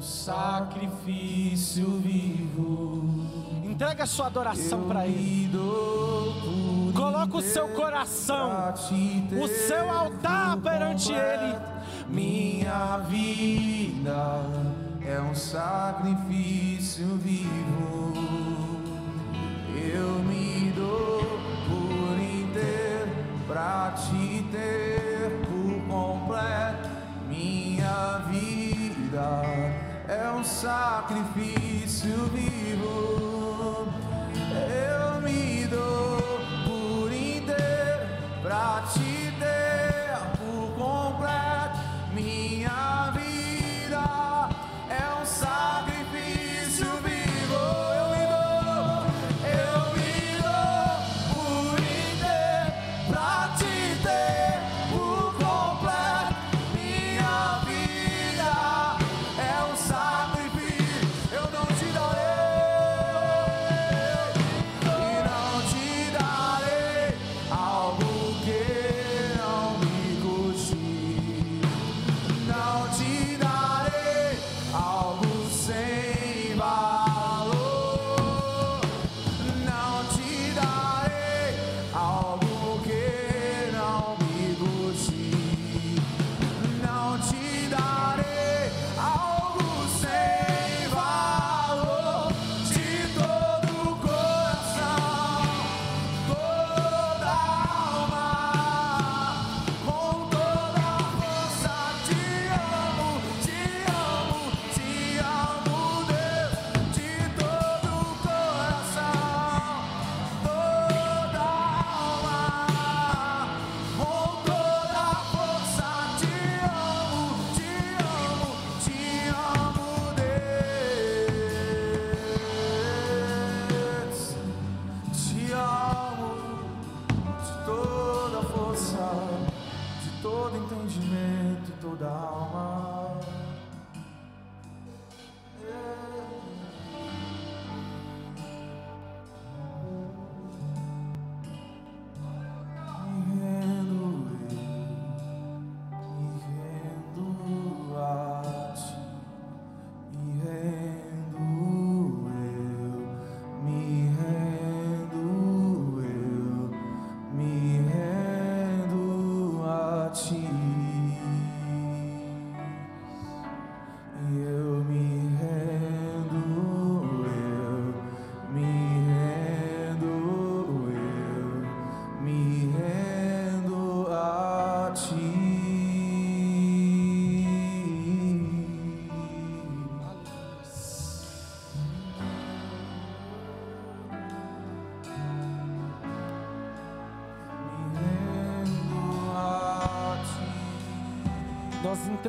um 0.02 0.04
sacrifício 0.04 1.86
vivo. 2.00 3.04
Entrega 3.64 4.04
a 4.04 4.08
sua 4.08 4.26
adoração 4.26 4.88
para 4.88 5.06
Ele. 5.06 5.52
Coloca 6.96 7.38
o 7.38 7.42
seu 7.42 7.68
coração, 7.70 8.74
o 9.40 9.48
seu 9.48 9.92
altar 9.92 10.58
perante 10.58 11.14
Ele. 11.14 11.56
Minha 12.10 12.98
vida 12.98 14.44
é 15.06 15.22
um 15.22 15.36
sacrifício 15.36 17.06
vivo. 17.18 18.14
Eu 19.76 20.24
me 20.24 20.72
dou 20.76 21.22
por 21.70 22.20
inteiro 22.20 23.12
pra 23.48 23.92
te 23.92 24.44
ter 24.52 25.42
por 25.46 25.88
completo. 25.88 26.90
Minha 27.30 28.18
vida 28.32 29.71
é 30.12 30.30
um 30.30 30.44
sacrifício 30.44 32.26
vivo. 32.34 33.88
Eu 34.70 35.22
me 35.22 35.51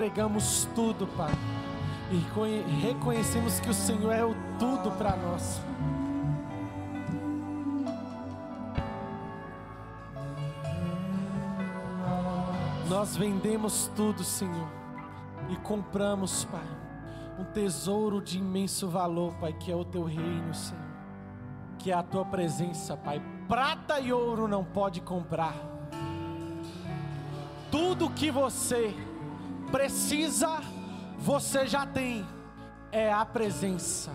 entregamos 0.02 0.68
tudo, 0.74 1.06
Pai. 1.16 1.30
E 2.10 2.20
conhe- 2.34 2.62
reconhecemos 2.80 3.60
que 3.60 3.70
o 3.70 3.74
Senhor 3.74 4.10
é 4.10 4.24
o 4.24 4.34
tudo 4.58 4.90
para 4.98 5.14
nós. 5.16 5.60
Nós 12.88 13.16
vendemos 13.16 13.88
tudo, 13.94 14.24
Senhor, 14.24 14.68
e 15.48 15.56
compramos, 15.56 16.44
Pai, 16.46 16.66
um 17.38 17.44
tesouro 17.44 18.20
de 18.20 18.38
imenso 18.38 18.88
valor, 18.88 19.32
Pai, 19.34 19.52
que 19.52 19.70
é 19.70 19.76
o 19.76 19.84
teu 19.84 20.02
reino, 20.02 20.52
Senhor, 20.52 20.82
que 21.78 21.92
é 21.92 21.94
a 21.94 22.02
tua 22.02 22.24
presença, 22.24 22.96
Pai. 22.96 23.22
Prata 23.48 24.00
e 24.00 24.12
ouro 24.12 24.48
não 24.48 24.64
pode 24.64 25.00
comprar. 25.00 25.54
Tudo 27.70 28.10
que 28.10 28.30
você 28.30 28.94
precisa, 29.72 30.60
você 31.18 31.66
já 31.66 31.86
tem. 31.86 32.24
É 32.92 33.10
a 33.10 33.24
presença. 33.24 34.12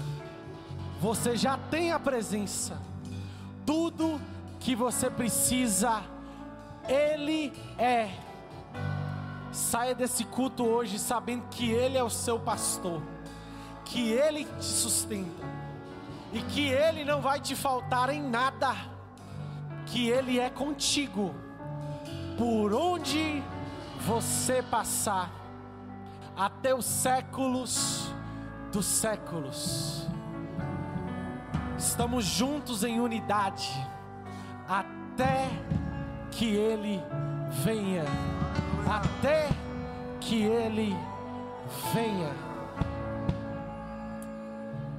Você 1.01 1.35
já 1.35 1.57
tem 1.57 1.91
a 1.91 1.99
presença. 1.99 2.79
Tudo 3.65 4.21
que 4.59 4.75
você 4.75 5.09
precisa, 5.09 6.03
Ele 6.87 7.51
é. 7.77 8.11
Saia 9.51 9.95
desse 9.95 10.23
culto 10.23 10.63
hoje 10.63 10.99
sabendo 10.99 11.43
que 11.49 11.71
Ele 11.71 11.97
é 11.97 12.03
o 12.03 12.09
seu 12.09 12.39
pastor, 12.39 13.01
que 13.83 14.11
Ele 14.11 14.45
te 14.45 14.65
sustenta 14.65 15.47
e 16.31 16.41
que 16.41 16.67
Ele 16.69 17.03
não 17.03 17.21
vai 17.21 17.39
te 17.39 17.55
faltar 17.55 18.09
em 18.09 18.21
nada, 18.21 18.75
que 19.87 20.09
Ele 20.09 20.39
é 20.39 20.49
contigo 20.49 21.33
por 22.37 22.71
onde 22.73 23.41
você 24.05 24.61
passar, 24.61 25.31
até 26.37 26.73
os 26.75 26.85
séculos 26.85 28.13
dos 28.71 28.85
séculos. 28.85 30.07
Estamos 31.77 32.25
juntos 32.25 32.83
em 32.83 32.99
unidade, 32.99 33.69
até 34.67 35.49
que 36.31 36.45
Ele 36.45 37.01
venha, 37.63 38.03
até 38.87 39.49
que 40.19 40.43
Ele 40.43 40.95
venha. 41.93 42.31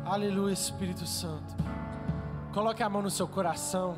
Aleluia, 0.05 0.53
Espírito 0.53 1.07
Santo. 1.07 1.55
Coloque 2.53 2.83
a 2.83 2.89
mão 2.89 3.03
no 3.03 3.11
seu 3.11 3.29
coração. 3.29 3.97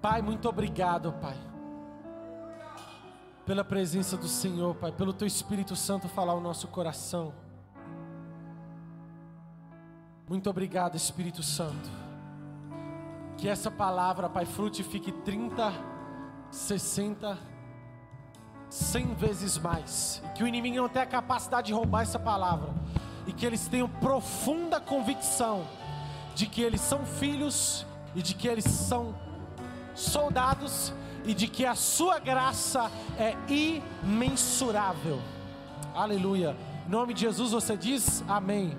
Pai, 0.00 0.22
muito 0.22 0.48
obrigado, 0.48 1.12
Pai 1.14 1.45
pela 3.46 3.62
presença 3.62 4.16
do 4.16 4.26
Senhor, 4.26 4.74
Pai, 4.74 4.90
pelo 4.90 5.12
Teu 5.12 5.26
Espírito 5.26 5.76
Santo 5.76 6.08
falar 6.08 6.34
o 6.34 6.40
nosso 6.40 6.66
coração. 6.66 7.32
Muito 10.28 10.50
obrigado, 10.50 10.96
Espírito 10.96 11.44
Santo. 11.44 11.88
Que 13.38 13.48
essa 13.48 13.70
palavra, 13.70 14.28
Pai, 14.28 14.44
frutifique 14.44 15.12
30, 15.12 15.72
60, 16.50 17.38
100 18.68 19.14
vezes 19.14 19.56
mais. 19.58 20.20
E 20.24 20.28
que 20.30 20.42
o 20.42 20.48
inimigo 20.48 20.78
não 20.78 20.88
tenha 20.88 21.04
a 21.04 21.08
capacidade 21.08 21.68
de 21.68 21.72
roubar 21.72 22.02
essa 22.02 22.18
palavra. 22.18 22.74
E 23.28 23.32
que 23.32 23.46
eles 23.46 23.68
tenham 23.68 23.88
profunda 23.88 24.80
convicção 24.80 25.64
de 26.34 26.46
que 26.46 26.62
eles 26.62 26.80
são 26.80 27.06
filhos 27.06 27.86
e 28.12 28.22
de 28.22 28.34
que 28.34 28.48
eles 28.48 28.64
são 28.64 29.14
soldados 29.94 30.92
e 31.26 31.34
de 31.34 31.48
que 31.48 31.66
a 31.66 31.74
sua 31.74 32.18
graça 32.18 32.90
é 33.18 33.34
imensurável. 33.48 35.20
Aleluia. 35.94 36.56
Em 36.86 36.90
nome 36.90 37.12
de 37.12 37.22
Jesus 37.22 37.50
você 37.50 37.76
diz 37.76 38.22
amém. 38.28 38.76